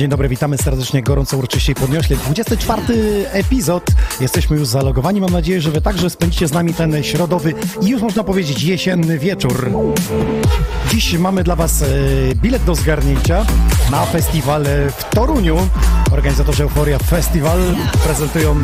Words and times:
Dzień 0.00 0.10
dobry, 0.10 0.28
witamy 0.28 0.58
serdecznie, 0.58 1.02
gorąco, 1.02 1.36
uroczyście 1.36 1.72
i 1.72 1.74
podniośle. 1.74 2.16
24 2.16 2.84
epizod. 3.32 3.86
Jesteśmy 4.20 4.56
już 4.56 4.68
zalogowani. 4.68 5.20
Mam 5.20 5.30
nadzieję, 5.30 5.60
że 5.60 5.70
Wy 5.70 5.80
także 5.80 6.10
spędzicie 6.10 6.48
z 6.48 6.52
nami 6.52 6.74
ten 6.74 7.02
środowy 7.02 7.54
i 7.82 7.88
już 7.88 8.02
można 8.02 8.24
powiedzieć 8.24 8.62
jesienny 8.62 9.18
wieczór. 9.18 9.70
Dziś 10.90 11.18
mamy 11.18 11.44
dla 11.44 11.56
Was 11.56 11.82
e, 11.82 11.86
bilet 12.34 12.64
do 12.64 12.74
zgarnięcia 12.74 13.46
na 13.90 14.06
festiwal 14.06 14.66
e, 14.66 14.90
w 14.90 15.04
Toruniu. 15.04 15.56
Organizatorzy 16.12 16.62
Euforia 16.62 16.98
Festival 16.98 17.58
prezentują 18.04 18.62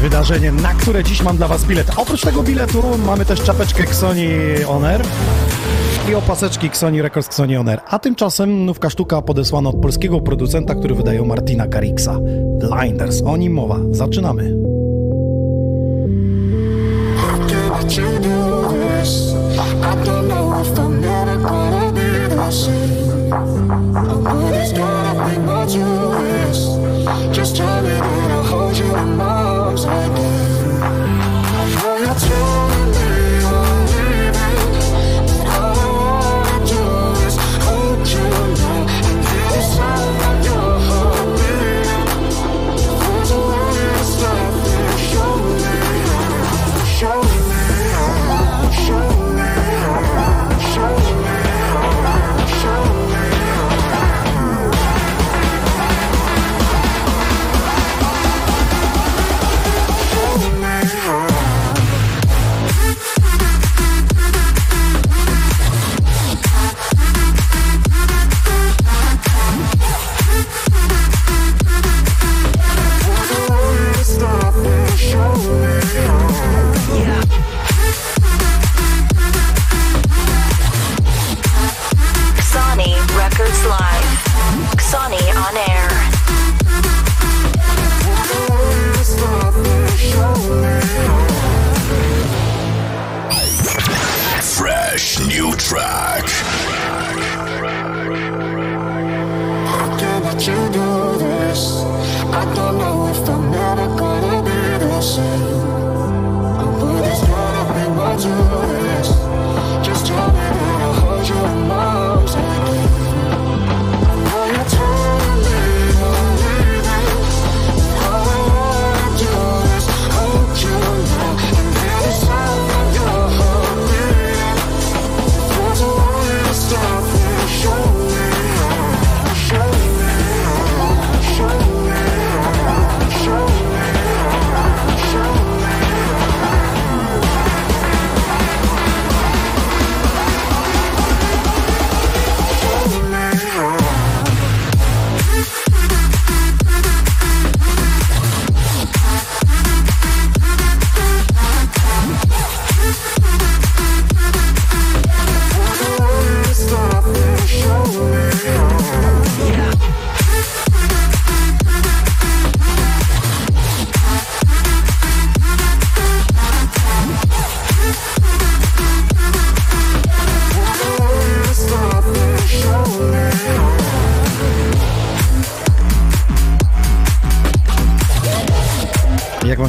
wydarzenie, 0.00 0.52
na 0.52 0.74
które 0.74 1.04
dziś 1.04 1.22
mam 1.22 1.36
dla 1.36 1.48
Was 1.48 1.64
bilet. 1.64 1.90
Oprócz 1.96 2.20
tego 2.20 2.42
biletu 2.42 2.82
mamy 3.06 3.24
też 3.24 3.42
czapeczkę 3.42 3.82
Xoni 3.82 4.28
On 4.68 4.84
Air 4.84 5.02
i 6.10 6.14
opaseczki 6.14 6.66
Xoni 6.66 7.02
Records 7.02 7.28
Xoni 7.28 7.56
On. 7.56 7.66
A 7.90 7.98
tymczasem 7.98 8.64
nówka 8.64 8.90
sztuka 8.90 9.22
podesłana 9.22 9.68
od 9.68 9.80
polskiego 9.80 10.20
producenta, 10.20 10.74
który 10.74 10.94
wydaje 10.94 11.22
Martina 11.22 11.66
Garrixa. 11.66 12.18
Blinders, 12.60 13.22
o 13.22 13.36
nim 13.36 13.52
mowa. 13.52 13.78
Zaczynamy. 13.90 14.54
But 17.84 17.96
you 17.96 18.18
do 18.20 18.44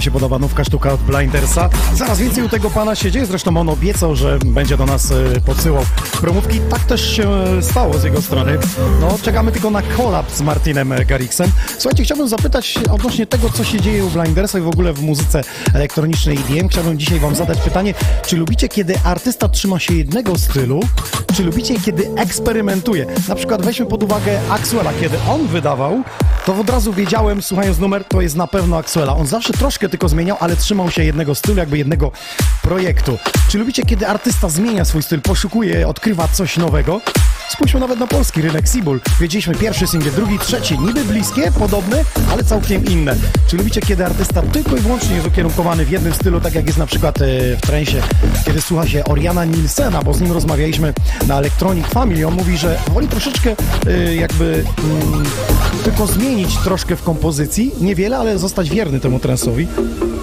się 0.05 0.11
podoba 0.11 0.39
nówka 0.39 0.63
sztuka 0.63 0.93
od 0.93 1.01
Blindersa? 1.01 1.69
Zaraz 1.95 2.19
więcej 2.19 2.43
u 2.43 2.49
tego 2.49 2.69
pana 2.69 2.95
się 2.95 3.11
dzieje, 3.11 3.25
zresztą 3.25 3.57
on 3.57 3.69
obiecał, 3.69 4.15
że 4.15 4.39
będzie 4.45 4.77
do 4.77 4.85
nas 4.85 5.11
e, 5.11 5.41
podsyłał 5.45 5.83
promówki. 6.21 6.59
Tak 6.69 6.79
też 6.83 7.15
się 7.15 7.29
e, 7.29 7.61
stało 7.61 7.97
z 7.97 8.03
jego 8.03 8.21
strony. 8.21 8.57
No, 9.01 9.17
czekamy 9.21 9.51
tylko 9.51 9.69
na 9.69 9.81
collab 9.81 10.31
z 10.31 10.41
Martinem 10.41 10.91
e, 10.91 11.05
Garrixem. 11.05 11.51
Słuchajcie, 11.77 12.03
chciałbym 12.03 12.27
zapytać 12.27 12.79
odnośnie 12.91 13.25
tego, 13.25 13.49
co 13.49 13.63
się 13.63 13.81
dzieje 13.81 14.05
u 14.05 14.09
Blindersa 14.09 14.59
i 14.59 14.61
w 14.61 14.67
ogóle 14.67 14.93
w 14.93 15.01
muzyce 15.01 15.43
elektronicznej 15.73 16.37
EDM. 16.37 16.67
Chciałbym 16.67 16.99
dzisiaj 16.99 17.19
Wam 17.19 17.35
zadać 17.35 17.61
pytanie, 17.61 17.93
czy 18.27 18.37
lubicie, 18.37 18.67
kiedy 18.67 18.99
artysta 19.03 19.49
trzyma 19.49 19.79
się 19.79 19.93
jednego 19.93 20.37
stylu, 20.37 20.79
czy 21.33 21.43
lubicie, 21.43 21.79
kiedy 21.79 22.11
eksperymentuje? 22.15 23.05
Na 23.29 23.35
przykład 23.35 23.65
weźmy 23.65 23.85
pod 23.85 24.03
uwagę 24.03 24.39
Axwella, 24.49 24.91
kiedy 25.01 25.17
on 25.29 25.47
wydawał, 25.47 26.03
to 26.45 26.59
od 26.59 26.69
razu 26.69 26.93
wiedziałem, 26.93 27.41
słuchając 27.41 27.79
numer, 27.79 28.05
to 28.05 28.21
jest 28.21 28.35
na 28.35 28.47
pewno 28.47 28.77
Axwella. 28.77 29.15
On 29.15 29.27
zawsze 29.27 29.53
troszkę 29.53 29.89
tylko 29.89 30.09
zmieniał, 30.09 30.37
ale 30.39 30.55
trzymał 30.55 30.91
się 30.91 31.03
jednego 31.03 31.35
stylu, 31.35 31.57
jakby 31.57 31.77
jednego 31.77 32.11
projektu. 32.61 33.17
Czy 33.49 33.57
lubicie, 33.57 33.83
kiedy 33.83 34.07
artysta 34.07 34.49
zmienia 34.49 34.85
swój 34.85 35.03
styl, 35.03 35.21
poszukuje, 35.21 35.87
odkrywa 35.87 36.27
coś 36.27 36.57
nowego? 36.57 37.01
Spójrzmy 37.49 37.79
nawet 37.79 37.99
na 37.99 38.07
polski 38.07 38.41
rynek 38.41 38.67
Sibul. 38.67 38.99
Wiedzieliśmy 39.19 39.55
pierwszy 39.55 39.87
singiel, 39.87 40.13
drugi, 40.13 40.39
trzeci, 40.39 40.79
niby 40.79 41.03
bliskie, 41.03 41.51
podobne, 41.51 42.03
ale 42.31 42.43
całkiem 42.43 42.85
inne. 42.85 43.15
Czy 43.47 43.57
lubicie, 43.57 43.81
kiedy 43.81 44.05
artysta 44.05 44.41
tylko 44.41 44.77
i 44.77 44.79
wyłącznie 44.79 45.15
jest 45.15 45.27
ukierunkowany 45.27 45.85
w 45.85 45.89
jednym 45.89 46.13
stylu, 46.13 46.41
tak 46.41 46.55
jak 46.55 46.65
jest 46.65 46.77
na 46.77 46.85
przykład 46.85 47.21
e, 47.21 47.25
w 47.57 47.61
trensie, 47.61 48.01
kiedy 48.45 48.61
słucha 48.61 48.87
się 48.87 49.03
Oriana 49.03 49.45
Nilsena, 49.45 50.01
bo 50.01 50.13
z 50.13 50.21
nim 50.21 50.31
rozmawialiśmy 50.31 50.93
na 51.27 51.37
Electronic 51.37 51.87
Family, 51.87 52.27
on 52.27 52.33
mówi, 52.33 52.57
że 52.57 52.77
woli 52.93 53.07
troszeczkę 53.07 53.55
e, 53.87 54.15
jakby 54.15 54.63
mm, 54.83 55.23
tylko 55.83 56.07
zmienić 56.07 56.57
troszkę 56.57 56.95
w 56.95 57.03
kompozycji, 57.03 57.71
niewiele, 57.81 58.17
ale 58.17 58.37
zostać 58.37 58.69
wierny 58.69 58.99
temu 58.99 59.19
transowi 59.19 59.67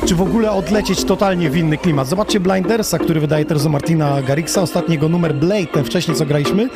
czy 0.06 0.14
w 0.14 0.22
ogóle 0.22 0.52
odlecieć 0.52 1.04
totalnie 1.04 1.50
w 1.50 1.56
inny 1.56 1.78
klimat. 1.78 2.08
Zobaczcie 2.08 2.40
Blindersa, 2.40 2.98
który 2.98 3.20
wydaje 3.20 3.44
Terzo 3.44 3.68
Martina 3.68 4.22
Garrixa, 4.22 4.56
ostatniego 4.56 5.08
numer 5.08 5.34
Blade, 5.34 5.66
ten 5.66 5.84
wcześniej 5.84 6.16
co 6.16 6.26
graliśmy. 6.26 6.68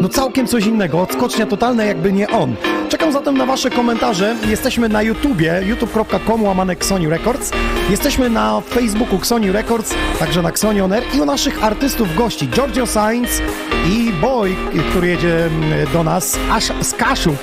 No 0.00 0.08
całkiem 0.08 0.46
coś 0.46 0.66
innego, 0.66 1.00
odskocznia 1.00 1.46
totalna 1.46 1.84
jakby 1.84 2.12
nie 2.12 2.28
on. 2.28 2.54
Czekam 2.88 3.12
zatem 3.12 3.36
na 3.36 3.46
wasze 3.46 3.70
komentarze. 3.70 4.36
Jesteśmy 4.48 4.88
na 4.88 5.02
YouTubie, 5.02 5.62
youtube.com 5.66 6.42
łamane 6.42 6.72
Xoni 6.72 7.08
Records. 7.08 7.50
Jesteśmy 7.90 8.30
na 8.30 8.60
Facebooku 8.60 9.16
Xoni 9.16 9.52
Records, 9.52 9.94
także 10.18 10.42
na 10.42 10.48
Xoni 10.48 10.80
On 10.80 10.92
Air 10.92 11.02
i 11.14 11.20
u 11.20 11.24
naszych 11.24 11.64
artystów 11.64 12.16
gości 12.16 12.48
Giorgio 12.48 12.86
Sainz 12.86 13.42
i 13.90 14.12
Boy, 14.20 14.56
który 14.90 15.08
jedzie 15.08 15.46
mm, 15.46 15.92
do 15.92 16.04
nas 16.04 16.38
aż 16.50 16.72
z 16.82 16.92
Kaszub 16.92 17.36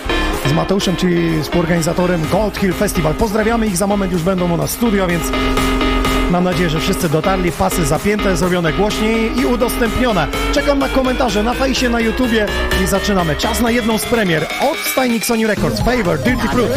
z 0.50 0.54
Mateuszem, 0.54 0.96
czyli 0.96 1.42
współorganizatorem 1.42 2.22
Gold 2.32 2.58
Hill 2.58 2.74
Festival. 2.74 3.14
Pozdrawiamy 3.14 3.68
ich, 3.68 3.78
za 3.78 3.88
moment 3.88 4.14
już 4.14 4.22
będą 4.24 4.54
u 4.54 4.58
nas 4.58 4.72
studio, 4.72 5.08
więc 5.08 5.24
mam 6.34 6.44
nadzieję, 6.44 6.70
że 6.70 6.80
wszyscy 6.80 7.10
dotarli, 7.10 7.52
pasy 7.52 7.86
zapięte, 7.86 8.38
zrobione 8.38 8.74
głośniej 8.74 9.40
i 9.40 9.46
udostępnione. 9.46 10.28
Czekam 10.54 10.80
na 10.80 10.90
komentarze 10.90 11.44
na 11.44 11.54
fejsie, 11.54 11.90
na 11.90 12.00
YouTubie 12.00 12.46
i 12.84 12.88
zaczynamy. 12.88 13.36
Czas 13.36 13.62
na 13.62 13.72
jedną 13.72 13.98
z 13.98 14.06
premier 14.06 14.48
od 14.62 14.78
Sony 15.26 15.48
Records, 15.48 15.80
Favor, 15.80 16.20
Dirty 16.20 16.48
Fruit. 16.48 16.72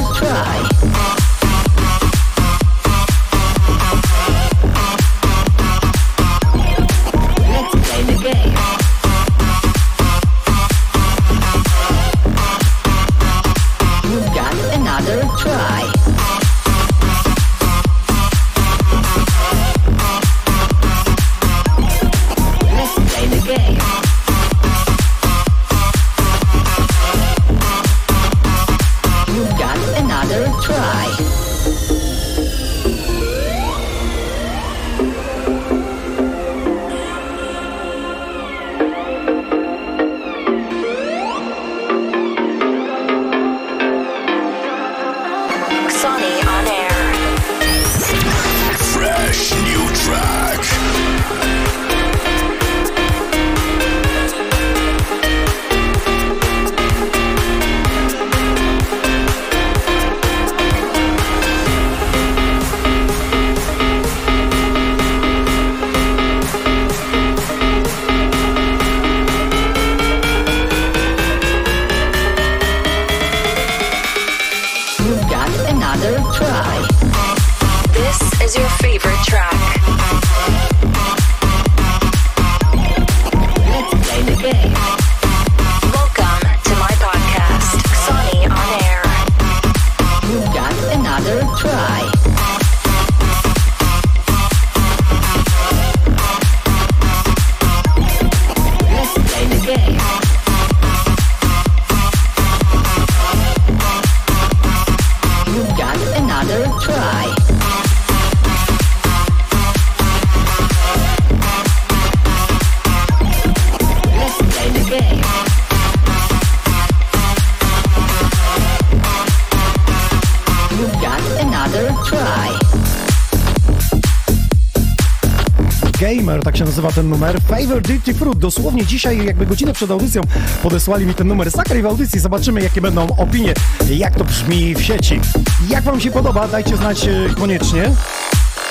Nazywa 126.76 126.92
ten 126.92 127.08
numer. 127.08 127.40
Favor 127.40 127.82
Dirty 127.82 128.14
Fruit. 128.14 128.38
Dosłownie 128.38 128.86
dzisiaj, 128.86 129.24
jakby 129.26 129.46
godzinę 129.46 129.72
przed 129.72 129.90
audycją, 129.90 130.22
podesłali 130.62 131.06
mi 131.06 131.14
ten 131.14 131.28
numer. 131.28 131.50
Zagraj 131.50 131.82
w 131.82 131.86
audycji, 131.86 132.20
zobaczymy, 132.20 132.62
jakie 132.62 132.80
będą 132.80 133.06
opinie, 133.16 133.54
jak 133.90 134.14
to 134.14 134.24
brzmi 134.24 134.74
w 134.74 134.82
sieci. 134.82 135.20
Jak 135.68 135.84
Wam 135.84 136.00
się 136.00 136.10
podoba, 136.10 136.48
dajcie 136.48 136.76
znać 136.76 137.04
e, 137.04 137.34
koniecznie. 137.38 137.90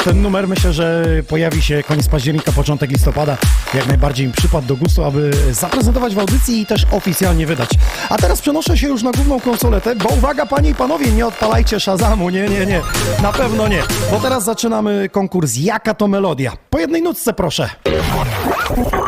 Ten 0.04 0.22
numer 0.22 0.48
myślę, 0.48 0.74
że 0.74 1.06
pojawi 1.28 1.62
się 1.62 1.84
koniec 1.84 2.08
października, 2.08 2.52
początek 2.52 2.92
listopada. 2.92 3.38
Jak 3.74 3.88
najbardziej 3.88 4.28
mi 4.28 4.34
przypadł 4.34 4.68
do 4.68 4.76
gustu, 4.76 5.04
aby 5.04 5.32
zaprezentować 5.52 6.16
w 6.16 6.20
audycji 6.20 6.62
i 6.62 6.66
też 6.66 6.86
oficjalnie 6.92 7.46
wydać. 7.46 7.70
A 8.10 8.18
teraz 8.18 8.42
przenoszę 8.42 8.78
się 8.78 8.88
już 8.88 9.04
na 9.04 9.12
główną 9.12 9.40
konsoletę, 9.40 9.96
bo 9.96 10.10
uwaga 10.10 10.46
panie 10.46 10.70
i 10.70 10.76
panowie, 10.76 11.12
nie 11.12 11.28
odpalajcie 11.28 11.80
Shazamu, 11.80 12.30
nie, 12.30 12.50
nie, 12.50 12.66
nie, 12.66 12.82
na 13.22 13.34
pewno 13.34 13.68
nie. 13.68 13.84
Bo 14.12 14.20
teraz 14.20 14.44
zaczynamy 14.44 15.10
konkurs 15.12 15.58
Jaka 15.58 15.94
to 15.94 16.08
melodia? 16.08 16.54
Po 16.70 16.80
jednej 16.80 17.02
nutce 17.02 17.34
proszę. 17.34 17.70
Oh, 18.68 19.05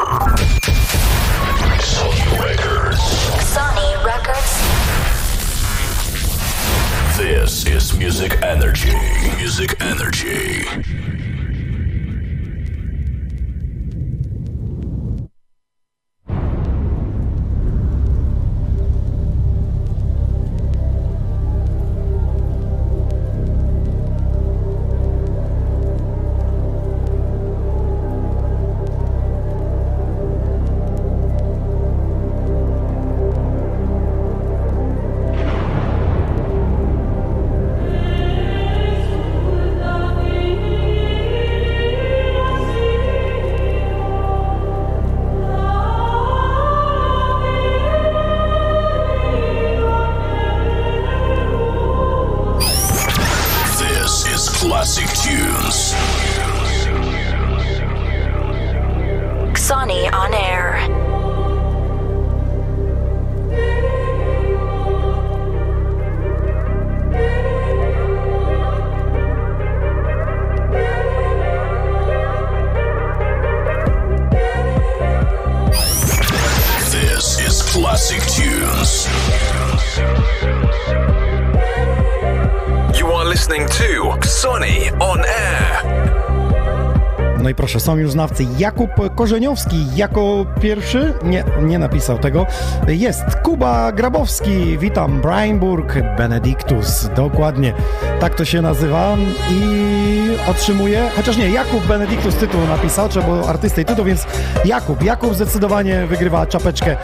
są 87.87 87.97
już 87.97 88.11
znawcy. 88.11 88.45
Jakub 88.57 88.89
Korzeniowski 89.15 89.85
jako 89.95 90.45
pierwszy, 90.61 91.13
nie, 91.23 91.43
nie 91.61 91.79
napisał 91.79 92.17
tego. 92.17 92.45
Jest 92.87 93.23
Kuba 93.43 93.91
Grabowski, 93.91 94.77
witam, 94.77 95.21
Brainburg, 95.21 95.93
Benedictus, 96.17 97.09
dokładnie, 97.15 97.73
tak 98.19 98.35
to 98.35 98.45
się 98.45 98.61
nazywa. 98.61 99.17
I 99.51 100.49
otrzymuje, 100.49 101.09
chociaż 101.15 101.37
nie, 101.37 101.49
Jakub 101.49 101.85
Benedictus 101.85 102.35
tytuł 102.35 102.61
napisał, 102.61 103.09
trzeba 103.09 103.25
było 103.25 103.49
artystę 103.49 103.81
i 103.81 103.85
tytuł, 103.85 104.05
więc 104.05 104.25
Jakub, 104.65 105.03
Jakub 105.03 105.35
zdecydowanie 105.35 106.05
wygrywa 106.05 106.45
czapeczkę 106.45 106.97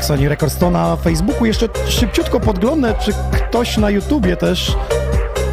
Sony 0.00 0.28
Records. 0.28 0.56
To 0.56 0.70
na 0.70 0.96
Facebooku. 0.96 1.46
Jeszcze 1.46 1.68
szybciutko 1.88 2.40
podglądnę, 2.40 2.94
czy 3.00 3.12
ktoś 3.32 3.76
na 3.76 3.90
YouTubie 3.90 4.36
też 4.36 4.76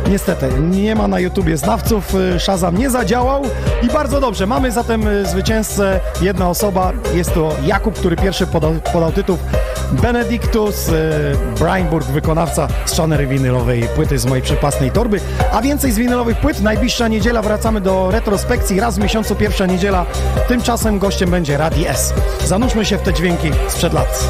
Niestety, 0.10 0.50
nie 0.60 0.96
ma 0.96 1.08
na 1.08 1.20
YouTubie 1.20 1.58
znawców, 1.58 2.16
y, 2.16 2.40
Shazam 2.40 2.78
nie 2.78 2.90
zadziałał 2.90 3.44
i 3.82 3.88
bardzo 3.88 4.22
dobrze. 4.22 4.48
Mamy 4.48 4.72
zatem 4.72 5.08
y, 5.08 5.26
zwycięzcę, 5.26 6.00
jedna 6.22 6.50
osoba, 6.50 6.92
jest 7.14 7.34
to 7.34 7.56
Jakub, 7.66 7.96
który 7.96 8.16
pierwszy 8.16 8.48
podał, 8.48 8.74
podał 8.94 9.12
tytuł 9.12 9.38
Benedictus, 9.92 10.90
y, 10.90 10.94
Brainburg, 11.60 12.08
wykonawca 12.08 12.68
strzanery 12.86 13.28
winylowej 13.28 13.84
płyty 13.96 14.20
z 14.20 14.26
mojej 14.26 14.44
przepasnej 14.44 14.92
torby. 14.92 15.20
A 15.52 15.62
więcej 15.62 15.92
z 15.92 15.98
winylowych 15.98 16.38
płyt, 16.38 16.62
najbliższa 16.62 17.08
niedziela 17.08 17.42
wracamy 17.42 17.82
do 17.82 18.12
retrospekcji, 18.12 18.80
raz 18.80 18.96
w 18.96 19.02
miesiącu 19.02 19.36
pierwsza 19.36 19.66
niedziela. 19.66 20.06
Tymczasem 20.48 21.00
gościem 21.00 21.32
będzie 21.32 21.58
Radi 21.58 21.88
S. 21.88 22.14
Zanurzmy 22.46 22.86
się 22.86 22.98
w 22.98 23.02
te 23.02 23.14
dźwięki 23.14 23.52
sprzed 23.68 23.94
lat. 23.94 24.28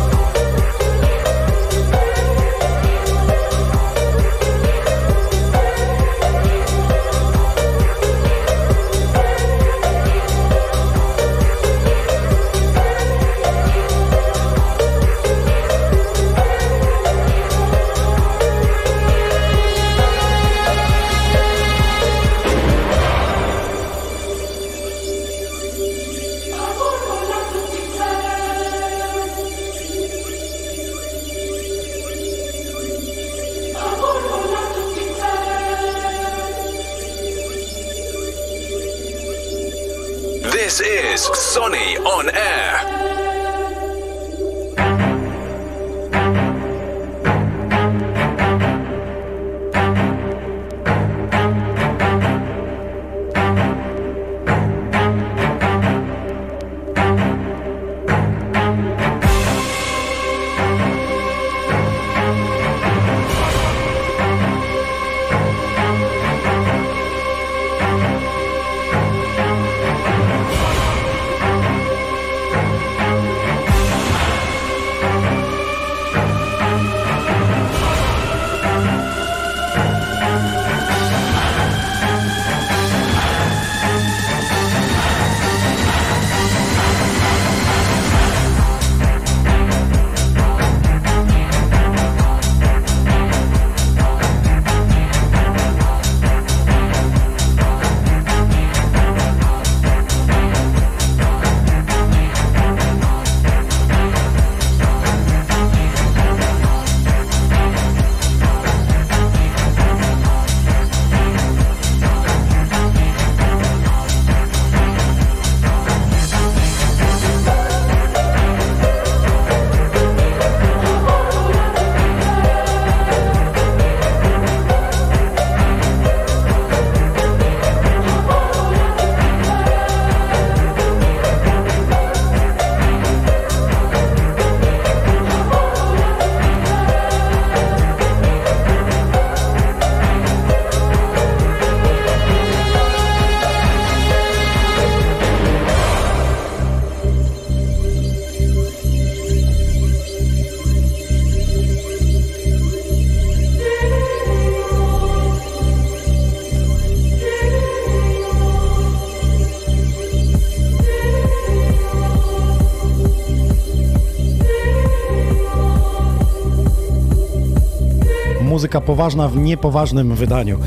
Muzyka 168.69 168.87
poważna 168.87 169.27
w 169.27 169.37
niepoważnym 169.37 170.15
wydaniu. 170.15 170.59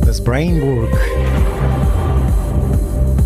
To 0.00 0.06
jest 0.08 0.24
Brainburg. 0.24 1.23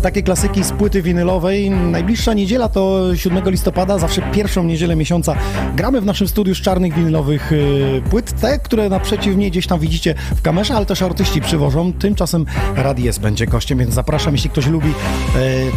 Takie 0.01 0.23
klasyki 0.23 0.63
z 0.63 0.71
płyty 0.71 1.01
winylowej. 1.01 1.69
Najbliższa 1.69 2.33
niedziela 2.33 2.69
to 2.69 3.15
7 3.15 3.49
listopada, 3.49 3.97
zawsze 3.97 4.21
pierwszą 4.21 4.63
niedzielę 4.63 4.95
miesiąca. 4.95 5.35
Gramy 5.75 6.01
w 6.01 6.05
naszym 6.05 6.27
studiu 6.27 6.55
z 6.55 6.61
czarnych 6.61 6.93
winylowych 6.93 7.51
yy, 7.51 8.01
płyt, 8.09 8.41
te, 8.41 8.59
które 8.59 8.89
naprzeciw 8.89 9.35
mnie 9.35 9.51
gdzieś 9.51 9.67
tam 9.67 9.79
widzicie 9.79 10.15
w 10.35 10.41
kamerze, 10.41 10.73
ale 10.75 10.85
też 10.85 11.01
artyści 11.01 11.41
przywożą. 11.41 11.93
Tymczasem 11.93 12.45
Radies 12.75 13.17
będzie 13.17 13.45
gościem, 13.45 13.77
więc 13.77 13.93
zapraszam, 13.93 14.33
jeśli 14.33 14.49
ktoś 14.49 14.67
lubi 14.67 14.87
yy, 14.87 14.93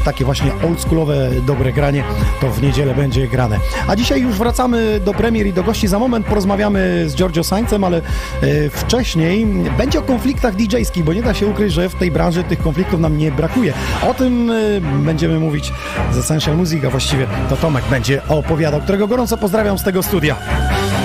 takie 0.04 0.24
właśnie 0.24 0.50
oldschoolowe, 0.66 1.30
dobre 1.46 1.72
granie, 1.72 2.04
to 2.40 2.50
w 2.50 2.62
niedzielę 2.62 2.94
będzie 2.94 3.28
grane. 3.28 3.58
A 3.86 3.96
dzisiaj 3.96 4.22
już 4.22 4.36
wracamy 4.36 5.00
do 5.04 5.14
premier 5.14 5.46
i 5.46 5.52
do 5.52 5.62
gości. 5.62 5.88
Za 5.88 5.98
moment 5.98 6.26
porozmawiamy 6.26 7.04
z 7.06 7.14
Giorgio 7.14 7.44
Sańcem, 7.44 7.84
ale 7.84 8.00
yy, 8.42 8.70
wcześniej 8.70 9.46
będzie 9.78 9.98
o 9.98 10.02
konfliktach 10.02 10.56
DJ-skich, 10.56 11.04
bo 11.04 11.12
nie 11.12 11.22
da 11.22 11.34
się 11.34 11.46
ukryć, 11.46 11.72
że 11.72 11.88
w 11.88 11.94
tej 11.94 12.10
branży 12.10 12.44
tych 12.44 12.62
konfliktów 12.62 13.00
nam 13.00 13.18
nie 13.18 13.32
brakuje. 13.32 13.72
O 14.12 14.14
tym 14.14 14.50
y, 14.50 14.80
będziemy 15.04 15.38
mówić 15.38 15.72
z 16.12 16.18
Essential 16.18 16.56
Music, 16.56 16.84
a 16.84 16.90
właściwie 16.90 17.26
to 17.48 17.56
Tomek 17.56 17.84
będzie 17.90 18.22
opowiadał, 18.28 18.80
którego 18.80 19.08
gorąco 19.08 19.36
pozdrawiam 19.36 19.78
z 19.78 19.82
tego 19.82 20.02
studia. 20.02 20.36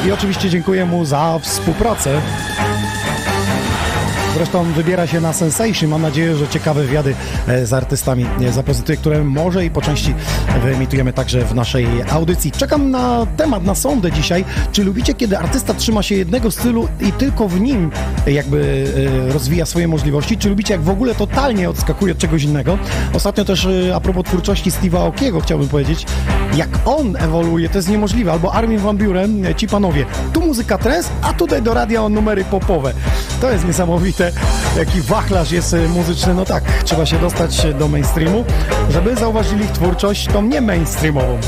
I 0.08 0.12
oczywiście 0.12 0.50
dziękuję 0.50 0.86
mu 0.86 1.06
za 1.06 1.40
współpracę. 1.42 2.22
Zresztą 4.38 4.63
wybiera 4.63 5.08
się 5.08 5.22
na 5.22 5.34
Sensation. 5.34 5.89
Mam 5.89 6.01
nadzieję, 6.01 6.36
że 6.36 6.48
ciekawe 6.48 6.84
wywiady 6.84 7.15
e, 7.48 7.65
z 7.65 7.74
artystami 7.74 8.25
e, 8.41 8.51
zaprezentuję, 8.51 8.98
które 8.98 9.24
może 9.24 9.65
i 9.65 9.70
po 9.70 9.82
części 9.82 10.13
wyemitujemy 10.63 11.13
także 11.13 11.46
w 11.46 11.56
naszej 11.56 11.88
audycji. 12.10 12.51
Czekam 12.51 12.91
na 12.91 13.25
temat, 13.38 13.63
na 13.63 13.75
sondę 13.75 14.12
dzisiaj. 14.12 14.46
Czy 14.72 14.84
lubicie, 14.84 15.13
kiedy 15.13 15.38
artysta 15.38 15.74
trzyma 15.74 16.03
się 16.03 16.15
jednego 16.15 16.51
stylu 16.51 16.88
i 17.01 17.12
tylko 17.12 17.48
w 17.48 17.62
nim 17.62 17.91
jakby 18.27 18.88
e, 19.29 19.34
rozwija 19.34 19.65
swoje 19.65 19.88
możliwości? 19.88 20.38
Czy 20.38 20.50
lubicie, 20.50 20.74
jak 20.74 20.84
w 20.84 20.89
ogóle 20.89 21.15
totalnie 21.15 21.70
odskakuje 21.70 22.12
od 22.12 22.17
czegoś 22.17 22.44
innego? 22.44 22.77
Ostatnio 23.13 23.46
też 23.46 23.67
a 23.96 24.00
propos 24.00 24.25
twórczości 24.25 24.72
Steve'a 24.72 25.08
Okiego 25.08 25.39
chciałbym 25.39 25.67
powiedzieć, 25.67 26.06
jak 26.56 26.70
on 26.86 27.15
ewoluuje, 27.15 27.70
to 27.70 27.77
jest 27.77 27.89
niemożliwe. 27.89 28.32
Albo 28.32 28.53
Armin 28.53 28.79
Van 28.79 28.98
Buren, 28.98 29.46
ci 29.56 29.67
panowie. 29.67 30.06
Tu 30.34 30.41
muzyka 30.41 30.77
trance, 30.77 31.10
a 31.22 31.34
tutaj 31.34 31.62
do 31.62 31.74
radia 31.74 32.10
numery 32.10 32.46
popowe. 32.46 32.94
To 33.41 33.51
jest 33.51 33.65
niesamowite, 33.65 34.26
jaki 34.77 35.01
wachlarz 35.01 35.51
jest 35.51 35.74
e, 35.74 35.88
muzyczny. 35.88 36.34
No 36.34 36.46
tak, 36.46 36.63
trzeba 36.84 37.05
się 37.05 37.19
dostać 37.19 37.67
do 37.79 37.88
mainstreamu, 37.88 38.46
żeby 38.89 39.15
zauważyli 39.15 39.67
twórczość 39.67 40.27
tą 40.27 40.41
nie 40.41 40.62
mainstreamową. 40.62 41.39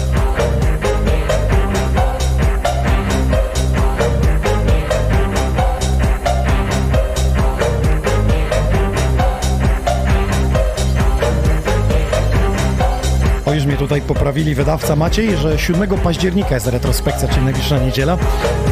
O, 13.45 13.53
już 13.53 13.65
mnie 13.65 13.77
tutaj 13.77 14.01
poprawili 14.01 14.55
wydawca 14.55 14.95
Maciej, 14.95 15.37
że 15.37 15.59
7 15.59 15.89
października 15.89 16.55
jest 16.55 16.67
retrospekcja, 16.67 17.27
czyli 17.27 17.43
najbliższa 17.43 17.77
niedziela. 17.77 18.17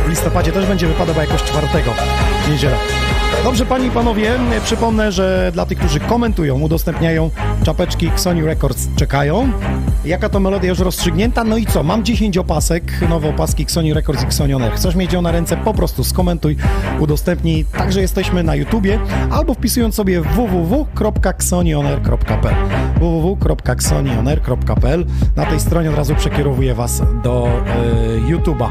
W 0.05 0.09
listopadzie 0.09 0.51
też 0.51 0.65
będzie 0.65 0.87
wypadała 0.87 1.21
jakoś 1.21 1.43
4 1.43 1.67
niedziela. 2.49 2.77
Dobrze, 3.43 3.65
panie 3.65 3.87
i 3.87 3.91
panowie, 3.91 4.31
przypomnę, 4.63 5.11
że 5.11 5.51
dla 5.53 5.65
tych, 5.65 5.77
którzy 5.77 5.99
komentują, 5.99 6.61
udostępniają 6.61 7.29
czapeczki 7.63 8.11
Sony 8.15 8.45
Records 8.45 8.87
czekają. 8.95 9.51
Jaka 10.05 10.29
to 10.29 10.39
melodia 10.39 10.69
już 10.69 10.79
rozstrzygnięta? 10.79 11.43
No 11.43 11.57
i 11.57 11.65
co? 11.65 11.83
Mam 11.83 12.05
10 12.05 12.37
opasek, 12.37 12.83
nowe 13.09 13.29
opaski 13.29 13.65
Sony 13.67 13.93
Records 13.93 14.23
i 14.23 14.25
Xonioner. 14.25 14.73
Chcesz 14.73 14.95
mieć 14.95 15.13
ją 15.13 15.21
na 15.21 15.31
ręce? 15.31 15.57
Po 15.57 15.73
prostu 15.73 16.03
skomentuj, 16.03 16.57
udostępnij. 16.99 17.65
Także 17.77 18.01
jesteśmy 18.01 18.43
na 18.43 18.55
YouTubie 18.55 18.99
albo 19.31 19.53
wpisując 19.53 19.95
sobie 19.95 20.21
www.xonioner.pl 20.21 22.55
www.xonioner.pl 22.99 25.05
Na 25.35 25.45
tej 25.45 25.59
stronie 25.59 25.89
od 25.89 25.95
razu 25.95 26.15
przekierowuję 26.15 26.75
Was 26.75 27.01
do 27.23 27.47
y, 28.27 28.33
YouTube'a. 28.33 28.69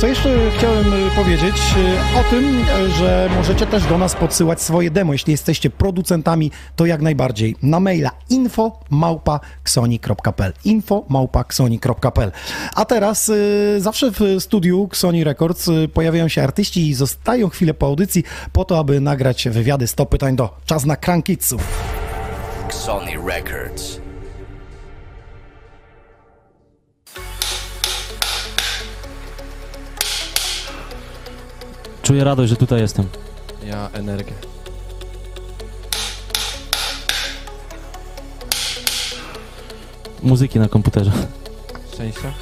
Co 0.00 0.06
jeszcze 0.06 0.50
chciałem 0.58 0.92
y, 0.92 1.10
powiedzieć 1.16 1.56
y, 1.56 2.18
o 2.18 2.24
tym, 2.30 2.64
że 2.98 3.30
możecie 3.36 3.66
też 3.66 3.86
do 3.86 3.98
nas 3.98 4.14
podsyłać 4.14 4.62
swoje 4.62 4.90
demo. 4.90 5.12
Jeśli 5.12 5.30
jesteście 5.30 5.70
producentami, 5.70 6.50
to 6.76 6.86
jak 6.86 7.02
najbardziej 7.02 7.56
na 7.62 7.80
maila 7.80 8.10
info@xoni.pl 8.30 10.52
info@xoni.pl. 10.64 12.32
A 12.74 12.84
teraz 12.84 13.28
y, 13.28 13.76
zawsze 13.78 14.10
w 14.10 14.20
studiu 14.38 14.88
Sony 14.92 15.24
Records 15.24 15.70
pojawiają 15.94 16.28
się 16.28 16.42
artyści 16.42 16.88
i 16.88 16.94
zostają 16.94 17.48
chwilę 17.48 17.74
po 17.74 17.86
audycji 17.86 18.24
po 18.52 18.64
to, 18.64 18.78
aby 18.78 19.00
nagrać 19.00 19.48
wywiady 19.48 19.86
100 19.86 20.06
pytań 20.06 20.36
do 20.36 20.56
Czas 20.66 20.84
na. 20.84 20.96
Sony 22.70 23.12
Records. 23.26 24.09
Czuję 32.10 32.24
radość, 32.24 32.50
że 32.50 32.56
tutaj 32.56 32.80
jestem. 32.80 33.08
Ja 33.64 33.90
energię. 33.92 34.32
Muzyki 40.22 40.58
na 40.58 40.68
komputerze. 40.68 41.12
Szczęścia. 41.94 42.32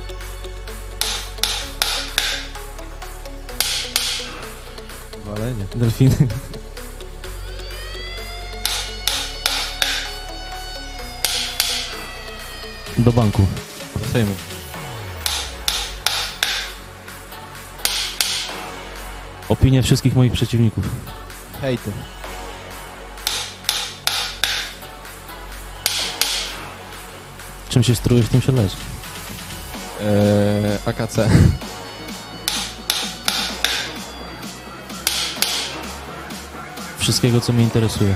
Walenie. 5.24 5.64
Delfiny. 5.76 6.16
Do 12.98 13.12
banku. 13.12 13.46
Do 13.96 14.08
Sejmu. 14.12 14.34
Opinie 19.48 19.82
wszystkich 19.82 20.16
moich 20.16 20.32
przeciwników. 20.32 20.84
Hejty. 21.60 21.92
Czym 27.68 27.82
się 27.82 27.94
strujesz, 27.94 28.28
tym 28.28 28.40
się 28.40 28.52
leży. 28.52 28.76
Eee, 30.00 30.78
AKC. 30.86 31.28
Wszystkiego, 36.98 37.40
co 37.40 37.52
mnie 37.52 37.64
interesuje. 37.64 38.14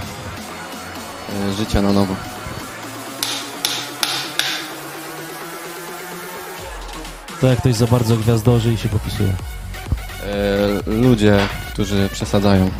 Eee, 1.48 1.54
życia 1.56 1.83
na 1.83 1.92
nowo. 1.92 2.16
To 7.40 7.46
jak 7.46 7.59
ktoś 7.59 7.74
za 7.74 7.87
bardzo 7.87 8.16
gwiazdorzy 8.16 8.72
i 8.72 8.78
się 8.78 8.88
popisuje. 8.88 9.33
Eee, 10.22 10.82
ludzie, 10.87 11.48
którzy 11.72 12.08
przesadzają. 12.12 12.70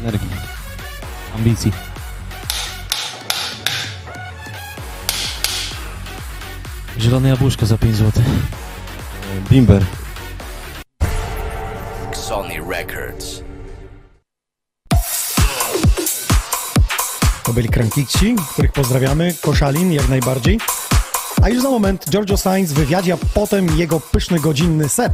Energii. 0.00 0.28
Ambicji. 1.34 1.72
Zielone 6.98 7.28
jabłuszko 7.28 7.66
za 7.66 7.78
5 7.78 7.96
zł. 7.96 8.22
Eee, 8.26 9.40
Bimber. 9.50 9.84
Sony 12.12 12.54
Records. 12.70 13.42
To 17.44 17.52
byli 17.52 17.68
Krankici, 17.68 18.36
których 18.52 18.72
pozdrawiamy, 18.72 19.34
Koszalin 19.42 19.92
jak 19.92 20.08
najbardziej. 20.08 20.58
A 21.44 21.48
już 21.48 21.62
za 21.62 21.70
moment 21.70 22.10
Giorgio 22.10 22.36
Sainz 22.36 22.72
w 22.72 22.74
wywiadzie, 22.74 23.14
a 23.14 23.16
potem 23.34 23.78
jego 23.78 24.00
pyszny 24.00 24.40
godzinny 24.40 24.88
set. 24.88 25.12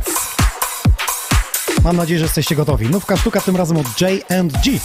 Mam 1.85 1.97
nadzieję, 1.97 2.19
że 2.19 2.25
jesteście 2.25 2.57
gotowi. 2.57 2.91
Nówka 2.91 3.17
sztuka 3.17 3.41
tym 3.41 3.57
razem 3.57 3.77
od 3.77 4.01
J&G. 4.01 4.81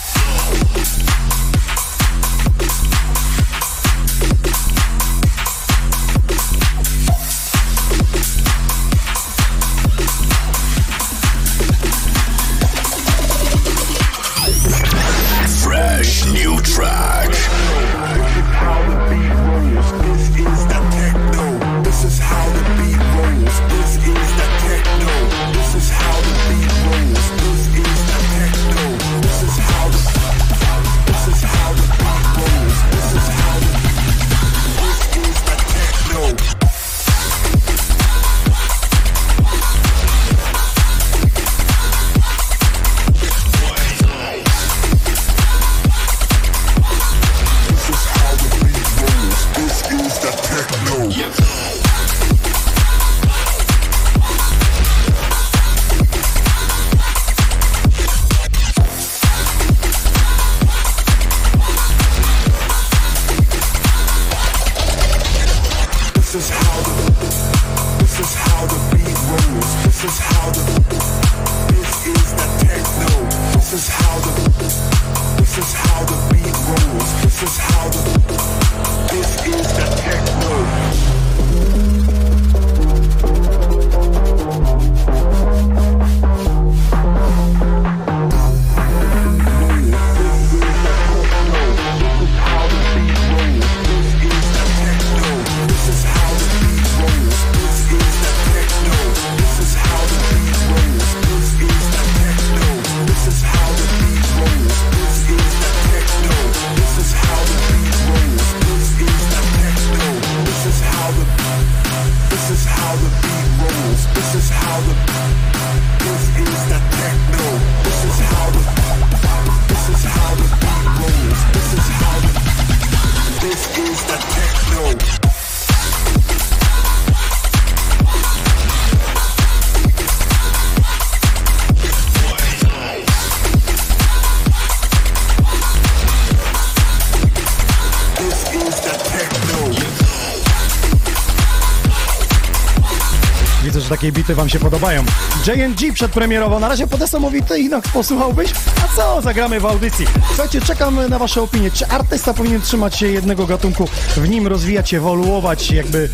Takie 143.96 144.12
bity 144.12 144.36
wam 144.36 144.50
się 144.50 144.60
podobają. 144.60 145.04
JNG 145.48 145.94
przedpremierowo, 145.94 146.60
na 146.60 146.68
razie 146.68 146.88
podesamowity 146.88 147.60
Inox 147.60 147.90
posłuchałbyś? 147.90 148.52
A 148.84 148.96
co, 148.96 149.22
zagramy 149.22 149.60
w 149.60 149.66
audycji. 149.66 150.06
Słuchajcie, 150.28 150.62
czekam 150.62 151.10
na 151.10 151.20
wasze 151.20 151.42
opinie. 151.42 151.72
Czy 151.72 151.88
artysta 151.88 152.34
powinien 152.34 152.62
trzymać 152.62 152.98
się 152.98 153.08
jednego 153.08 153.46
gatunku, 153.46 153.88
w 154.18 154.30
nim 154.30 154.48
rozwijać, 154.48 154.94
ewoluować 154.94 155.72
jakby 155.72 156.10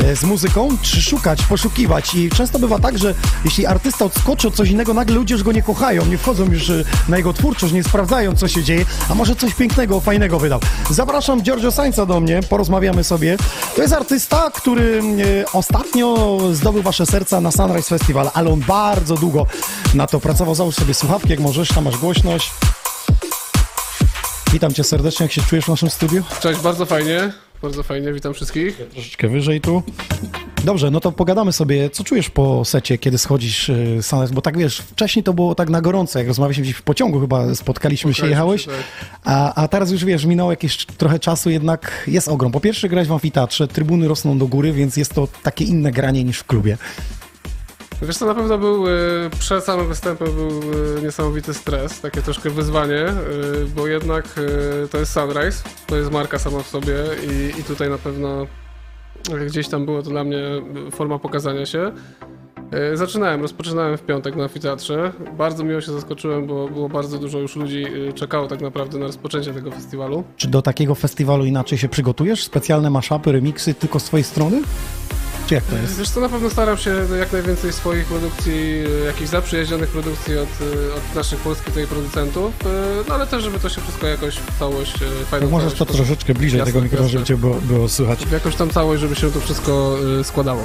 e, 0.00 0.16
z 0.16 0.22
muzyką, 0.24 0.68
czy 0.82 1.02
szukać, 1.02 1.42
poszukiwać? 1.42 2.14
I 2.14 2.30
często 2.30 2.58
bywa 2.58 2.78
tak, 2.78 2.98
że 2.98 3.14
jeśli 3.44 3.66
artysta 3.66 4.04
odskoczy 4.04 4.48
od 4.48 4.54
coś 4.54 4.70
innego, 4.70 4.94
nagle 4.94 5.14
ludzie 5.14 5.34
już 5.34 5.42
go 5.42 5.52
nie 5.52 5.62
kochają, 5.62 6.06
nie 6.06 6.18
wchodzą 6.18 6.44
już 6.44 6.70
e, 6.70 6.84
na 7.08 7.16
jego 7.16 7.32
twórczość, 7.32 7.72
nie 7.72 7.84
sprawdzają, 7.84 8.36
co 8.36 8.48
się 8.48 8.62
dzieje, 8.62 8.86
a 9.08 9.14
może 9.14 9.36
coś 9.36 9.54
pięknego, 9.54 10.00
fajnego 10.00 10.38
wydał. 10.38 10.60
Zapraszam 10.90 11.42
Giorgio 11.42 11.72
Sańca 11.72 12.06
do 12.06 12.20
mnie, 12.20 12.40
porozmawiamy 12.48 13.04
sobie. 13.04 13.36
To 13.76 13.82
jest 13.82 13.94
artysta, 13.94 14.50
który 14.54 15.00
e, 15.42 15.52
ostatnio 15.52 16.38
zdobył 16.52 16.82
wasze 16.82 17.06
serca 17.06 17.40
na 17.40 17.50
Sunrise 17.52 17.88
Festival, 17.98 18.30
ale 18.34 18.50
on 18.50 18.60
bardzo 18.60 19.14
długo 19.14 19.46
na 19.94 20.06
to 20.06 20.20
pracował. 20.20 20.54
Załóż 20.54 20.74
sobie 20.74 20.94
słuchawki, 20.94 21.28
jak 21.30 21.40
możesz, 21.40 21.68
tam 21.68 21.84
masz 21.84 21.96
głośność. 21.96 22.50
Witam 24.52 24.72
cię 24.74 24.84
serdecznie, 24.84 25.24
jak 25.24 25.32
się 25.32 25.42
czujesz 25.42 25.64
w 25.64 25.68
naszym 25.68 25.90
studiu? 25.90 26.22
Cześć, 26.40 26.60
bardzo 26.60 26.86
fajnie, 26.86 27.32
bardzo 27.62 27.82
fajnie, 27.82 28.12
witam 28.12 28.34
wszystkich. 28.34 28.76
Troszeczkę 28.92 29.28
wyżej 29.28 29.60
tu. 29.60 29.82
Dobrze, 30.64 30.90
no 30.90 31.00
to 31.00 31.12
pogadamy 31.12 31.52
sobie, 31.52 31.90
co 31.90 32.04
czujesz 32.04 32.30
po 32.30 32.64
secie, 32.64 32.98
kiedy 32.98 33.18
schodzisz 33.18 33.68
y, 33.68 33.98
Sunrise, 34.02 34.34
bo 34.34 34.40
tak 34.40 34.58
wiesz, 34.58 34.78
wcześniej 34.78 35.22
to 35.22 35.32
było 35.32 35.54
tak 35.54 35.70
na 35.70 35.80
gorąco, 35.80 36.18
jak 36.18 36.28
rozmawialiśmy 36.28 36.62
gdzieś 36.62 36.76
w 36.76 36.82
pociągu 36.82 37.20
chyba, 37.20 37.54
spotkaliśmy 37.54 38.14
się, 38.14 38.26
jechałeś, 38.26 38.64
tak. 38.64 38.74
a, 39.24 39.54
a 39.54 39.68
teraz 39.68 39.90
już 39.90 40.04
wiesz, 40.04 40.24
minęło 40.24 40.50
jakieś 40.50 40.86
trochę 40.86 41.18
czasu, 41.18 41.50
jednak 41.50 42.04
jest 42.06 42.28
ogrom. 42.28 42.52
Po 42.52 42.60
pierwsze 42.60 42.88
grać 42.88 43.08
w 43.08 43.12
amfiteatrze, 43.12 43.68
trybuny 43.68 44.08
rosną 44.08 44.38
do 44.38 44.46
góry, 44.46 44.72
więc 44.72 44.96
jest 44.96 45.14
to 45.14 45.28
takie 45.42 45.64
inne 45.64 45.92
granie 45.92 46.24
niż 46.24 46.38
w 46.38 46.44
klubie. 46.44 46.78
Wiesz 48.02 48.16
co, 48.16 48.26
na 48.26 48.34
pewno 48.34 48.58
był, 48.58 48.88
e, 48.88 48.90
przed 49.38 49.64
samym 49.64 49.88
występem 49.88 50.28
był 50.34 50.50
e, 50.98 51.02
niesamowity 51.02 51.54
stres, 51.54 52.00
takie 52.00 52.22
troszkę 52.22 52.50
wyzwanie, 52.50 53.04
bo 53.76 53.86
jednak 53.86 54.40
to 54.90 54.98
jest 54.98 55.12
Sunrise, 55.12 55.62
to 55.86 55.96
jest 55.96 56.10
marka 56.10 56.38
sama 56.38 56.62
w 56.62 56.68
sobie 56.68 56.94
i, 57.30 57.60
i 57.60 57.64
tutaj 57.64 57.90
na 57.90 57.98
pewno 57.98 58.46
gdzieś 59.46 59.68
tam 59.68 59.84
było 59.84 60.02
to 60.02 60.10
dla 60.10 60.24
mnie 60.24 60.42
forma 60.90 61.18
pokazania 61.18 61.66
się. 61.66 61.92
E, 62.72 62.96
Zaczynałem, 62.96 63.40
rozpoczynałem 63.42 63.96
w 63.96 64.02
piątek 64.02 64.36
na 64.36 64.42
amfiteatrze. 64.42 65.12
Bardzo 65.38 65.64
miło 65.64 65.80
się 65.80 65.92
zaskoczyłem, 65.92 66.46
bo 66.46 66.68
było 66.68 66.88
bardzo 66.88 67.18
dużo 67.18 67.38
już 67.38 67.56
ludzi 67.56 67.84
e, 68.08 68.12
czekało 68.12 68.46
tak 68.46 68.60
naprawdę 68.60 68.98
na 68.98 69.06
rozpoczęcie 69.06 69.52
tego 69.54 69.70
festiwalu. 69.70 70.24
Czy 70.36 70.48
do 70.48 70.62
takiego 70.62 70.94
festiwalu 70.94 71.44
inaczej 71.44 71.78
się 71.78 71.88
przygotujesz? 71.88 72.44
Specjalne 72.44 72.90
maszapy, 72.90 73.32
remiksy 73.32 73.74
tylko 73.74 74.00
z 74.00 74.04
twojej 74.04 74.24
strony? 74.24 74.62
Czy 75.46 75.54
jak 75.54 75.64
to 75.64 75.76
jest? 75.76 75.98
Wiesz 75.98 76.10
co, 76.10 76.20
na 76.20 76.28
pewno 76.28 76.50
staram 76.50 76.76
się 76.76 76.90
jak 77.18 77.32
najwięcej 77.32 77.72
swoich 77.72 78.06
produkcji, 78.06 78.84
e, 79.02 79.04
jakichś 79.04 79.30
zaprzyjaźnionych 79.30 79.90
produkcji 79.90 80.38
od, 80.38 80.48
e, 80.48 80.94
od 80.94 81.14
naszych 81.14 81.38
polskich 81.38 81.66
tutaj 81.66 81.86
producentów, 81.86 82.52
e, 82.66 82.68
no 83.08 83.14
ale 83.14 83.26
też, 83.26 83.42
żeby 83.42 83.60
to 83.60 83.68
się 83.68 83.80
wszystko 83.80 84.06
jakoś 84.06 84.34
w 84.34 84.58
całość 84.58 85.02
e, 85.02 85.24
fajną 85.24 85.50
Możesz 85.50 85.74
to 85.74 85.86
troszeczkę 85.86 86.34
bliżej 86.34 86.58
Jasne, 86.58 86.72
tego 86.72 86.84
mikrofonu, 86.84 87.08
żeby 87.10 87.24
cię 87.24 87.36
było, 87.36 87.54
było 87.54 87.88
słychać. 87.88 88.26
w 88.26 88.32
jakąś 88.32 88.56
tam 88.56 88.70
całość, 88.70 89.00
żeby 89.00 89.16
się 89.16 89.30
to 89.30 89.40
wszystko 89.40 89.96
składało. 90.22 90.64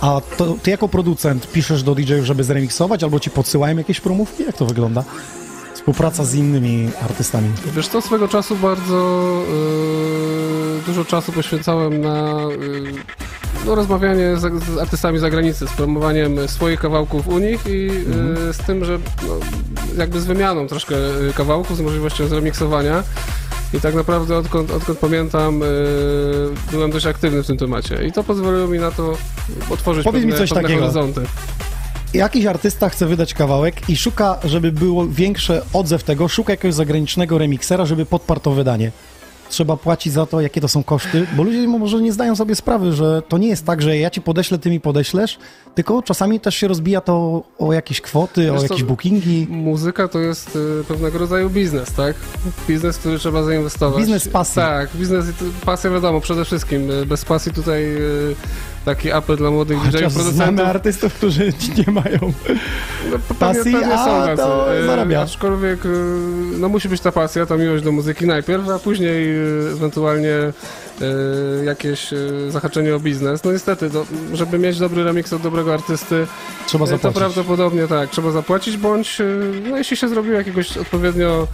A 0.00 0.20
to 0.36 0.56
ty 0.62 0.70
jako 0.70 0.88
producent 0.88 1.52
piszesz 1.52 1.82
do 1.82 1.94
DJ-ów, 1.94 2.24
żeby 2.26 2.44
zremiksować, 2.44 3.04
albo 3.04 3.20
ci 3.20 3.30
podsyłają 3.30 3.76
jakieś 3.76 4.00
promówki? 4.00 4.42
Jak 4.42 4.56
to 4.56 4.66
wygląda? 4.66 5.04
Współpraca 5.74 6.24
z 6.24 6.34
innymi 6.34 6.90
artystami. 7.02 7.48
Wiesz 7.76 7.88
co, 7.88 8.02
swego 8.02 8.28
czasu 8.28 8.56
bardzo 8.56 8.96
e, 10.82 10.86
dużo 10.86 11.04
czasu 11.04 11.32
poświęcałem 11.32 12.00
na 12.00 12.40
e, 12.42 12.48
no, 13.66 13.74
rozmawianie 13.74 14.36
z, 14.36 14.64
z 14.64 14.78
artystami 14.78 15.18
z 15.18 15.20
zagranicy, 15.20 15.66
z 15.66 15.70
promowaniem 15.70 16.48
swoich 16.48 16.80
kawałków 16.80 17.28
u 17.28 17.38
nich 17.38 17.66
i 17.66 17.88
e, 18.48 18.52
z 18.52 18.58
tym, 18.58 18.84
że 18.84 18.98
no, 19.22 19.34
jakby 19.98 20.20
z 20.20 20.24
wymianą 20.24 20.66
troszkę 20.66 20.96
e, 20.96 21.32
kawałków, 21.36 21.76
z 21.76 21.80
możliwością 21.80 22.26
zremiksowania. 22.26 23.02
I 23.74 23.80
tak 23.80 23.94
naprawdę 23.94 24.36
odkąd, 24.36 24.70
odkąd 24.70 24.98
pamiętam, 24.98 25.62
e, 25.62 25.66
byłem 26.70 26.90
dość 26.90 27.06
aktywny 27.06 27.42
w 27.42 27.46
tym 27.46 27.56
temacie. 27.56 28.06
I 28.06 28.12
to 28.12 28.24
pozwoliło 28.24 28.66
mi 28.66 28.78
na 28.78 28.90
to 28.90 29.16
otworzyć 29.70 30.04
Powiedz 30.04 30.24
mi 30.24 30.30
pewne, 30.30 30.46
coś 30.46 30.50
pewne 30.50 30.62
takiego. 30.62 30.80
horyzonty. 30.80 31.20
Jakiś 32.14 32.46
artysta 32.46 32.88
chce 32.88 33.06
wydać 33.06 33.34
kawałek 33.34 33.88
i 33.88 33.96
szuka, 33.96 34.38
żeby 34.44 34.72
było 34.72 35.06
większy 35.06 35.62
odzew 35.72 36.04
tego, 36.04 36.28
szuka 36.28 36.52
jakiegoś 36.52 36.74
zagranicznego 36.74 37.38
remiksera, 37.38 37.86
żeby 37.86 38.06
podparł 38.06 38.40
to 38.40 38.50
wydanie. 38.50 38.92
Trzeba 39.48 39.76
płacić 39.76 40.12
za 40.12 40.26
to, 40.26 40.40
jakie 40.40 40.60
to 40.60 40.68
są 40.68 40.82
koszty, 40.82 41.26
bo 41.36 41.42
ludzie 41.42 41.68
może 41.68 42.02
nie 42.02 42.12
zdają 42.12 42.36
sobie 42.36 42.54
sprawy, 42.54 42.92
że 42.92 43.22
to 43.28 43.38
nie 43.38 43.48
jest 43.48 43.66
tak, 43.66 43.82
że 43.82 43.98
ja 43.98 44.10
ci 44.10 44.20
podeślę, 44.20 44.58
ty 44.58 44.70
mi 44.70 44.80
podeślesz, 44.80 45.38
tylko 45.74 46.02
czasami 46.02 46.40
też 46.40 46.54
się 46.54 46.68
rozbija 46.68 47.00
to 47.00 47.42
o 47.58 47.72
jakieś 47.72 48.00
kwoty, 48.00 48.50
o 48.50 48.54
Wiesz 48.54 48.62
co, 48.62 48.74
jakieś 48.74 48.84
bookingi. 48.84 49.46
Muzyka 49.50 50.08
to 50.08 50.18
jest 50.20 50.56
y, 50.56 50.84
pewnego 50.88 51.18
rodzaju 51.18 51.50
biznes, 51.50 51.92
tak? 51.92 52.16
Biznes, 52.68 52.98
który 52.98 53.18
trzeba 53.18 53.42
zainwestować. 53.42 53.98
Biznes 54.00 54.28
pasji. 54.28 54.54
Tak, 54.54 54.88
biznes, 54.96 55.24
i 55.30 55.32
to- 55.32 55.66
pasja 55.66 55.90
wiadomo, 55.90 56.20
przede 56.20 56.44
wszystkim. 56.44 56.90
Y, 56.90 57.06
Bez 57.06 57.24
pasji 57.24 57.52
tutaj 57.52 57.84
y, 57.96 58.34
taki 58.84 59.12
apel 59.12 59.36
dla 59.36 59.50
młodych 59.50 59.78
Chociaż 59.78 59.92
DJ-ów, 60.00 60.12
znamy 60.12 60.24
producentów. 60.32 60.66
artystów, 60.66 61.14
którzy 61.14 61.52
nie 61.86 61.92
mają. 61.92 62.32
No, 63.12 63.34
pasji, 63.38 63.72
pewnie, 63.72 63.94
a 63.94 64.04
są 64.04 64.26
tacy. 64.26 64.42
to 64.42 64.74
Y, 64.82 64.86
zarabia. 64.86 65.20
Aczkolwiek, 65.20 65.86
y, 65.86 65.88
no 66.58 66.68
musi 66.68 66.88
być 66.88 67.00
ta 67.00 67.12
pasja, 67.12 67.46
ta 67.46 67.56
miłość 67.56 67.84
do 67.84 67.92
muzyki 67.92 68.26
najpierw, 68.26 68.68
a 68.68 68.78
później 68.78 69.36
y, 69.36 69.70
ewentualnie 69.72 70.34
jakieś 71.64 72.12
y, 72.12 72.50
zahaczenie 72.50 72.94
o 72.96 73.00
biznes. 73.00 73.44
No 73.44 73.52
niestety, 73.52 73.90
no, 73.94 74.04
żeby 74.36 74.58
mieć 74.58 74.78
dobry 74.78 75.04
remix 75.04 75.32
od 75.32 75.42
dobrego 75.42 75.74
artysty, 75.74 76.26
Trzeba 76.66 76.84
to 76.84 76.90
zapłacić. 76.90 77.18
prawdopodobnie 77.18 77.86
tak, 77.88 78.10
trzeba 78.10 78.30
zapłacić, 78.30 78.76
bądź 78.76 79.20
y, 79.20 79.52
no, 79.70 79.76
jeśli 79.78 79.96
się 79.96 80.08
zrobił 80.08 80.32
jakiegoś 80.32 80.76
odpowiednio 80.76 81.48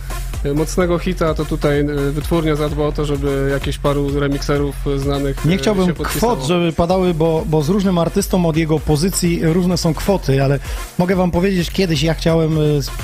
y, 0.47 0.55
mocnego 0.55 0.99
hita, 0.99 1.35
to 1.35 1.45
tutaj 1.45 1.81
y, 1.81 2.13
wytwórnia 2.13 2.57
zadba 2.57 2.83
o 2.85 2.93
to, 2.93 3.05
żeby 3.05 3.49
jakieś 3.53 3.79
paru 3.79 4.21
remikserów 4.21 4.75
y, 4.87 4.99
znanych 4.99 5.45
Nie 5.45 5.55
y, 5.55 5.59
chciałbym 5.59 5.95
kwot, 5.95 6.43
żeby 6.47 6.73
padały, 6.73 7.15
bo, 7.15 7.45
bo 7.47 7.63
z 7.63 7.69
różnym 7.69 7.99
artystą 7.99 8.47
od 8.47 8.57
jego 8.57 8.79
pozycji 8.79 9.41
różne 9.43 9.77
są 9.77 9.95
kwoty, 9.95 10.43
ale 10.45 10.59
mogę 10.99 11.17
wam 11.17 11.31
powiedzieć, 11.31 11.71
kiedyś 11.71 12.03
ja 12.03 12.15
chciałem, 12.15 12.57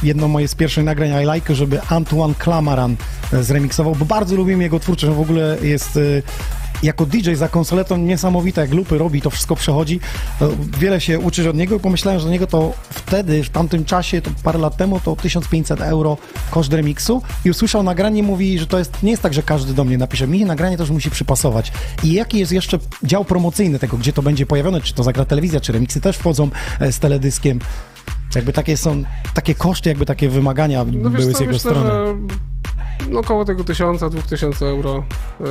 jedno 0.02 0.28
moje 0.28 0.48
z 0.48 0.54
pierwszych 0.54 0.84
nagrań 0.84 1.10
I 1.22 1.34
Like, 1.34 1.54
żeby 1.54 1.80
Antoine 1.88 2.34
Clamaran 2.44 2.96
zremiksował, 3.32 3.94
bo 3.94 4.04
bardzo 4.04 4.36
lubię 4.36 4.56
jego 4.56 4.80
twórczość, 4.80 5.12
w 5.12 5.20
ogóle 5.20 5.56
jest... 5.62 5.98
Jako 6.82 7.06
DJ 7.06 7.34
za 7.34 7.48
konsoletą 7.48 7.96
niesamowite, 7.96 8.60
jak 8.60 8.70
lupy 8.72 8.98
robi, 8.98 9.22
to 9.22 9.30
wszystko 9.30 9.56
przechodzi. 9.56 10.00
E, 10.42 10.48
Wiele 10.78 11.00
się 11.00 11.18
uczysz 11.18 11.46
od 11.46 11.56
niego 11.56 11.76
i 11.76 11.80
pomyślałem, 11.80 12.20
że 12.20 12.26
do 12.26 12.32
niego 12.32 12.46
to 12.46 12.72
wtedy, 12.90 13.42
w 13.42 13.50
tamtym 13.50 13.84
czasie, 13.84 14.22
to 14.22 14.30
parę 14.42 14.58
lat 14.58 14.76
temu, 14.76 15.00
to 15.00 15.16
1500 15.16 15.80
euro 15.80 16.16
koszt 16.50 16.72
remiksu 16.72 17.22
i 17.44 17.50
usłyszał 17.50 17.82
nagranie, 17.82 18.22
mówi, 18.22 18.58
że 18.58 18.66
to 18.66 18.78
jest, 18.78 19.02
nie 19.02 19.10
jest 19.10 19.22
tak, 19.22 19.34
że 19.34 19.42
każdy 19.42 19.74
do 19.74 19.84
mnie 19.84 19.98
napisze, 19.98 20.26
mi 20.26 20.44
nagranie 20.44 20.78
też 20.78 20.90
musi 20.90 21.10
przypasować. 21.10 21.72
I 22.04 22.12
jaki 22.12 22.38
jest 22.38 22.52
jeszcze 22.52 22.78
dział 23.02 23.24
promocyjny 23.24 23.78
tego, 23.78 23.96
gdzie 23.96 24.12
to 24.12 24.22
będzie 24.22 24.46
pojawione, 24.46 24.80
czy 24.80 24.94
to 24.94 25.02
zagra 25.02 25.24
telewizja, 25.24 25.60
czy 25.60 25.72
remiksy 25.72 26.00
też 26.00 26.16
wchodzą 26.16 26.50
e, 26.80 26.92
z 26.92 26.98
teledyskiem. 26.98 27.58
Jakby 28.36 28.52
takie 28.52 28.76
są, 28.76 29.02
takie 29.34 29.54
koszty, 29.54 29.88
jakby 29.88 30.06
takie 30.06 30.28
wymagania 30.28 30.84
No 30.84 31.10
były 31.10 31.32
co, 31.32 31.38
z 31.38 31.40
jego 31.40 31.52
myślę, 31.52 31.70
strony. 31.70 31.90
no 33.10 33.18
około 33.20 33.44
tego 33.44 33.64
tysiąca, 33.64 34.10
dwóch 34.10 34.26
tysięcy 34.26 34.64
euro 34.66 35.04
y, 35.40 35.44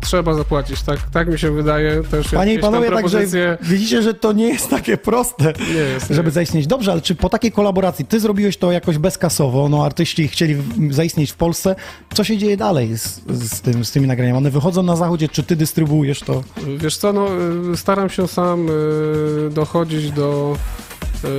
trzeba 0.00 0.34
zapłacić, 0.34 0.82
tak, 0.82 0.98
tak 1.12 1.28
mi 1.28 1.38
się 1.38 1.50
wydaje. 1.50 2.02
Też 2.02 2.28
Panie 2.28 2.54
i 2.54 2.58
panowie, 2.58 2.90
także 2.90 3.26
widzicie, 3.62 4.02
że 4.02 4.14
to 4.14 4.32
nie 4.32 4.48
jest 4.48 4.70
takie 4.70 4.96
proste, 4.96 5.52
Nie 5.68 5.74
jest, 5.74 6.10
nie 6.10 6.16
żeby 6.16 6.26
jest. 6.26 6.34
zaistnieć. 6.34 6.66
Dobrze, 6.66 6.92
ale 6.92 7.00
czy 7.00 7.14
po 7.14 7.28
takiej 7.28 7.52
kolaboracji, 7.52 8.04
ty 8.04 8.20
zrobiłeś 8.20 8.56
to 8.56 8.72
jakoś 8.72 8.98
bezkasowo, 8.98 9.68
no 9.68 9.84
artyści 9.84 10.28
chcieli 10.28 10.56
zaistnieć 10.90 11.32
w 11.32 11.36
Polsce, 11.36 11.76
co 12.14 12.24
się 12.24 12.38
dzieje 12.38 12.56
dalej 12.56 12.98
z, 12.98 13.20
z, 13.28 13.60
tym, 13.60 13.84
z 13.84 13.92
tymi 13.92 14.06
nagraniami? 14.06 14.38
One 14.38 14.50
wychodzą 14.50 14.82
na 14.82 14.96
zachodzie, 14.96 15.28
czy 15.28 15.42
ty 15.42 15.56
dystrybuujesz 15.56 16.20
to? 16.20 16.42
Wiesz 16.78 16.96
co, 16.96 17.12
no 17.12 17.28
y, 17.72 17.76
staram 17.76 18.10
się 18.10 18.28
sam 18.28 18.68
y, 18.68 19.50
dochodzić 19.50 20.10
do 20.12 20.56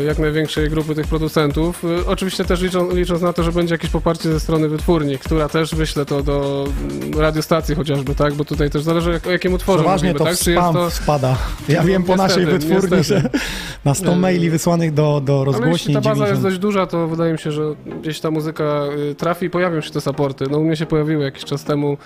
jak 0.08 0.20
największej 0.20 0.70
grupy 0.70 0.96
tych 0.96 1.08
producentów. 1.08 1.84
Y, 1.84 2.08
Oczywiście 2.08 2.46
też 2.46 2.62
licząc, 2.62 2.94
licząc 2.94 3.22
na 3.22 3.34
to, 3.34 3.44
że 3.44 3.52
będzie 3.52 3.74
jakieś 3.74 3.90
poparcie 3.90 4.32
ze 4.32 4.40
strony 4.40 4.70
wytwórni, 4.70 5.18
która 5.18 5.50
też 5.50 5.76
wyśle 5.76 6.06
to 6.06 6.24
do 6.24 6.66
mm, 6.92 7.20
radiostacji 7.20 7.76
chociażby, 7.76 8.16
tak? 8.16 8.34
Bo 8.34 8.46
tutaj 8.46 8.70
też 8.70 8.82
zależy 8.84 9.20
o 9.28 9.32
jakim 9.32 9.54
utworze 9.54 9.80
Przeważnie 9.80 10.10
mówimy, 10.14 10.20
to 10.20 10.26
tak? 10.26 10.36
w 10.36 10.40
spam 10.40 10.92
spada. 10.92 11.38
Ja 11.70 11.82
No, 11.82 11.88
wiem 11.88 12.04
po 12.04 12.16
naszej 12.16 12.46
niestety, 12.46 12.68
wytwórni, 12.68 12.98
niestety. 12.98 13.22
że 13.24 13.40
na 13.86 13.94
100 13.94 14.12
Y, 14.12 14.16
maili 14.16 14.50
wysłanych 14.50 14.94
do, 14.94 15.22
do 15.26 15.34
Ale 15.34 15.46
jeśli 15.48 15.54
rozgłośni 15.62 15.94
ta 15.94 16.02
baza 16.02 16.10
90... 16.16 16.30
jest 16.30 16.42
dość 16.42 16.58
duża, 16.58 16.86
to 16.88 17.08
wydaje 17.08 17.32
mi 17.34 17.40
się, 17.40 17.52
że 17.52 17.62
gdzieś 18.02 18.20
ta 18.20 18.32
muzyka 18.32 18.64
y, 19.12 19.16
trafi 19.16 19.46
i 19.46 19.50
pojawią 19.50 19.82
się 19.82 19.92
te 19.92 20.02
supporty. 20.02 20.46
No 20.52 20.58
u 20.58 20.64
mnie 20.64 20.76
się 20.76 20.86
pojawiły 20.86 21.24
jakiś 21.24 21.46
czas 21.46 21.64
temu 21.64 21.98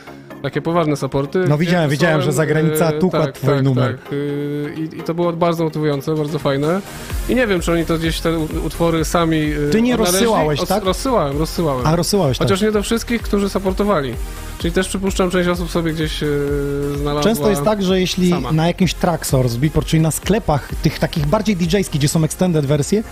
takie 0.42 0.62
poważne 0.62 0.96
supporty. 0.96 1.40
No 1.50 1.58
widziałem, 1.58 1.90
widziałem, 1.90 2.22
że 2.22 2.32
zagranica 2.32 2.92
y, 2.92 3.00
tukła 3.00 3.26
tak, 3.26 3.36
twój 3.36 3.54
tak, 3.56 3.64
numer. 3.64 3.98
Tak. 3.98 4.14
y, 4.14 4.74
I, 4.78 5.00
I 5.00 5.04
to 5.04 5.14
było 5.14 5.34
bardzo 5.34 5.64
motywujące, 5.64 6.16
bardzo 6.16 6.40
fajne. 6.40 6.82
I 7.30 7.36
nie 7.36 7.48
wiem, 7.48 7.62
czy 7.62 7.69
czy 7.70 7.74
oni 7.74 7.86
to 7.86 7.98
gdzieś 7.98 8.20
te 8.20 8.40
utwory 8.40 9.06
sami 9.06 9.38
y, 9.38 9.70
Ty 9.72 9.82
nie 9.82 9.94
odnaleźli? 9.94 10.20
rozsyłałeś, 10.20 10.60
tak? 10.68 10.84
Rozsyłałem, 10.84 11.38
rozsyłałem. 11.38 11.88
A 11.88 11.96
rozsyłałeś 11.96 12.38
tak. 12.38 12.48
Chociaż 12.48 12.62
nie 12.62 12.72
do 12.72 12.84
wszystkich, 12.84 13.22
którzy 13.22 13.50
supportowali. 13.50 14.14
Czyli 14.60 14.74
też 14.74 14.88
przypuszczam, 14.88 15.32
część 15.32 15.50
osób 15.50 15.72
sobie 15.72 15.94
gdzieś 15.94 16.22
yy, 16.22 16.98
znalazła. 16.98 17.32
Często 17.32 17.50
jest 17.50 17.64
tak, 17.64 17.84
że 17.84 18.00
jeśli 18.00 18.30
sama. 18.30 18.52
na 18.52 18.68
jakimś 18.68 18.94
Traxsource, 18.94 19.58
Beatport, 19.58 19.88
czyli 19.88 20.02
na 20.02 20.12
sklepach 20.12 20.70
tych 20.82 21.00
takich 21.00 21.26
bardziej 21.26 21.58
DJ-skich, 21.58 22.00
gdzie 22.00 22.08
są 22.08 22.24
extended 22.24 22.66
wersje, 22.66 23.04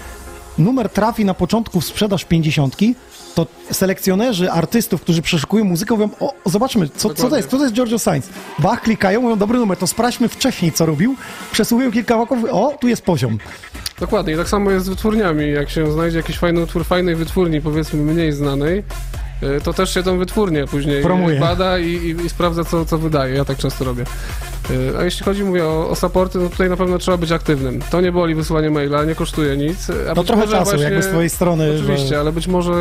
numer 0.58 0.90
trafi 0.90 1.26
na 1.26 1.34
początku 1.34 1.82
w 1.82 1.86
sprzedaż 1.86 2.26
50, 2.26 2.76
to 3.36 3.48
selekcjonerzy 3.72 4.52
artystów, 4.52 5.02
którzy 5.02 5.22
przeszukują 5.22 5.64
muzykę, 5.64 5.96
mówią, 5.96 6.10
o, 6.20 6.34
zobaczmy, 6.46 6.90
co, 6.90 7.14
co 7.14 7.30
to 7.30 7.38
jest, 7.38 7.50
co 7.50 7.58
to 7.58 7.64
jest 7.64 7.76
Giorgio 7.76 8.00
Sainz. 8.00 8.30
Bach, 8.60 8.82
klikają, 8.82 9.22
mówią, 9.22 9.38
dobry 9.38 9.60
numer, 9.60 9.78
to 9.78 9.88
sprawdźmy 9.88 10.30
wcześniej, 10.30 10.72
co 10.72 10.86
robił, 10.86 11.16
przesłuchują 11.52 11.92
kilka 11.92 12.16
łaków, 12.16 12.40
o, 12.52 12.78
tu 12.80 12.88
jest 12.88 13.02
poziom. 13.02 13.38
Dokładnie, 14.00 14.38
tak 14.38 14.50
samo 14.50 14.72
jest 14.72 14.86
z 14.86 14.90
wytwórniami. 14.90 15.52
Jak 15.52 15.70
się 15.70 15.92
znajdzie 15.92 16.18
jakiś 16.18 16.38
fajny 16.38 16.62
utwór 16.62 16.86
fajnej 16.86 17.16
wytwórni, 17.16 17.62
powiedzmy 17.62 18.14
mniej 18.14 18.32
znanej, 18.32 18.84
to 19.64 19.74
też 19.74 19.94
się 19.94 20.04
tą 20.04 20.18
wytwórnię 20.18 20.66
później 20.68 21.04
Promuje. 21.04 21.40
bada 21.40 21.80
i, 21.80 21.86
i, 21.92 22.26
i 22.26 22.30
sprawdza, 22.30 22.64
co, 22.64 22.86
co 22.86 22.98
wydaje. 22.98 23.36
Ja 23.36 23.46
tak 23.46 23.58
często 23.58 23.86
robię. 23.86 24.04
Y, 24.72 24.98
A 25.00 25.04
jeśli 25.04 25.26
chodzi, 25.26 25.44
mówię, 25.44 25.66
o, 25.66 25.90
o 25.90 25.96
supporty, 25.96 26.38
no 26.40 26.50
tutaj 26.50 26.70
na 26.70 26.78
pewno 26.78 26.98
trzeba 26.98 27.18
być 27.18 27.32
aktywnym. 27.32 27.80
To 27.92 28.02
nie 28.02 28.12
boli 28.12 28.36
wysłanie 28.36 28.70
maila, 28.70 29.04
nie 29.04 29.16
kosztuje 29.16 29.58
nic. 29.58 29.90
A 30.12 30.16
To 30.16 30.22
być 30.22 30.28
trochę 30.28 30.48
czasu, 30.48 30.78
jakby 30.82 31.04
z 31.04 31.08
twojej 31.08 31.30
strony, 31.30 31.72
Oczywiście, 31.76 32.08
że- 32.08 32.20
ale 32.20 32.32
być 32.32 32.48
może 32.48 32.72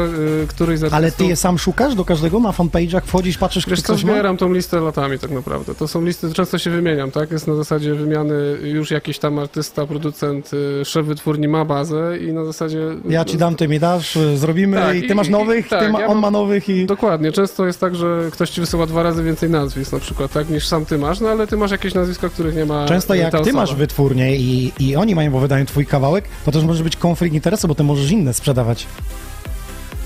y, 0.42 0.46
któryś 0.46 0.78
z 0.78 0.82
artystów... 0.82 0.96
Ale 0.96 1.12
ty 1.12 1.24
je 1.24 1.36
sam 1.36 1.58
szukasz 1.58 1.94
do 1.94 2.04
każdego 2.04 2.40
na 2.40 2.50
fanpage'ach, 2.50 3.00
wchodzisz, 3.04 3.38
patrzysz, 3.38 3.66
Wiesz 3.68 3.82
co, 3.82 3.86
coś 3.94 4.04
ma? 4.04 4.12
zbieram 4.12 4.36
tą 4.36 4.52
listę 4.52 4.80
latami 4.80 5.18
tak 5.18 5.30
naprawdę. 5.30 5.74
To 5.74 5.88
są 5.88 6.04
listy, 6.04 6.32
często 6.34 6.58
się 6.58 6.70
wymieniam, 6.70 7.10
tak? 7.10 7.30
Jest 7.30 7.46
na 7.46 7.54
zasadzie 7.54 7.94
wymiany 7.94 8.34
już 8.62 8.90
jakiś 8.90 9.18
tam 9.18 9.38
artysta, 9.38 9.86
producent, 9.86 10.50
szef 10.84 11.06
wytwórni 11.06 11.48
ma 11.48 11.64
bazę 11.64 12.18
i 12.18 12.32
na 12.32 12.44
zasadzie... 12.44 12.80
Ja 13.08 13.24
ci 13.24 13.36
dam, 13.36 13.56
ty 13.56 13.68
mi 13.68 13.80
dasz, 13.80 14.18
zrobimy 14.34 14.76
Tak, 14.76 14.96
i 14.96 15.00
ty 15.00 15.06
i- 15.06 15.14
masz 15.14 15.28
i- 15.28 15.30
nowych, 15.30 15.68
tak, 15.68 15.80
ty 15.80 15.88
ma, 15.88 16.00
ja 16.00 16.06
on 16.06 16.12
mam- 16.14 16.20
ma 16.22 16.30
nowych 16.30 16.45
i... 16.68 16.86
Dokładnie. 16.86 17.32
Często 17.32 17.66
jest 17.66 17.80
tak, 17.80 17.94
że 17.94 18.28
ktoś 18.32 18.50
ci 18.50 18.60
wysyła 18.60 18.86
dwa 18.86 19.02
razy 19.02 19.22
więcej 19.22 19.50
nazwisk 19.50 19.92
na 19.92 19.98
przykład, 19.98 20.32
tak? 20.32 20.50
Niż 20.50 20.66
sam 20.66 20.86
ty 20.86 20.98
masz, 20.98 21.20
no 21.20 21.28
ale 21.28 21.46
ty 21.46 21.56
masz 21.56 21.70
jakieś 21.70 21.94
nazwiska, 21.94 22.28
których 22.28 22.56
nie 22.56 22.66
ma 22.66 22.86
Często 22.86 23.14
y, 23.14 23.18
jak 23.18 23.40
ty 23.44 23.52
masz 23.52 23.74
wytwórnię 23.74 24.36
i, 24.36 24.72
i 24.78 24.96
oni 24.96 25.14
mają, 25.14 25.30
bo 25.30 25.40
wydają 25.40 25.66
twój 25.66 25.86
kawałek, 25.86 26.24
to 26.44 26.52
też 26.52 26.64
może 26.64 26.84
być 26.84 26.96
konflikt 26.96 27.34
interesu, 27.34 27.68
bo 27.68 27.74
ty 27.74 27.84
możesz 27.84 28.10
inne 28.10 28.34
sprzedawać. 28.34 28.86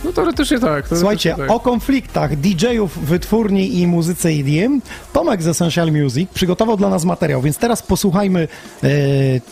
No 0.04 0.12
teoretycznie 0.12 0.56
tak. 0.56 0.68
Teoretycznie 0.68 0.96
Słuchajcie, 0.96 1.34
tak. 1.38 1.50
o 1.50 1.60
konfliktach 1.60 2.36
DJ-ów, 2.36 2.98
wytwórni 2.98 3.78
i 3.80 3.86
muzyce 3.86 4.28
EDM 4.28 4.80
Tomek 5.12 5.42
z 5.42 5.46
Essential 5.46 5.92
Music 5.92 6.30
przygotował 6.34 6.76
dla 6.76 6.88
nas 6.88 7.04
materiał, 7.04 7.42
więc 7.42 7.58
teraz 7.58 7.82
posłuchajmy, 7.82 8.48
e, 8.82 8.88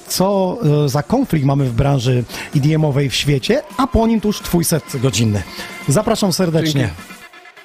co 0.08 0.58
e, 0.84 0.88
za 0.88 1.02
konflikt 1.02 1.46
mamy 1.46 1.64
w 1.64 1.72
branży 1.72 2.24
EDM-owej 2.56 3.10
w 3.10 3.14
świecie, 3.14 3.62
a 3.76 3.86
po 3.86 4.06
nim 4.06 4.20
tuż 4.20 4.40
twój 4.40 4.64
set 4.64 4.84
godzinny. 4.94 5.42
Zapraszam 5.88 6.32
serdecznie. 6.32 6.80
Dzięki. 6.80 7.17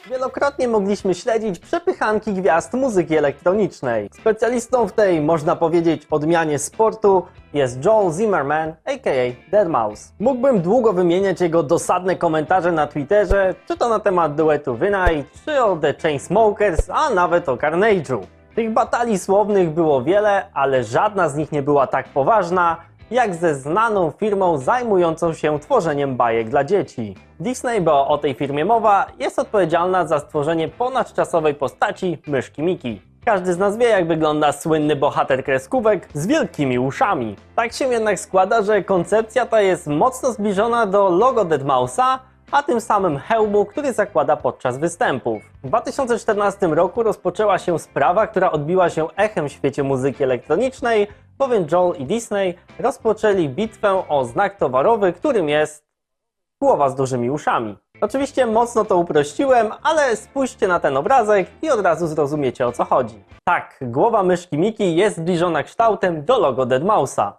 Wielokrotnie 0.10 0.68
mogliśmy 0.68 1.16
śledzić 1.16 1.60
przepychanki 1.60 2.34
gwiazd 2.34 2.74
muzyki 2.74 3.18
elektronicznej. 3.18 4.10
Specjalistą 4.14 4.88
w 4.88 4.92
tej, 4.92 5.22
można 5.22 5.56
powiedzieć, 5.56 6.08
odmianie 6.12 6.60
sportu 6.60 7.26
jest 7.54 7.86
Joel 7.86 8.14
Zimmerman, 8.14 8.74
aka 8.86 9.10
Deadmau5. 9.52 10.12
Mógłbym 10.20 10.62
długo 10.62 10.94
wymieniać 10.94 11.42
jego 11.42 11.64
dosadne 11.64 12.16
komentarze 12.16 12.72
na 12.72 12.88
Twitterze, 12.88 13.56
czy 13.68 13.78
to 13.78 13.90
na 13.90 14.00
temat 14.00 14.36
duetu 14.36 14.76
Wynaj, 14.76 15.26
czy 15.46 15.64
o 15.64 15.78
The 15.78 15.94
Chainsmokers, 15.94 16.90
a 16.90 17.10
nawet 17.10 17.50
o 17.50 17.56
Carnage'u. 17.56 18.20
Tych 18.56 18.74
batalii 18.74 19.20
słownych 19.20 19.70
było 19.70 20.02
wiele, 20.02 20.46
ale 20.54 20.84
żadna 20.84 21.30
z 21.30 21.36
nich 21.36 21.52
nie 21.52 21.62
była 21.62 21.88
tak 21.88 22.08
poważna, 22.08 22.78
jak 23.14 23.36
ze 23.36 23.56
znaną 23.56 24.12
firmą 24.12 24.58
zajmującą 24.58 25.34
się 25.34 25.60
tworzeniem 25.60 26.16
bajek 26.18 26.50
dla 26.50 26.64
dzieci. 26.64 27.16
Disney, 27.40 27.82
bo 27.82 28.08
o 28.08 28.18
tej 28.18 28.34
firmie 28.34 28.66
mowa, 28.66 29.06
jest 29.20 29.40
odpowiedzialna 29.40 30.08
za 30.08 30.20
stworzenie 30.20 30.68
ponadczasowej 30.68 31.54
postaci 31.54 32.18
myszki 32.28 32.64
Miki. 32.64 33.02
Każdy 33.26 33.54
z 33.54 33.58
nas 33.58 33.78
wie, 33.78 33.86
jak 33.86 34.08
wygląda 34.08 34.52
słynny 34.52 34.96
bohater 34.96 35.44
kreskówek 35.44 36.10
z 36.14 36.28
wielkimi 36.28 36.80
uszami. 36.80 37.36
Tak 37.56 37.74
się 37.74 37.88
jednak 37.88 38.20
składa, 38.20 38.62
że 38.62 38.84
koncepcja 38.84 39.46
ta 39.46 39.62
jest 39.62 39.88
mocno 39.88 40.32
zbliżona 40.32 40.86
do 40.86 41.10
logo 41.10 41.46
Deadmausa, 41.46 42.20
a 42.54 42.64
tym 42.64 42.82
samym 42.82 43.18
hełmu, 43.18 43.66
który 43.66 43.94
zakłada 43.94 44.36
podczas 44.36 44.78
występów. 44.78 45.44
W 45.64 45.68
2014 45.68 46.68
roku 46.68 47.04
rozpoczęła 47.04 47.60
się 47.60 47.80
sprawa, 47.80 48.28
która 48.28 48.52
odbiła 48.52 48.90
się 48.90 49.08
echem 49.16 49.50
w 49.50 49.52
świecie 49.52 49.84
muzyki 49.84 50.24
elektronicznej, 50.24 51.08
bowiem 51.38 51.66
Joel 51.72 52.02
i 52.02 52.06
Disney 52.06 52.58
rozpoczęli 52.80 53.50
bitwę 53.50 54.04
o 54.10 54.26
znak 54.26 54.58
towarowy, 54.58 55.14
którym 55.14 55.50
jest 55.50 55.86
głowa 56.62 56.90
z 56.90 56.96
dużymi 56.96 57.30
uszami. 57.30 57.78
Oczywiście 58.02 58.46
mocno 58.46 58.86
to 58.86 58.98
uprościłem, 58.98 59.72
ale 59.84 60.16
spójrzcie 60.16 60.68
na 60.68 60.80
ten 60.80 60.98
obrazek 60.98 61.48
i 61.62 61.70
od 61.70 61.82
razu 61.82 62.08
zrozumiecie 62.08 62.68
o 62.68 62.72
co 62.72 62.86
chodzi. 62.86 63.24
Tak, 63.44 63.78
głowa 63.82 64.24
myszki 64.24 64.58
Miki 64.58 64.96
jest 64.96 65.18
zbliżona 65.18 65.64
kształtem 65.64 66.26
do 66.26 66.40
logo 66.40 66.66
Deadmausa. 66.66 67.38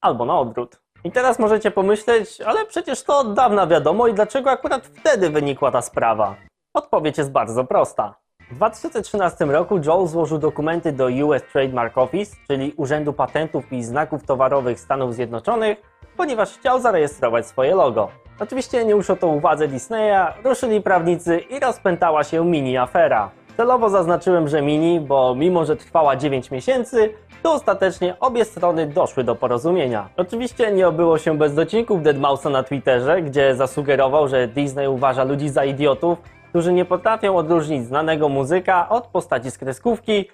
Albo 0.00 0.24
na 0.24 0.38
odwrót. 0.38 0.81
I 1.04 1.10
teraz 1.10 1.38
możecie 1.38 1.70
pomyśleć, 1.70 2.40
ale 2.40 2.66
przecież 2.66 3.02
to 3.02 3.18
od 3.18 3.34
dawna 3.34 3.66
wiadomo 3.66 4.08
i 4.08 4.14
dlaczego 4.14 4.50
akurat 4.50 4.86
wtedy 4.86 5.30
wynikła 5.30 5.70
ta 5.70 5.82
sprawa? 5.82 6.34
Odpowiedź 6.74 7.18
jest 7.18 7.32
bardzo 7.32 7.64
prosta. 7.64 8.14
W 8.50 8.54
2013 8.54 9.44
roku 9.44 9.80
Joel 9.86 10.06
złożył 10.06 10.38
dokumenty 10.38 10.92
do 10.92 11.06
US 11.06 11.42
Trademark 11.52 11.98
Office, 11.98 12.36
czyli 12.46 12.72
Urzędu 12.76 13.12
Patentów 13.12 13.72
i 13.72 13.82
Znaków 13.82 14.24
Towarowych 14.24 14.80
Stanów 14.80 15.14
Zjednoczonych, 15.14 15.78
ponieważ 16.16 16.58
chciał 16.58 16.80
zarejestrować 16.80 17.46
swoje 17.46 17.74
logo. 17.74 18.08
Oczywiście 18.40 18.84
nie 18.84 18.96
uszło 18.96 19.16
to 19.16 19.26
uwadze 19.26 19.68
Disneya, 19.68 20.26
ruszyli 20.44 20.80
prawnicy 20.80 21.38
i 21.38 21.60
rozpętała 21.60 22.24
się 22.24 22.44
mini 22.44 22.76
afera. 22.76 23.30
Celowo 23.56 23.88
zaznaczyłem, 23.88 24.48
że 24.48 24.62
mini, 24.62 25.00
bo 25.00 25.34
mimo, 25.34 25.64
że 25.64 25.76
trwała 25.76 26.16
9 26.16 26.50
miesięcy, 26.50 27.14
to 27.42 27.52
ostatecznie 27.52 28.18
obie 28.20 28.44
strony 28.44 28.86
doszły 28.86 29.24
do 29.24 29.34
porozumienia. 29.34 30.08
Oczywiście 30.16 30.72
nie 30.72 30.88
obyło 30.88 31.18
się 31.18 31.38
bez 31.38 31.54
docinków 31.54 32.02
Deadmausa 32.02 32.50
na 32.50 32.62
Twitterze, 32.62 33.22
gdzie 33.22 33.56
zasugerował, 33.56 34.28
że 34.28 34.48
Disney 34.48 34.88
uważa 34.88 35.24
ludzi 35.24 35.48
za 35.48 35.64
idiotów, 35.64 36.18
którzy 36.48 36.72
nie 36.72 36.84
potrafią 36.84 37.36
odróżnić 37.36 37.84
znanego 37.86 38.28
muzyka 38.28 38.88
od 38.88 39.06
postaci 39.06 39.50
z 39.50 39.58
kreskówki, 39.58 40.28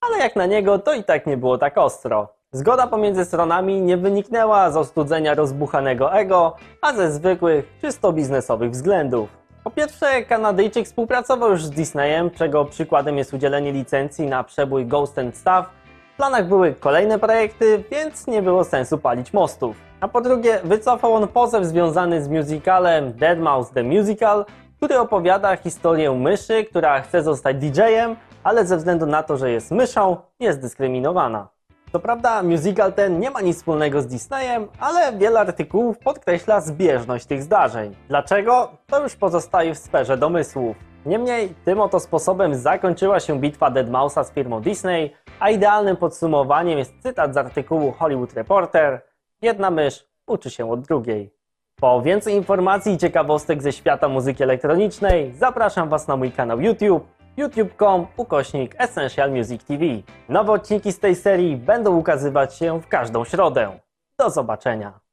ale 0.00 0.18
jak 0.18 0.36
na 0.36 0.46
niego 0.46 0.78
to 0.78 0.94
i 0.94 1.04
tak 1.04 1.26
nie 1.26 1.36
było 1.36 1.58
tak 1.58 1.78
ostro. 1.78 2.28
Zgoda 2.52 2.86
pomiędzy 2.86 3.24
stronami 3.24 3.80
nie 3.80 3.96
wyniknęła 3.96 4.70
z 4.70 4.76
ostudzenia 4.76 5.34
rozbuchanego 5.34 6.12
ego, 6.12 6.56
a 6.80 6.92
ze 6.92 7.12
zwykłych, 7.12 7.78
czysto 7.80 8.12
biznesowych 8.12 8.70
względów. 8.70 9.28
Po 9.64 9.70
pierwsze, 9.70 10.22
Kanadyjczyk 10.22 10.86
współpracował 10.86 11.50
już 11.50 11.64
z 11.64 11.70
Disneyem, 11.70 12.30
czego 12.30 12.64
przykładem 12.64 13.18
jest 13.18 13.34
udzielenie 13.34 13.72
licencji 13.72 14.26
na 14.26 14.44
przebój 14.44 14.86
Ghost 14.86 15.18
and 15.18 15.36
Stuff. 15.36 15.83
W 16.14 16.16
planach 16.16 16.48
były 16.48 16.74
kolejne 16.74 17.18
projekty, 17.18 17.84
więc 17.90 18.26
nie 18.26 18.42
było 18.42 18.64
sensu 18.64 18.98
palić 18.98 19.32
mostów. 19.32 19.76
A 20.00 20.08
po 20.08 20.20
drugie, 20.20 20.60
wycofał 20.64 21.14
on 21.14 21.28
pozew 21.28 21.64
związany 21.64 22.22
z 22.22 22.28
musicalem 22.28 23.12
Deadmau5 23.12 23.74
The 23.74 23.82
Musical, 23.82 24.44
który 24.76 24.98
opowiada 24.98 25.56
historię 25.56 26.12
myszy, 26.12 26.64
która 26.64 27.00
chce 27.00 27.22
zostać 27.22 27.56
DJ-em, 27.56 28.16
ale 28.44 28.66
ze 28.66 28.76
względu 28.76 29.06
na 29.06 29.22
to, 29.22 29.36
że 29.36 29.50
jest 29.50 29.70
myszą, 29.70 30.16
jest 30.40 30.60
dyskryminowana. 30.60 31.48
Co 31.92 31.98
prawda, 31.98 32.42
musical 32.42 32.92
ten 32.92 33.20
nie 33.20 33.30
ma 33.30 33.40
nic 33.40 33.56
wspólnego 33.56 34.02
z 34.02 34.06
Disneyem, 34.06 34.68
ale 34.80 35.12
wiele 35.12 35.40
artykułów 35.40 35.98
podkreśla 35.98 36.60
zbieżność 36.60 37.26
tych 37.26 37.42
zdarzeń. 37.42 37.96
Dlaczego? 38.08 38.68
To 38.86 39.02
już 39.02 39.16
pozostaje 39.16 39.74
w 39.74 39.78
sferze 39.78 40.16
domysłów. 40.18 40.93
Niemniej, 41.06 41.54
tym 41.64 41.80
oto 41.80 42.00
sposobem 42.00 42.54
zakończyła 42.54 43.20
się 43.20 43.40
bitwa 43.40 43.70
Deadmausa 43.70 44.24
z 44.24 44.32
firmą 44.32 44.60
Disney, 44.60 45.10
a 45.40 45.50
idealnym 45.50 45.96
podsumowaniem 45.96 46.78
jest 46.78 46.94
cytat 47.02 47.34
z 47.34 47.36
artykułu 47.36 47.92
Hollywood 47.92 48.32
Reporter 48.32 49.00
Jedna 49.44 49.70
mysz 49.70 50.06
uczy 50.26 50.50
się 50.50 50.70
od 50.70 50.80
drugiej. 50.80 51.34
Po 51.76 52.02
więcej 52.02 52.34
informacji 52.34 52.92
i 52.92 52.98
ciekawostek 52.98 53.62
ze 53.62 53.72
świata 53.72 54.08
muzyki 54.08 54.42
elektronicznej 54.42 55.32
zapraszam 55.34 55.88
Was 55.88 56.08
na 56.08 56.16
mój 56.16 56.32
kanał 56.32 56.60
YouTube 56.60 57.06
youtube.com 57.36 58.06
ukośnik 58.16 58.74
Essential 58.78 59.32
Music 59.32 59.64
TV. 59.64 59.84
Nowe 60.28 60.52
odcinki 60.52 60.92
z 60.92 61.00
tej 61.00 61.16
serii 61.16 61.56
będą 61.56 61.96
ukazywać 61.96 62.54
się 62.54 62.80
w 62.80 62.88
każdą 62.88 63.24
środę. 63.24 63.78
Do 64.18 64.30
zobaczenia. 64.30 65.03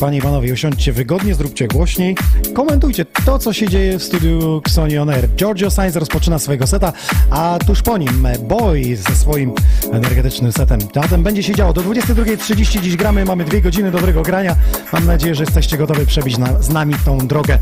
Panie 0.00 0.18
i 0.18 0.22
panowie, 0.22 0.52
usiądźcie 0.52 0.92
wygodnie, 0.92 1.34
zróbcie 1.34 1.68
głośniej. 1.68 2.16
komentujcie 2.54 3.04
to, 3.04 3.38
co 3.38 3.52
się 3.52 3.68
dzieje 3.68 3.98
w 3.98 4.02
studiu 4.02 4.62
Sony 4.68 5.02
On 5.02 5.10
Air. 5.10 5.28
Giorgio 5.36 5.70
Sainz 5.70 5.96
rozpoczyna 5.96 6.38
swojego 6.38 6.66
seta, 6.66 6.92
a 7.30 7.58
tuż 7.66 7.82
po 7.82 7.98
nim 7.98 8.28
Boy 8.40 8.96
ze 8.96 9.14
swoim 9.14 9.52
energetycznym 9.92 10.52
setem. 10.52 10.78
Zatem 10.94 11.22
będzie 11.22 11.42
się 11.42 11.54
działo. 11.54 11.72
Do 11.72 11.80
22.30 11.80 12.80
dziś 12.80 12.96
gramy, 12.96 13.24
mamy 13.24 13.44
dwie 13.44 13.60
godziny 13.62 13.90
dobrego 13.90 14.22
grania. 14.22 14.56
Mam 14.92 15.06
nadzieję, 15.06 15.34
że 15.34 15.44
jesteście 15.44 15.78
gotowi 15.78 16.06
przebić 16.06 16.38
na, 16.38 16.62
z 16.62 16.68
nami 16.68 16.94
tą 17.04 17.18
drogę 17.18 17.58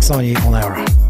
z 0.00 0.04
Sony 0.04 0.34
On 0.48 0.54
Air. 0.54 1.03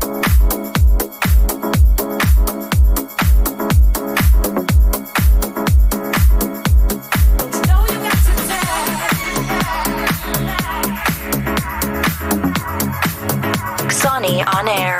On 14.42 14.66
air. 14.66 14.98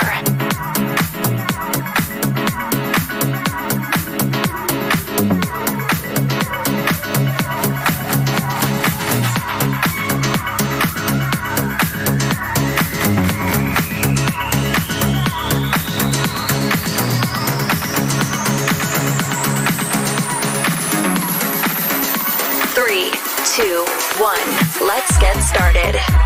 Three, 22.72 23.10
two, 23.56 23.84
one. 24.20 24.38
Let's 24.86 25.18
get 25.18 25.36
started. 25.42 26.23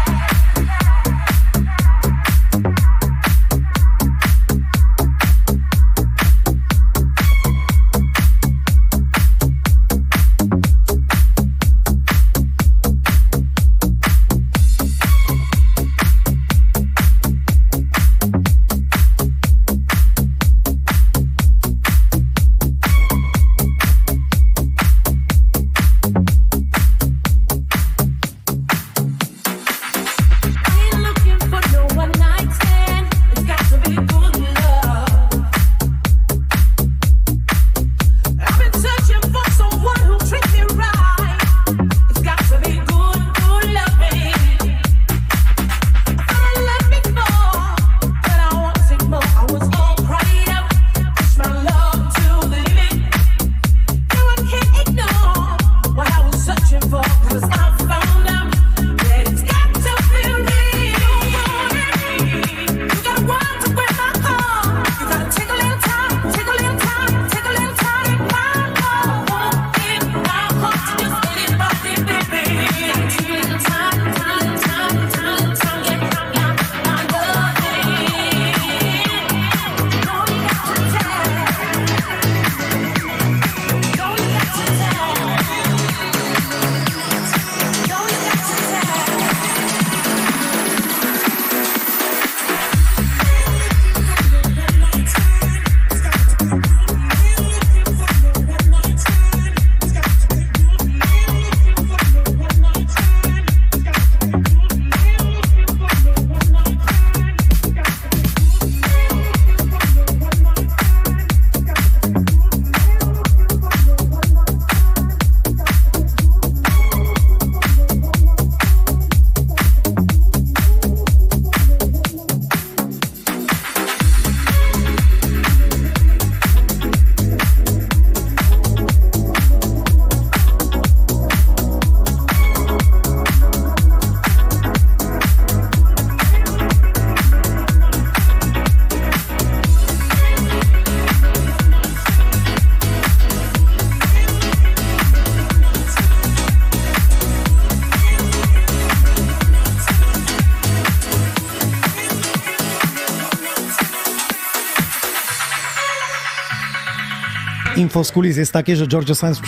Info 157.88 158.04
z 158.04 158.12
kulis 158.12 158.36
jest 158.36 158.52
takie, 158.52 158.76
że 158.76 158.86
Giorgio 158.86 159.14
Sainz 159.14 159.40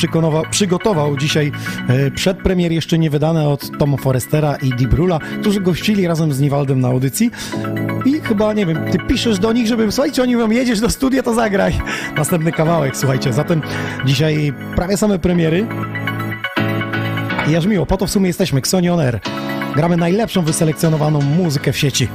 przygotował 0.51 1.17
dzisiaj 1.17 1.53
e, 1.89 2.11
przedpremier 2.11 2.73
jeszcze 2.73 2.99
nie 2.99 3.11
wydane 3.11 3.49
od 3.49 3.79
Toma 3.79 3.97
Forestera 3.97 4.57
i 4.57 4.71
Dibrula, 4.71 5.19
którzy 5.41 5.61
gościli 5.61 6.07
razem 6.07 6.33
z 6.33 6.41
Niwaldem 6.41 6.81
na 6.81 6.89
audycji 6.89 7.31
i 8.05 8.21
chyba, 8.21 8.53
nie 8.53 8.67
wiem, 8.67 8.91
ty 8.93 8.99
piszesz 8.99 9.39
do 9.39 9.53
nich, 9.53 9.67
żeby, 9.67 9.93
słuchajcie, 9.93 10.23
oni 10.23 10.37
mówią, 10.37 10.51
jedziesz 10.51 10.81
do 10.81 10.91
studia, 10.91 11.23
to 11.23 11.35
zagraj. 11.35 11.79
Następny 12.17 12.53
kawałek, 12.53 12.97
słuchajcie, 12.97 13.33
zatem 13.33 13.63
dzisiaj 14.05 14.53
prawie 14.77 14.97
same 14.97 15.19
premiery 15.19 15.67
i 17.51 17.57
aż 17.57 17.67
miło, 17.67 17.87
po 17.87 17.97
to 17.97 18.07
w 18.07 18.11
sumie 18.11 18.27
jesteśmy, 18.27 18.59
Xoni 18.59 18.91
On 18.91 19.01
Air. 19.01 19.21
Gramy 19.77 19.97
najlepszą 19.97 20.43
wyselekcjonowaną 20.43 21.21
muzykę 21.21 21.73
w 21.73 21.79
sieci. 21.79 22.09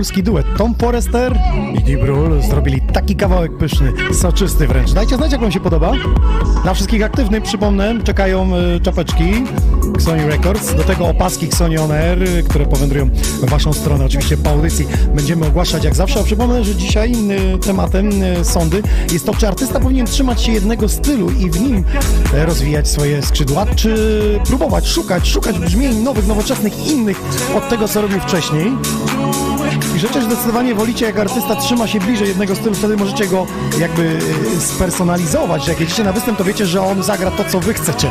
Polski 0.00 0.22
duet. 0.22 0.46
Tom 0.58 0.74
Forrester 0.74 1.38
i 1.74 1.84
Deep 1.84 2.04
Rule 2.04 2.42
zrobili 2.42 2.80
taki 2.80 3.16
kawałek 3.16 3.58
pyszny, 3.58 3.92
soczysty 4.12 4.66
wręcz. 4.66 4.92
Dajcie 4.92 5.16
znać, 5.16 5.32
jak 5.32 5.40
wam 5.40 5.52
się 5.52 5.60
podoba. 5.60 5.92
Dla 6.62 6.74
wszystkich 6.74 7.02
aktywnych, 7.02 7.42
przypomnę, 7.42 8.02
czekają 8.04 8.56
y, 8.56 8.80
czapeczki 8.80 9.44
Sony 9.98 10.26
Records, 10.26 10.74
do 10.74 10.82
tego 10.82 11.06
opaski 11.06 11.52
Sony 11.52 11.82
On 11.82 11.92
Air, 11.92 12.22
y, 12.22 12.42
które 12.42 12.66
powędrują 12.66 13.10
w 13.42 13.50
waszą 13.50 13.72
stronę. 13.72 14.04
Oczywiście 14.04 14.36
po 14.36 14.50
audycji 14.50 14.86
będziemy 15.14 15.46
ogłaszać 15.46 15.84
jak 15.84 15.94
zawsze, 15.94 16.20
a 16.20 16.22
przypomnę, 16.22 16.64
że 16.64 16.74
dzisiaj 16.74 17.12
y, 17.54 17.58
tematem 17.58 18.22
y, 18.22 18.44
sądy 18.44 18.82
jest 19.12 19.26
to, 19.26 19.34
czy 19.34 19.48
artysta 19.48 19.80
powinien 19.80 20.06
trzymać 20.06 20.42
się 20.42 20.52
jednego 20.52 20.88
stylu 20.88 21.30
i 21.30 21.50
w 21.50 21.60
nim 21.60 21.84
e, 22.34 22.46
rozwijać 22.46 22.88
swoje 22.88 23.22
skrzydła, 23.22 23.66
czy 23.66 24.20
próbować, 24.46 24.88
szukać, 24.88 25.28
szukać 25.28 25.58
brzmień 25.58 26.02
nowych, 26.02 26.26
nowoczesnych, 26.26 26.86
innych 26.86 27.20
od 27.56 27.68
tego, 27.68 27.88
co 27.88 28.02
robił 28.02 28.20
wcześniej. 28.20 28.72
Rzeczy 30.00 30.22
zdecydowanie 30.22 30.74
wolicie, 30.74 31.06
jak 31.06 31.18
artysta 31.18 31.56
trzyma 31.56 31.86
się 31.86 31.98
bliżej 31.98 32.28
jednego 32.28 32.56
stylu, 32.56 32.74
wtedy 32.74 32.96
możecie 32.96 33.26
go 33.26 33.46
jakby 33.78 34.02
y, 34.02 34.60
spersonalizować. 34.60 35.68
Jak 35.68 35.80
jedziecie 35.80 36.04
na 36.04 36.12
występ, 36.12 36.38
to 36.38 36.44
wiecie, 36.44 36.66
że 36.66 36.82
on 36.82 37.02
zagra 37.02 37.30
to, 37.30 37.44
co 37.44 37.60
wy 37.60 37.74
chcecie. 37.74 38.08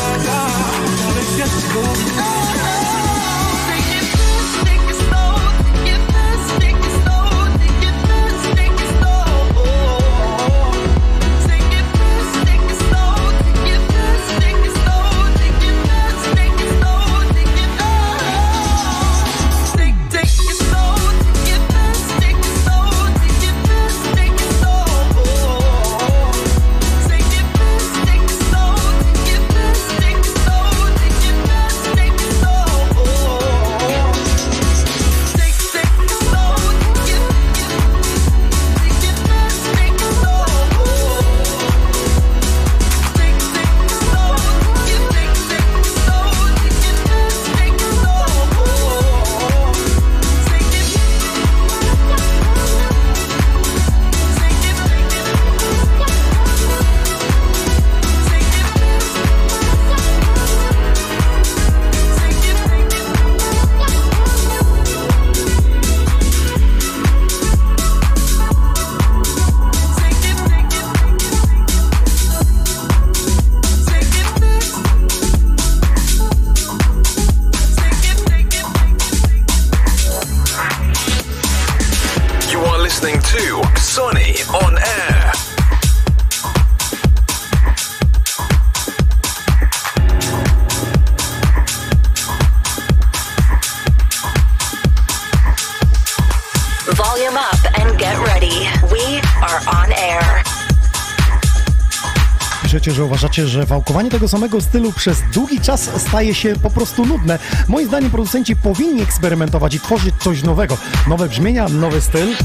Uważacie, 103.29 103.47
że 103.47 103.65
wałkowanie 103.65 104.09
tego 104.09 104.27
samego 104.27 104.61
stylu 104.61 104.93
przez 104.93 105.21
długi 105.33 105.61
czas 105.61 105.89
staje 105.97 106.35
się 106.35 106.53
po 106.63 106.69
prostu 106.69 107.05
nudne. 107.05 107.39
Moim 107.67 107.87
zdaniem 107.87 108.11
producenci 108.11 108.55
powinni 108.55 109.01
eksperymentować 109.01 109.75
i 109.75 109.79
tworzyć 109.79 110.15
coś 110.19 110.43
nowego. 110.43 110.77
Nowe 111.07 111.29
brzmienia, 111.29 111.69
nowy 111.69 112.01
styl. 112.01 112.35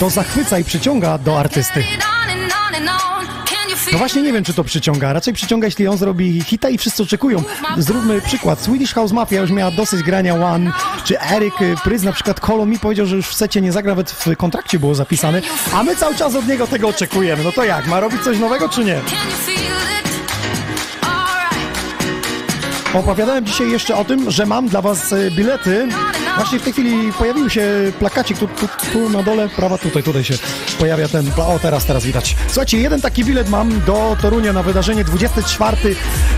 To 0.00 0.10
zachwyca 0.10 0.58
i 0.58 0.64
przyciąga 0.64 1.18
do 1.18 1.40
artysty. 1.40 1.84
No 3.92 3.98
właśnie 3.98 4.22
nie 4.22 4.32
wiem, 4.32 4.44
czy 4.44 4.54
to 4.54 4.64
przyciąga. 4.64 5.12
Raczej 5.12 5.34
przyciąga, 5.34 5.66
jeśli 5.66 5.88
on 5.88 5.98
zrobi 5.98 6.42
hita 6.42 6.68
i 6.68 6.78
wszyscy 6.78 7.02
oczekują. 7.02 7.42
Zróbmy 7.78 8.20
przykład. 8.20 8.60
Swedish 8.60 8.94
House 8.94 9.12
Mafia 9.12 9.40
już 9.40 9.50
miała 9.50 9.70
dosyć 9.70 10.02
grania 10.02 10.34
One, 10.34 10.72
czy 11.04 11.20
Eric 11.20 11.54
Pryz 11.84 12.02
na 12.02 12.12
przykład 12.12 12.40
Kolo 12.40 12.66
mi 12.66 12.78
powiedział, 12.78 13.06
że 13.06 13.16
już 13.16 13.28
w 13.28 13.34
secie 13.34 13.60
nie 13.60 13.72
zagra, 13.72 13.92
nawet 13.92 14.10
w 14.10 14.36
kontrakcie 14.36 14.78
było 14.78 14.94
zapisane, 14.94 15.42
a 15.74 15.82
my 15.82 15.96
cały 15.96 16.14
czas 16.14 16.34
od 16.34 16.48
niego 16.48 16.66
tego 16.66 16.88
oczekujemy. 16.88 17.44
No 17.44 17.52
to 17.52 17.64
jak, 17.64 17.86
ma 17.86 18.00
robić 18.00 18.22
coś 18.22 18.38
nowego, 18.38 18.68
czy 18.68 18.84
nie? 18.84 19.00
Opowiadałem 22.96 23.46
dzisiaj 23.46 23.70
jeszcze 23.70 23.96
o 23.96 24.04
tym, 24.04 24.30
że 24.30 24.46
mam 24.46 24.68
dla 24.68 24.82
Was 24.82 25.12
e, 25.12 25.30
bilety. 25.30 25.88
Właśnie 26.36 26.58
w 26.58 26.62
tej 26.62 26.72
chwili 26.72 27.12
pojawił 27.12 27.50
się 27.50 27.92
plakacik 27.98 28.38
tu, 28.38 28.48
tu, 28.48 28.68
tu 28.92 29.08
na 29.08 29.22
dole, 29.22 29.48
prawa 29.48 29.78
tutaj, 29.78 30.02
tutaj 30.02 30.24
się 30.24 30.34
pojawia 30.78 31.08
ten, 31.08 31.30
o 31.36 31.58
teraz, 31.58 31.84
teraz 31.84 32.04
widać. 32.04 32.36
Słuchajcie, 32.46 32.78
jeden 32.78 33.00
taki 33.00 33.24
bilet 33.24 33.48
mam 33.48 33.80
do 33.80 34.16
Torunia 34.20 34.52
na 34.52 34.62
wydarzenie 34.62 35.04
24 35.04 35.76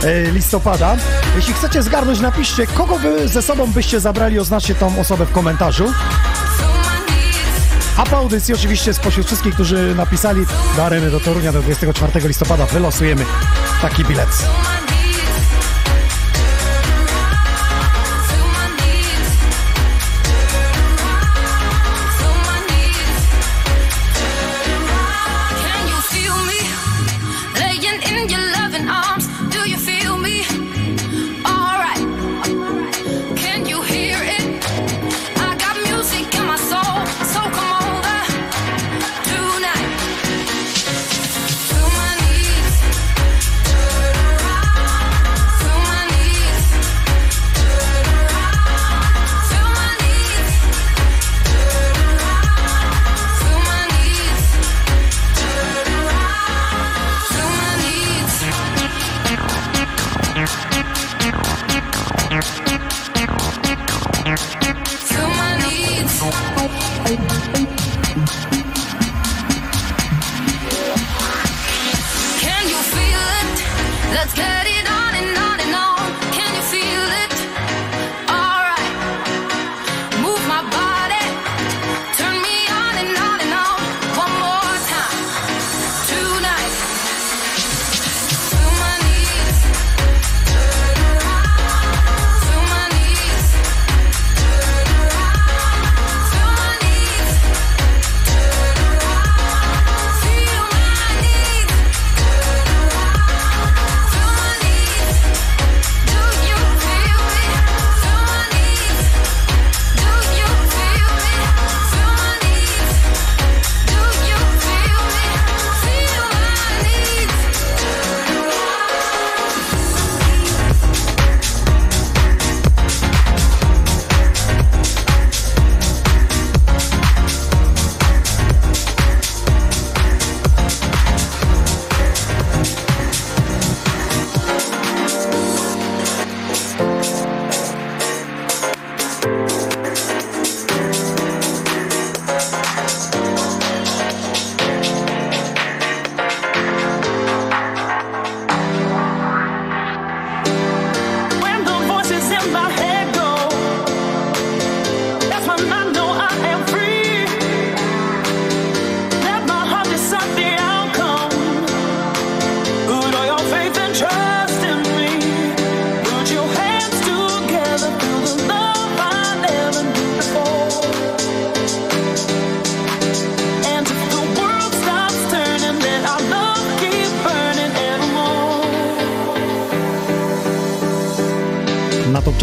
e, 0.02 0.30
listopada. 0.30 0.96
Jeśli 1.36 1.54
chcecie 1.54 1.82
zgarnąć, 1.82 2.20
napiszcie, 2.20 2.66
kogo 2.66 2.98
Wy 2.98 3.28
ze 3.28 3.42
sobą 3.42 3.66
byście 3.66 4.00
zabrali, 4.00 4.38
oznaczcie 4.38 4.74
tą 4.74 5.00
osobę 5.00 5.26
w 5.26 5.32
komentarzu. 5.32 5.92
A 7.96 8.06
po 8.06 8.16
audycji 8.16 8.54
oczywiście 8.54 8.94
spośród 8.94 9.26
wszystkich, 9.26 9.54
którzy 9.54 9.94
napisali 9.94 10.40
do 10.76 10.84
areny 10.84 11.10
do 11.10 11.20
Torunia 11.20 11.52
do 11.52 11.62
24 11.62 12.28
listopada 12.28 12.66
wylosujemy 12.66 13.24
taki 13.82 14.04
bilet. 14.04 14.28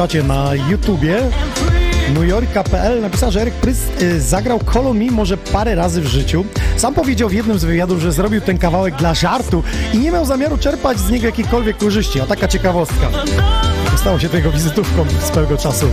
czacie 0.08 0.24
na 0.24 0.56
YouTubie. 0.56 1.18
NewYorka.pl 2.14 3.02
napisał, 3.02 3.32
że 3.32 3.42
Eryk 3.42 3.54
Pryst 3.54 4.02
y, 4.02 4.22
zagrał 4.22 4.60
Kolo 4.60 4.94
może 4.94 5.38
parę 5.38 5.76
razy 5.76 6.02
w 6.02 6.06
życiu. 6.06 6.46
Sam 6.78 6.94
powiedział 6.94 7.30
w 7.30 7.34
jednym 7.34 7.60
z 7.60 7.66
wywiadów, 7.66 8.02
że 8.02 8.12
zrobił 8.12 8.42
ten 8.42 8.58
kawałek 8.58 8.96
dla 8.96 9.14
żartu 9.14 9.64
i 9.94 9.98
nie 9.98 10.12
miał 10.12 10.26
zamiaru 10.26 10.58
czerpać 10.58 11.00
z 11.00 11.10
niego 11.10 11.26
jakiejkolwiek 11.26 11.78
korzyści. 11.78 12.22
A 12.22 12.26
taka 12.26 12.48
ciekawostka. 12.48 13.10
Stało 13.98 14.20
się 14.20 14.30
tego 14.30 14.52
wizytówką 14.52 15.06
swego 15.24 15.58
czasu. 15.58 15.88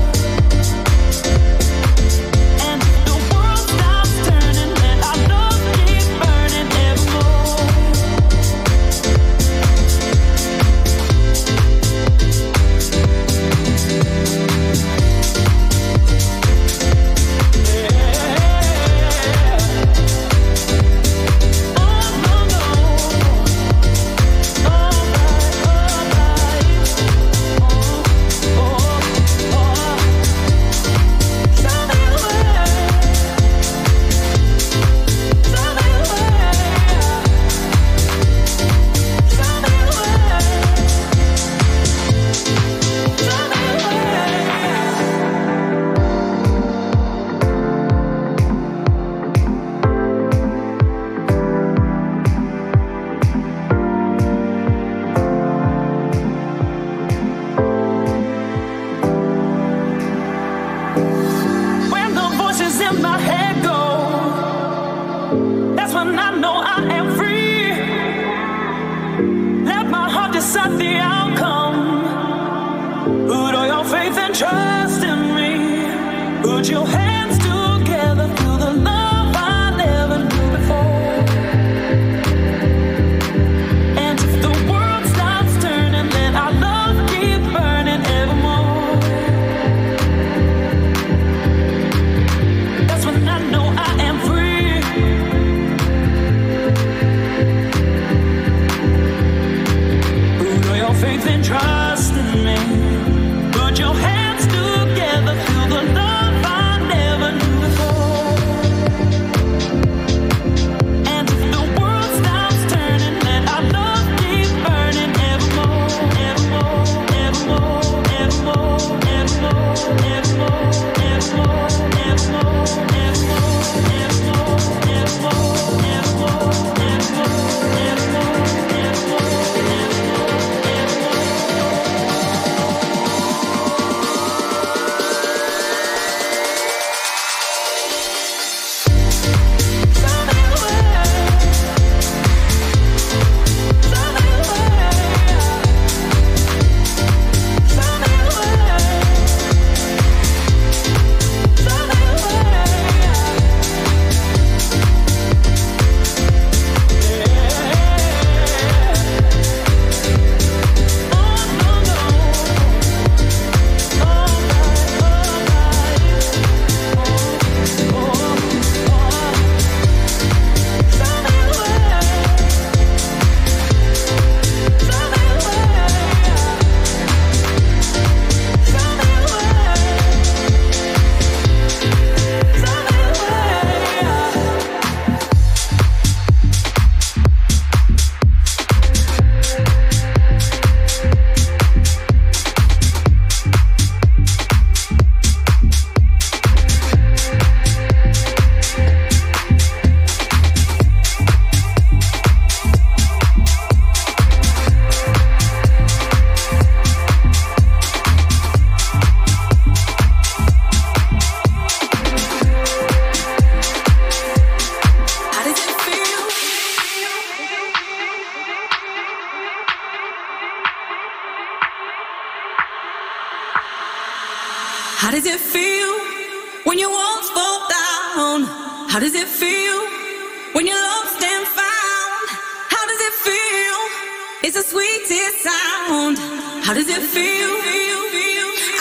It's 234.54 234.64
the 234.64 234.70
sweetest 234.70 235.40
sound. 235.40 236.18
How 236.62 236.74
does 236.74 236.86
it 236.86 237.00
feel? 237.00 237.48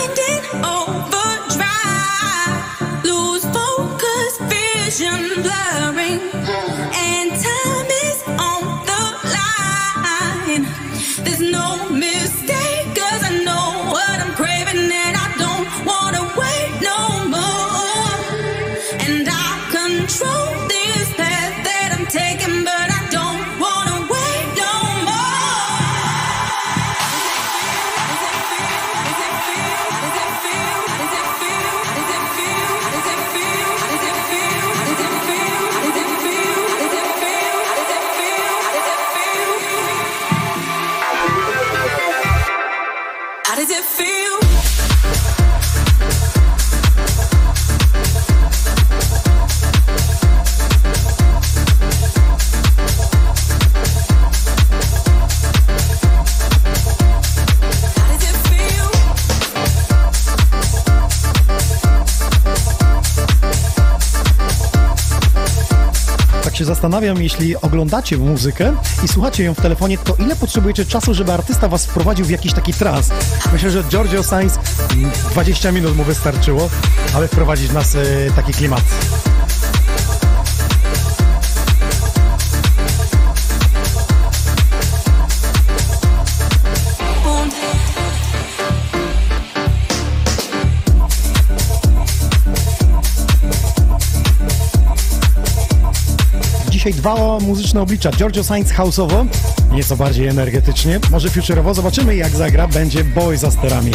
zastanawiam, 66.84 67.24
jeśli 67.24 67.56
oglądacie 67.58 68.18
muzykę 68.18 68.76
i 69.04 69.08
słuchacie 69.08 69.44
ją 69.44 69.54
w 69.54 69.62
telefonie, 69.62 69.98
to 69.98 70.16
ile 70.16 70.36
potrzebujecie 70.36 70.86
czasu, 70.86 71.14
żeby 71.14 71.32
artysta 71.32 71.68
was 71.68 71.86
wprowadził 71.86 72.26
w 72.26 72.30
jakiś 72.30 72.54
taki 72.54 72.74
trans? 72.74 73.10
Myślę, 73.54 73.72
że 73.72 73.84
Giorgio 73.84 74.24
Sainz 74.24 74.60
mm, 74.94 75.12
20 75.32 75.72
minut 75.72 75.98
mu 75.98 76.04
wystarczyło, 76.04 76.70
aby 77.16 77.28
wprowadzić 77.28 77.72
nas 77.72 77.92
w 77.96 78.32
taki 78.36 78.54
klimat. 78.54 78.84
Dzisiaj 96.84 97.02
dwa 97.02 97.40
muzyczne 97.40 97.82
oblicza. 97.82 98.12
Giorgio 98.12 98.44
Sainz 98.44 98.72
houseowo, 98.72 99.26
nieco 99.72 99.96
bardziej 99.96 100.28
energetycznie, 100.28 101.00
może 101.12 101.30
futurowo. 101.30 101.74
Zobaczymy 101.74 102.16
jak 102.16 102.30
zagra. 102.30 102.68
Będzie 102.68 103.04
boy 103.04 103.38
za 103.38 103.52
sterami. 103.52 103.92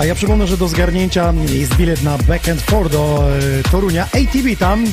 A 0.00 0.04
ja 0.04 0.14
przypomnę, 0.14 0.46
że 0.46 0.56
do 0.56 0.68
zgarnięcia 0.68 1.34
jest 1.48 1.76
bilet 1.76 2.02
na 2.02 2.18
Back 2.18 2.48
and 2.48 2.62
Forth 2.62 2.92
do 2.92 3.24
e, 3.60 3.70
Torunia. 3.70 4.04
ATV 4.04 4.56
tam, 4.58 4.84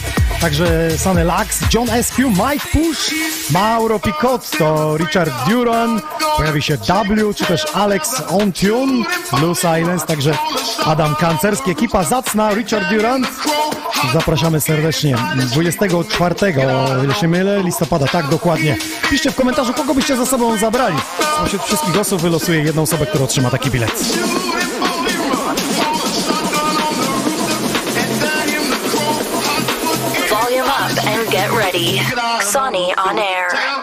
także 0.42 0.98
Sunny 0.98 1.24
Lux, 1.24 1.60
John 1.74 1.90
Eskew, 1.90 2.30
Mike 2.30 2.68
Push, 2.72 3.14
Mauro 3.52 4.00
Picotto, 4.00 4.98
Richard 4.98 5.32
Duran, 5.50 6.02
pojawi 6.38 6.62
się 6.62 6.78
W, 6.78 7.34
czy 7.36 7.46
też 7.46 7.66
Alex 7.74 8.22
On 8.30 8.54
Tune, 8.54 9.04
Blue 9.32 9.56
Silence, 9.56 10.06
także 10.06 10.38
Adam 10.86 11.16
Kancerski, 11.16 11.72
ekipa 11.72 12.04
zacna, 12.04 12.54
Richard 12.54 12.90
Durant. 12.90 13.28
Zapraszamy 14.14 14.62
serdecznie 14.62 15.16
24, 15.36 16.36
o 17.00 17.04
ile 17.04 17.14
się 17.14 17.28
mylę, 17.28 17.64
listopada, 17.64 18.08
tak 18.08 18.28
dokładnie. 18.28 18.78
Piszcie 19.10 19.32
w 19.32 19.36
komentarzu, 19.36 19.74
kogo 19.74 19.94
byście 19.94 20.18
za 20.18 20.26
sobą 20.26 20.58
zabrali. 20.58 20.98
Spośród 21.38 21.64
wszystkich 21.64 22.00
osób 22.00 22.22
wylosuję 22.22 22.60
jedną 22.64 22.82
osobę, 22.82 23.06
która 23.06 23.24
otrzyma 23.24 23.50
taki 23.50 23.70
bilet. 23.72 24.04
Volume 30.30 30.66
up 30.66 31.00
and 31.08 31.30
get 31.30 31.52
ready. 31.52 32.00
On 32.98 33.20
air. 33.20 33.77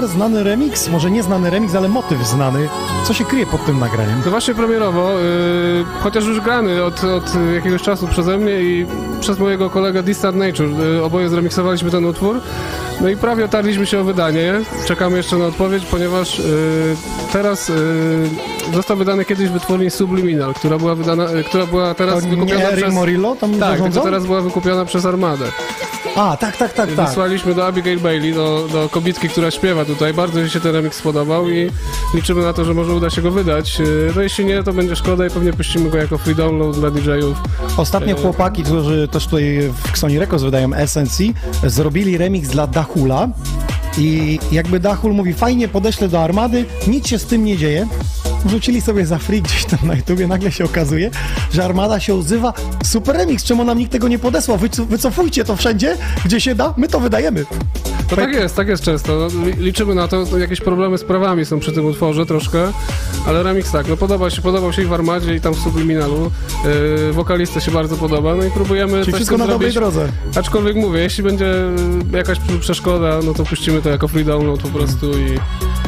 Numer, 0.00 0.16
znany 0.16 0.42
remix, 0.44 0.88
może 0.88 1.10
nie 1.10 1.22
znany 1.22 1.50
remix, 1.50 1.74
ale 1.74 1.88
motyw 1.88 2.26
znany. 2.26 2.68
Co 3.04 3.14
się 3.14 3.24
kryje 3.24 3.46
pod 3.46 3.66
tym 3.66 3.78
nagraniem? 3.78 4.22
No 4.24 4.30
właśnie 4.30 4.54
premierowo, 4.54 5.18
yy, 5.18 5.84
chociaż 6.00 6.24
już 6.24 6.40
grany 6.40 6.84
od, 6.84 7.04
od 7.04 7.24
jakiegoś 7.54 7.82
czasu 7.82 8.08
przeze 8.08 8.38
mnie 8.38 8.60
i 8.60 8.86
przez 9.20 9.38
mojego 9.38 9.70
kolegę 9.70 10.02
Distant 10.02 10.36
Nature. 10.36 10.68
Yy, 10.68 11.04
oboje 11.04 11.28
zremiksowaliśmy 11.28 11.90
ten 11.90 12.04
utwór. 12.04 12.40
No 13.00 13.08
i 13.08 13.16
prawie 13.16 13.44
otarliśmy 13.44 13.86
się 13.86 14.00
o 14.00 14.04
wydanie. 14.04 14.52
Czekamy 14.86 15.16
jeszcze 15.16 15.36
na 15.36 15.46
odpowiedź, 15.46 15.84
ponieważ 15.84 16.38
yy, 16.38 16.44
teraz 17.32 17.68
yy, 17.68 17.74
został 18.74 18.96
wydany 18.96 19.24
kiedyś 19.24 19.48
wytwórni 19.48 19.90
Subliminal, 19.90 20.54
która 20.54 20.78
była 20.78 20.94
wydana, 20.94 21.24
yy, 21.30 21.44
która 21.44 21.66
była 21.66 21.94
teraz 21.94 22.24
To 22.24 22.30
wykupiona 22.30 22.70
nie 22.70 22.76
przez... 22.76 22.94
Morillo 22.94 23.36
tam 23.36 23.50
Tak, 23.50 23.58
zarządzał? 23.60 23.90
tylko 23.90 24.04
teraz 24.04 24.26
była 24.26 24.40
wykupiona 24.40 24.84
przez 24.84 25.06
Armadę. 25.06 25.44
A, 26.16 26.36
tak, 26.36 26.56
tak, 26.56 26.72
tak, 26.72 26.92
tak. 26.92 27.08
Wysłaliśmy 27.08 27.54
do 27.54 27.66
Abigail 27.66 28.00
Bailey, 28.00 28.34
do, 28.34 28.68
do 28.72 28.88
kobitki, 28.88 29.28
która 29.28 29.50
śpiewa 29.50 29.84
tutaj. 29.84 30.14
Bardzo 30.14 30.40
mi 30.40 30.50
się 30.50 30.60
ten 30.60 30.72
remix 30.72 30.96
spodobał 30.96 31.48
i 31.50 31.70
liczymy 32.14 32.42
na 32.42 32.52
to, 32.52 32.64
że 32.64 32.74
może 32.74 32.94
uda 32.94 33.10
się 33.10 33.22
go 33.22 33.30
wydać. 33.30 33.78
Yy, 33.78 34.12
No 34.16 34.22
jeśli 34.22 34.44
nie, 34.44 34.62
to 34.62 34.72
będzie 34.72 34.96
szkoda 34.96 35.26
i 35.26 35.30
pewnie 35.30 35.52
puścimy 35.52 35.90
go 35.90 35.98
jako 35.98 36.18
free 36.18 36.34
download 36.34 36.76
dla 36.80 36.90
DJ-ów. 36.90 37.36
Ostatnio 37.76 38.16
Yy, 38.16 38.22
chłopaki, 38.22 38.62
którzy 38.62 39.08
też 39.08 39.24
tutaj 39.24 39.60
w 39.92 39.98
Sony 39.98 40.18
Records 40.18 40.44
wydają 40.44 40.70
SNC, 40.86 41.18
zrobili 41.66 42.18
remix 42.18 42.48
dla 42.48 42.66
Dahula 42.66 43.28
i 43.98 44.38
jakby 44.52 44.80
Dahul 44.80 45.12
mówi, 45.14 45.34
fajnie 45.34 45.68
podeślę 45.68 46.08
do 46.08 46.20
armady, 46.24 46.64
nic 46.86 47.08
się 47.08 47.18
z 47.18 47.26
tym 47.26 47.44
nie 47.44 47.56
dzieje. 47.56 47.86
Wrzucili 48.44 48.80
sobie 48.80 49.06
za 49.06 49.18
free 49.18 49.42
gdzieś 49.42 49.64
tam 49.64 49.78
na 49.82 49.94
YouTubie, 49.94 50.26
nagle 50.26 50.52
się 50.52 50.64
okazuje, 50.64 51.10
że 51.52 51.64
armada 51.64 52.00
się 52.00 52.14
odzywa, 52.14 52.52
super 52.84 53.16
remix, 53.16 53.44
czemu 53.44 53.64
nam 53.64 53.78
nikt 53.78 53.92
tego 53.92 54.08
nie 54.08 54.18
podesłał, 54.18 54.58
Wyco- 54.58 54.86
wycofujcie 54.86 55.44
to 55.44 55.56
wszędzie, 55.56 55.96
gdzie 56.24 56.40
się 56.40 56.54
da, 56.54 56.74
my 56.76 56.88
to 56.88 57.00
wydajemy. 57.00 57.44
To 58.08 58.16
tak 58.16 58.32
jest, 58.32 58.56
tak 58.56 58.68
jest 58.68 58.82
często. 58.82 59.28
No, 59.34 59.46
li- 59.46 59.56
liczymy 59.64 59.94
na 59.94 60.08
to, 60.08 60.38
jakieś 60.38 60.60
problemy 60.60 60.98
z 60.98 61.04
prawami 61.04 61.44
są 61.44 61.60
przy 61.60 61.72
tym 61.72 61.84
utworze 61.86 62.26
troszkę, 62.26 62.72
ale 63.26 63.42
remix 63.42 63.70
tak, 63.72 63.88
no 63.88 63.96
podoba 63.96 64.30
się, 64.30 64.42
podobał 64.42 64.72
się 64.72 64.82
i 64.82 64.84
w 64.86 64.92
Armadzie 64.92 65.34
i 65.34 65.40
tam 65.40 65.54
w 65.54 65.58
Subliminalu. 65.58 66.30
Yy, 67.06 67.12
wokalista 67.12 67.60
się 67.60 67.70
bardzo 67.70 67.96
podoba, 67.96 68.34
no 68.34 68.44
i 68.44 68.50
próbujemy 68.50 68.92
Czyli 68.92 69.04
coś 69.04 69.14
wszystko 69.14 69.38
na 69.38 69.46
dobrej 69.46 69.72
zrobić. 69.72 69.94
drodze. 69.94 70.12
Aczkolwiek 70.36 70.76
mówię, 70.76 71.00
jeśli 71.00 71.22
będzie 71.24 71.54
jakaś 72.12 72.38
przeszkoda, 72.60 73.18
no 73.24 73.34
to 73.34 73.44
puścimy 73.44 73.82
to 73.82 73.88
jako 73.90 74.08
free 74.08 74.24
download 74.24 74.60
po 74.62 74.68
prostu 74.68 75.10
i... 75.18 75.38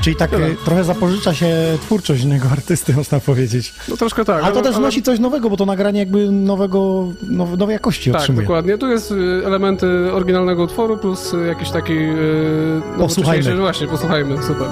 Czyli 0.00 0.16
tak 0.16 0.30
Tyle. 0.30 0.46
y, 0.46 0.56
trochę 0.64 0.84
zapożycza 0.84 1.34
się 1.34 1.56
twórczość 1.80 2.24
innego 2.42 2.52
artysty, 2.52 2.92
można 2.92 3.20
powiedzieć. 3.20 3.74
No 3.88 3.96
troszkę 3.96 4.24
tak. 4.24 4.42
Ale 4.44 4.52
to 4.52 4.58
ale- 4.58 4.68
też 4.68 4.76
wnosi 4.76 5.02
coś 5.02 5.18
nowego, 5.18 5.50
bo 5.50 5.56
to 5.56 5.66
nagranie 5.66 5.98
jakby 5.98 6.30
nowego, 6.30 7.08
now, 7.22 7.58
nowej 7.58 7.72
jakości 7.72 8.10
Tak, 8.12 8.20
otrzymuje. 8.20 8.46
dokładnie. 8.46 8.78
Tu 8.78 8.88
jest 8.88 9.10
y, 9.12 9.42
elementy 9.46 9.86
oryginalnego 10.12 10.62
utworu 10.62 10.98
plus 10.98 11.34
y, 11.34 11.46
jakiś 11.46 11.70
taki... 11.70 11.92
y, 11.92 12.82
no, 12.98 13.04
Posłuchajmy. 13.04 13.56
Właśnie, 13.56 13.86
posłuchajmy, 13.86 14.42
super. 14.42 14.68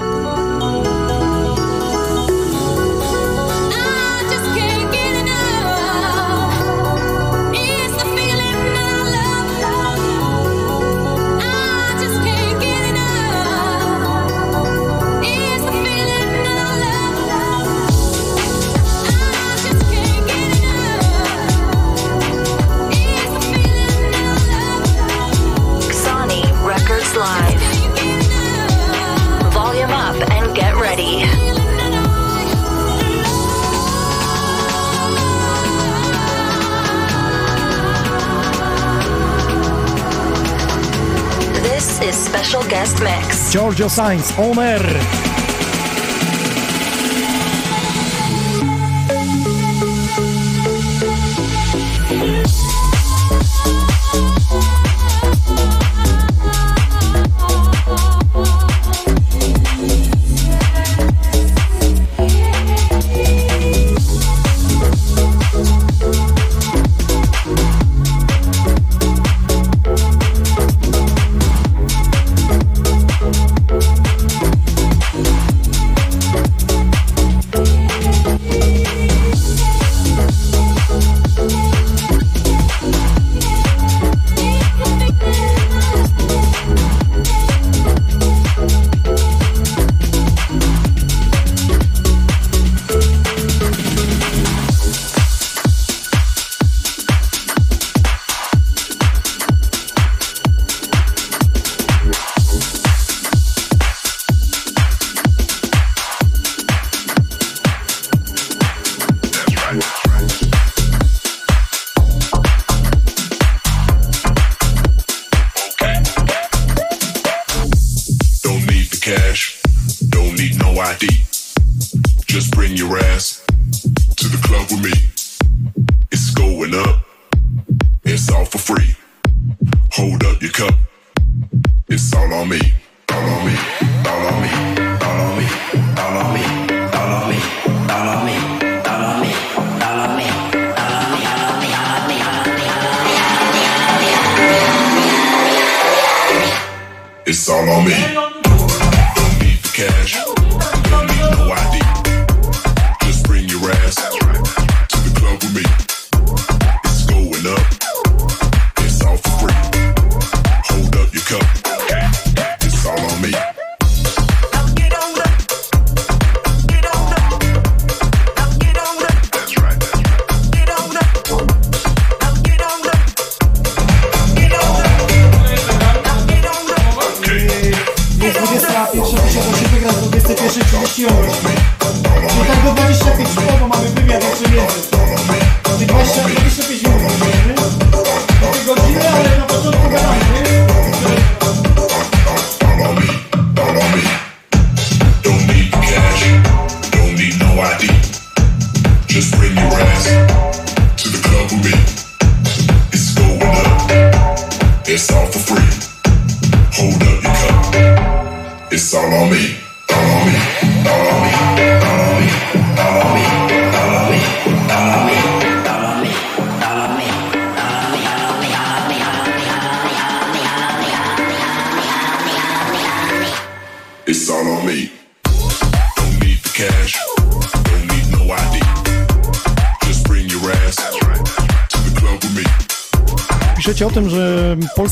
Giorgio 43.51 43.89
Sainz, 43.89 44.33
On 44.39 44.63
Air. 44.63 45.40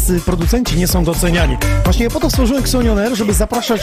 Polscy 0.09 0.24
producenci 0.24 0.76
nie 0.76 0.88
są 0.88 1.04
doceniani. 1.04 1.56
Właśnie 1.84 2.11
po 2.11 2.20
to 2.20 2.30
stworzyłem 2.30 2.62
Xonioner, 2.62 3.16
żeby 3.16 3.34
zapraszać 3.34 3.80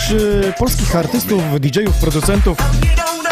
e, 0.48 0.54
polskich 0.54 0.96
artystów, 0.96 1.42
DJ-ów, 1.60 1.96
producentów, 1.96 2.58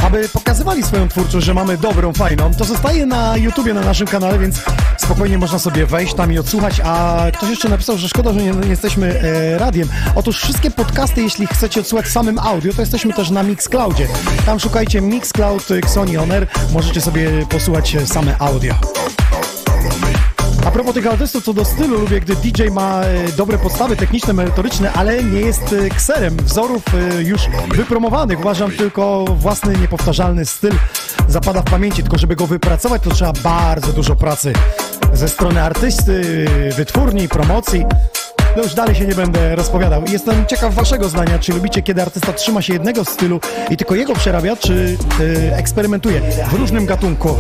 aby 0.03 0.29
pokazywali 0.29 0.83
swoją 0.83 1.07
twórczość, 1.07 1.45
że 1.45 1.53
mamy 1.53 1.77
dobrą, 1.77 2.13
fajną. 2.13 2.53
To 2.53 2.63
zostaje 2.63 3.05
na 3.05 3.37
YouTubie, 3.37 3.73
na 3.73 3.81
naszym 3.81 4.07
kanale, 4.07 4.39
więc 4.39 4.61
spokojnie 4.97 5.37
można 5.37 5.59
sobie 5.59 5.85
wejść 5.85 6.13
tam 6.13 6.33
i 6.33 6.39
odsłuchać. 6.39 6.81
A 6.83 7.25
ktoś 7.33 7.49
jeszcze 7.49 7.69
napisał, 7.69 7.97
że 7.97 8.09
szkoda, 8.09 8.33
że 8.33 8.39
nie, 8.39 8.51
nie 8.51 8.67
jesteśmy 8.67 9.21
e, 9.21 9.57
radiem. 9.57 9.89
Otóż 10.15 10.39
wszystkie 10.39 10.71
podcasty, 10.71 11.21
jeśli 11.21 11.47
chcecie 11.47 11.81
odsłuchać 11.81 12.07
samym 12.07 12.39
audio, 12.39 12.73
to 12.73 12.81
jesteśmy 12.81 13.13
też 13.13 13.29
na 13.29 13.43
Mixcloudzie. 13.43 14.07
Tam 14.45 14.59
szukajcie 14.59 15.01
Mixcloud 15.01 15.71
Xonioner, 15.71 16.47
możecie 16.73 17.01
sobie 17.01 17.45
posłuchać 17.49 17.95
e, 17.95 18.07
same 18.07 18.35
audio. 18.39 18.92
Propos 20.74 20.93
tych 20.93 21.07
artystów, 21.07 21.43
co 21.43 21.53
do 21.53 21.65
stylu, 21.65 21.99
lubię, 21.99 22.19
gdy 22.19 22.36
DJ 22.36 22.63
ma 22.71 23.01
e, 23.01 23.32
dobre 23.38 23.57
podstawy 23.57 23.95
techniczne, 23.95 24.34
merytoryczne, 24.34 24.93
ale 24.93 25.24
nie 25.24 25.39
jest 25.41 25.74
e, 25.74 25.89
kserem 25.89 26.38
wzorów 26.38 26.84
e, 26.93 27.24
już 27.24 27.41
wypromowanych. 27.76 28.39
Uważam 28.39 28.71
tylko 28.71 29.26
własny, 29.26 29.78
niepowtarzalny 29.78 30.45
styl 30.45 30.74
zapada 31.28 31.61
w 31.61 31.63
pamięci, 31.65 32.01
tylko 32.01 32.17
żeby 32.17 32.36
go 32.36 32.47
wypracować, 32.47 33.01
to 33.01 33.09
trzeba 33.09 33.34
bardzo 33.34 33.93
dużo 33.93 34.15
pracy 34.15 34.53
ze 35.13 35.30
strony 35.30 35.61
artysty, 35.61 36.45
wytwórni, 36.78 37.30
promocji. 37.30 37.86
No 38.57 38.63
już 38.63 38.74
dalej 38.74 38.95
się 38.95 39.05
nie 39.05 39.15
będę 39.15 39.55
rozpowiadał. 39.55 40.03
Jestem 40.11 40.45
ciekaw 40.45 40.74
waszego 40.74 41.09
zdania, 41.09 41.39
czy 41.39 41.53
lubicie, 41.53 41.82
kiedy 41.82 42.01
artysta 42.01 42.34
trzyma 42.34 42.61
się 42.61 42.74
jednego 42.74 43.05
stylu 43.05 43.39
i 43.69 43.78
tylko 43.78 43.95
jego 43.95 44.13
przerabia, 44.13 44.55
czy 44.55 44.97
eksperymentuje 45.51 46.21
w 46.49 46.53
różnym 46.53 46.86
gatunku. 46.86 47.36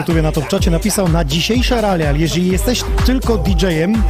Na 0.00 0.02
YouTubie 0.02 0.22
na 0.22 0.32
Topczacie 0.32 0.70
napisał 0.70 1.08
na 1.08 1.24
dzisiejsze 1.24 1.80
realia, 1.80 2.12
jeżeli 2.12 2.52
jesteś 2.52 2.84
tylko 3.06 3.38
DJ-em, 3.38 4.02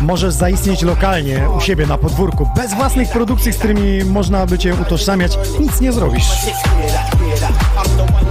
możesz 0.00 0.34
zaistnieć 0.34 0.82
lokalnie 0.82 1.48
u 1.56 1.60
siebie 1.60 1.86
na 1.86 1.98
podwórku, 1.98 2.48
bez 2.56 2.74
własnych 2.74 3.10
produkcji, 3.10 3.52
z 3.52 3.58
którymi 3.58 4.04
można 4.04 4.46
by 4.46 4.58
cię 4.58 4.74
utożsamiać, 4.74 5.38
nic 5.60 5.80
nie 5.80 5.92
zrobisz. 5.92 6.24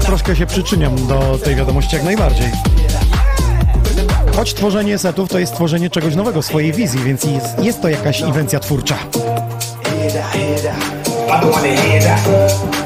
Troszkę 0.01 0.36
się 0.36 0.45
przyczyniam 0.45 1.07
do 1.07 1.39
tej 1.43 1.55
wiadomości 1.55 1.95
jak 1.95 2.05
najbardziej. 2.05 2.51
Choć 4.36 4.53
tworzenie 4.53 4.97
setów 4.97 5.30
to 5.30 5.39
jest 5.39 5.55
tworzenie 5.55 5.89
czegoś 5.89 6.15
nowego, 6.15 6.41
swojej 6.41 6.74
wizji, 6.74 6.99
więc 7.03 7.24
jest, 7.24 7.59
jest 7.63 7.82
to 7.82 7.89
jakaś 7.89 8.19
inwencja 8.19 8.59
twórcza. 8.59 8.95
I 11.28 11.34
don't 11.41 11.51
wanna 11.51 11.76
hear 11.76 12.03
that. 12.03 12.81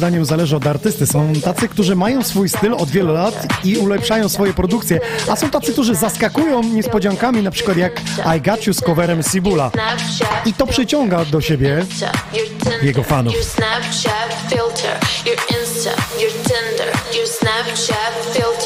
Zdaniem 0.00 0.24
zależy 0.24 0.56
od 0.56 0.66
artysty. 0.66 1.06
Są 1.06 1.32
tacy, 1.44 1.68
którzy 1.68 1.96
mają 1.96 2.22
swój 2.22 2.48
styl 2.48 2.74
od 2.74 2.90
wielu 2.90 3.12
lat 3.12 3.46
i 3.64 3.76
ulepszają 3.76 4.28
swoje 4.28 4.52
produkcje, 4.52 5.00
a 5.28 5.36
są 5.36 5.50
tacy, 5.50 5.72
którzy 5.72 5.94
zaskakują 5.94 6.62
niespodziankami, 6.62 7.42
na 7.42 7.50
przykład 7.50 7.76
jak 7.76 8.00
I 8.36 8.40
Got 8.40 8.66
You 8.66 8.74
z 8.74 8.80
coverem 8.80 9.22
Sibula. 9.22 9.70
I 10.46 10.52
to 10.52 10.66
przyciąga 10.66 11.24
do 11.24 11.40
siebie 11.40 11.86
jego 12.82 13.02
fanów. 13.02 13.34
Snapchat 13.44 14.30
filter, 14.48 14.96
your 15.26 15.38
Insta, 15.58 15.90
your 16.22 16.32
Tinder, 16.46 16.88
your 17.16 17.28
Snapchat 17.28 18.12
filter, 18.32 18.60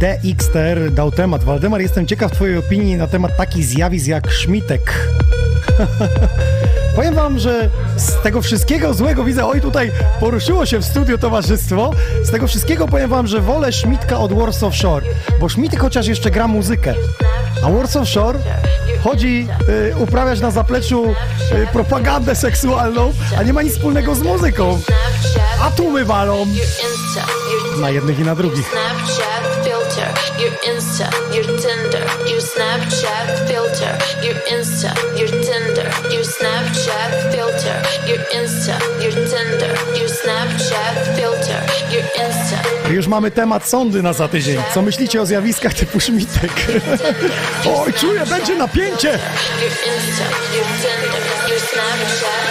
DXTR 0.00 0.90
dał 0.90 1.10
temat. 1.10 1.44
Waldemar, 1.44 1.80
jestem 1.80 2.06
ciekaw 2.06 2.32
Twojej 2.32 2.56
opinii 2.56 2.96
na 2.96 3.06
temat 3.06 3.36
takich 3.36 3.64
zjawisk 3.64 4.06
jak 4.06 4.30
Szmitek. 4.30 5.08
Powiem 6.96 7.14
Wam, 7.14 7.38
że 7.38 7.70
z 7.96 8.22
tego 8.22 8.42
wszystkiego 8.42 8.94
złego 8.94 9.24
widzę, 9.24 9.46
oj 9.46 9.60
tutaj 9.60 9.92
poruszyło 10.20 10.66
się 10.66 10.78
w 10.78 10.84
studiu 10.84 11.18
towarzystwo, 11.18 11.90
z 12.22 12.30
tego 12.30 12.46
wszystkiego 12.46 12.88
powiem 12.88 13.10
Wam, 13.10 13.26
że 13.26 13.40
wolę 13.40 13.72
Szmitka 13.72 14.18
od 14.18 14.32
Warsaw 14.32 14.76
Shore, 14.76 15.06
bo 15.40 15.48
Szmitek 15.48 15.80
chociaż 15.80 16.06
jeszcze 16.06 16.30
gra 16.30 16.48
muzykę, 16.48 16.94
a 17.62 17.70
Warsaw 17.70 18.08
Shore 18.08 18.38
chodzi 19.04 19.46
y, 19.90 19.96
uprawiać 19.96 20.40
na 20.40 20.50
zapleczu 20.50 21.06
y, 21.08 21.14
propagandę 21.72 22.34
seksualną, 22.34 23.12
a 23.38 23.42
nie 23.42 23.52
ma 23.52 23.62
nic 23.62 23.72
wspólnego 23.72 24.14
z 24.14 24.22
muzyką. 24.22 24.80
A 25.62 25.70
tłumy 25.70 26.04
walą 26.04 26.46
na 27.80 27.90
jednych 27.90 28.18
i 28.18 28.22
na 28.22 28.34
drugich. 28.34 28.72
Insta, 30.68 31.08
your 31.34 31.44
Tinder, 31.44 32.04
your 32.30 32.40
Snapchat 32.40 33.48
filter, 33.48 33.92
your 34.22 34.36
Insta, 34.54 34.90
your 35.18 35.28
Tinder, 35.28 35.88
your 36.14 36.24
Snapchat 36.24 37.10
filter, 37.32 37.76
your 38.06 38.18
Insta, 38.38 38.76
your 39.02 39.12
Tinder, 39.12 39.72
your 39.98 40.08
Snapchat 40.08 40.94
filter, 41.16 41.60
your 41.92 42.04
Insta. 42.26 42.90
Już 42.90 43.06
mamy 43.06 43.30
temat 43.30 43.68
sądy 43.68 44.02
na 44.02 44.12
za 44.12 44.28
tydzień. 44.28 44.62
Co 44.74 44.82
myślicie 44.82 45.22
o 45.22 45.26
zjawiskach 45.26 45.74
typu 45.74 46.00
Szmitek? 46.00 46.52
Oj, 47.84 47.92
czuję, 47.92 48.26
będzie 48.26 48.56
napięcie! 48.56 49.08
Your 49.08 49.72
Insta, 49.72 50.24
your 50.56 50.66
Tinder, 50.82 51.22
your 51.50 51.60
Snapchat 51.60 52.47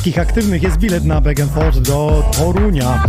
wszystkich 0.00 0.22
aktywnych 0.22 0.62
jest 0.62 0.76
bilet 0.76 1.04
na 1.04 1.20
Begenford 1.20 1.78
do 1.78 2.24
Torunia. 2.36 3.04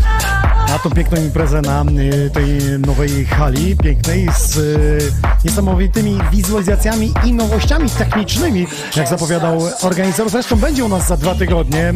Na 0.67 0.79
tą 0.79 0.89
piękną 0.89 1.21
imprezę 1.21 1.61
na 1.61 1.83
y, 1.83 2.29
tej 2.29 2.79
nowej 2.79 3.25
hali, 3.25 3.77
pięknej, 3.77 4.27
z 4.37 4.57
y, 4.57 5.11
niesamowitymi 5.45 6.19
wizualizacjami 6.31 7.13
i 7.25 7.33
nowościami 7.33 7.89
technicznymi, 7.89 8.67
jak 8.95 9.07
zapowiadał 9.07 9.59
organizator. 9.81 10.31
Zresztą 10.31 10.55
będzie 10.55 10.85
u 10.85 10.87
nas 10.87 11.07
za 11.07 11.17
dwa 11.17 11.35
tygodnie. 11.35 11.93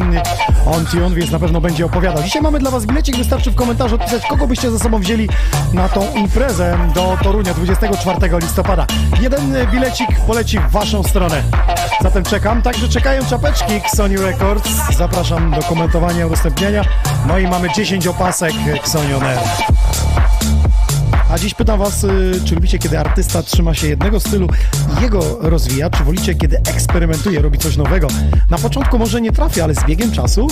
On 0.66 0.86
Tion, 0.86 1.14
więc 1.14 1.30
na 1.30 1.38
pewno 1.38 1.60
będzie 1.60 1.86
opowiadał. 1.86 2.22
Dzisiaj 2.22 2.42
mamy 2.42 2.58
dla 2.58 2.70
Was 2.70 2.86
bilecik, 2.86 3.16
wystarczy 3.16 3.50
w 3.50 3.54
komentarzu 3.54 3.94
odpisać, 3.94 4.22
kogo 4.26 4.46
byście 4.46 4.70
ze 4.70 4.78
sobą 4.78 4.98
wzięli 4.98 5.28
na 5.72 5.88
tą 5.88 6.14
imprezę 6.14 6.78
do 6.94 7.18
Torunia 7.22 7.54
24 7.54 8.38
listopada. 8.40 8.86
Jeden 9.20 9.56
bilecik 9.72 10.08
poleci 10.26 10.58
w 10.58 10.70
Waszą 10.70 11.02
stronę. 11.02 11.42
Zatem 12.06 12.24
czekam, 12.24 12.62
także 12.62 12.88
czekają 12.88 13.24
czapeczki 13.24 13.72
Sony 13.94 14.16
Records. 14.16 14.70
Zapraszam 14.98 15.50
do 15.50 15.62
komentowania, 15.62 16.26
udostępniania. 16.26 16.84
No 17.28 17.38
i 17.38 17.46
mamy 17.46 17.68
10 17.76 18.06
opasek 18.06 18.52
Xonion 18.76 19.22
Air. 19.22 19.38
A 21.30 21.38
dziś 21.38 21.54
pytam 21.54 21.78
Was, 21.78 22.04
y, 22.04 22.40
czy 22.44 22.54
lubicie, 22.54 22.78
kiedy 22.78 22.98
artysta 22.98 23.42
trzyma 23.42 23.74
się 23.74 23.88
jednego 23.88 24.20
stylu 24.20 24.48
i 24.98 25.02
jego 25.02 25.38
rozwija, 25.40 25.90
czy 25.90 26.04
wolicie, 26.04 26.34
kiedy 26.34 26.56
eksperymentuje, 26.56 27.42
robi 27.42 27.58
coś 27.58 27.76
nowego? 27.76 28.08
Na 28.50 28.58
początku 28.58 28.98
może 28.98 29.20
nie 29.20 29.32
trafi, 29.32 29.60
ale 29.60 29.74
z 29.74 29.84
biegiem 29.84 30.12
czasu 30.12 30.48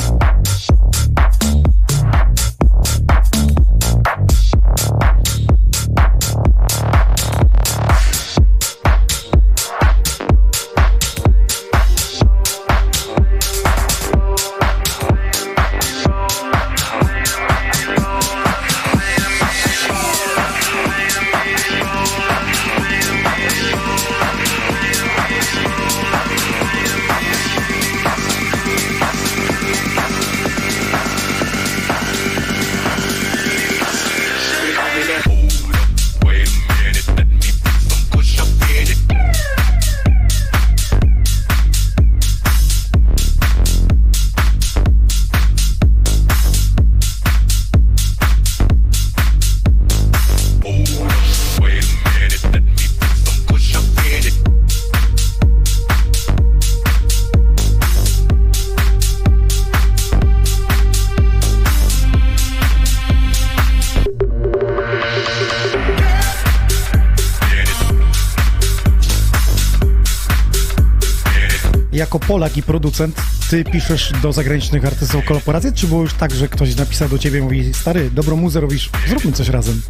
jako 71.95 72.19
Polak 72.19 72.57
i 72.57 72.63
producent, 72.63 73.17
ty 73.51 73.65
piszesz 73.65 74.13
do 74.23 74.33
zagranicznych 74.33 74.85
artystów 74.85 75.25
kolaborację, 75.25 75.73
czy 75.73 75.87
było 75.87 76.03
już 76.03 76.15
tak, 76.15 76.35
że 76.35 76.49
ktoś 76.49 76.77
napisał 76.77 77.09
do 77.09 77.19
ciebie 77.19 77.39
i 77.39 77.43
mówi, 77.43 77.75
stary, 77.75 78.11
dobrą 78.11 78.37
muzę 78.37 78.61
robisz, 78.61 78.91
zróbmy 79.09 79.33
coś 79.33 79.49
razem? 79.49 79.83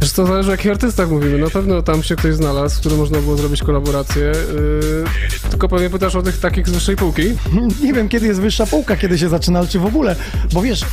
Wiesz 0.00 0.12
co, 0.12 0.26
zależy 0.26 0.48
o 0.48 0.52
jakich 0.52 0.70
artystach 0.70 1.10
mówimy. 1.10 1.38
Na 1.38 1.50
pewno 1.50 1.82
tam 1.82 2.02
się 2.02 2.16
ktoś 2.16 2.34
znalazł, 2.34 2.76
z 2.76 2.78
którym 2.78 2.98
można 2.98 3.18
było 3.18 3.36
zrobić 3.36 3.62
kolaborację. 3.62 4.22
Yy, 4.22 5.04
tylko 5.50 5.68
pewnie 5.68 5.90
pytasz 5.90 6.16
o 6.16 6.22
tych 6.22 6.40
takich 6.40 6.68
z 6.68 6.70
wyższej 6.70 6.96
półki. 6.96 7.22
Nie 7.84 7.92
wiem, 7.92 8.08
kiedy 8.08 8.26
jest 8.26 8.40
wyższa 8.40 8.66
półka, 8.66 8.96
kiedy 8.96 9.18
się 9.18 9.28
zaczyna, 9.28 9.58
ale 9.58 9.68
czy 9.68 9.78
w 9.78 9.86
ogóle, 9.86 10.16
bo 10.52 10.62
wiesz... 10.62 10.84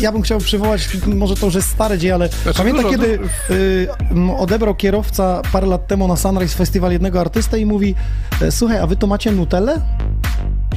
Ja 0.00 0.12
bym 0.12 0.22
chciał 0.22 0.38
przywołać, 0.38 0.88
może 1.06 1.36
to 1.36 1.46
już 1.46 1.54
jest 1.54 1.68
stare 1.68 1.98
dzieje, 1.98 2.14
ale 2.14 2.28
Znaczy, 2.28 2.58
pamiętam, 2.58 2.84
dużo, 2.84 2.96
kiedy 2.96 3.18
y, 3.50 3.88
odebrał 4.38 4.74
kierowca 4.74 5.42
parę 5.52 5.66
lat 5.66 5.86
temu 5.86 6.08
na 6.08 6.16
Sunrise 6.16 6.56
Festival 6.56 6.92
jednego 6.92 7.20
artystę 7.20 7.60
i 7.60 7.66
mówi 7.66 7.94
e, 8.42 8.50
słuchaj, 8.50 8.78
a 8.78 8.86
wy 8.86 8.96
to 8.96 9.06
macie 9.06 9.32
Nutellę? 9.32 9.80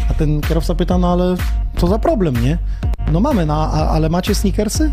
A 0.10 0.14
ten 0.14 0.42
kierowca 0.42 0.76
pyta, 0.76 0.98
no 0.98 1.14
ale 1.14 1.36
co 1.78 1.88
za 1.88 2.00
problem, 2.00 2.44
nie? 2.44 2.58
No 3.12 3.20
mamy, 3.20 3.46
no, 3.46 3.72
a, 3.74 3.90
ale 3.90 4.10
macie 4.10 4.36
sneakersy? 4.36 4.92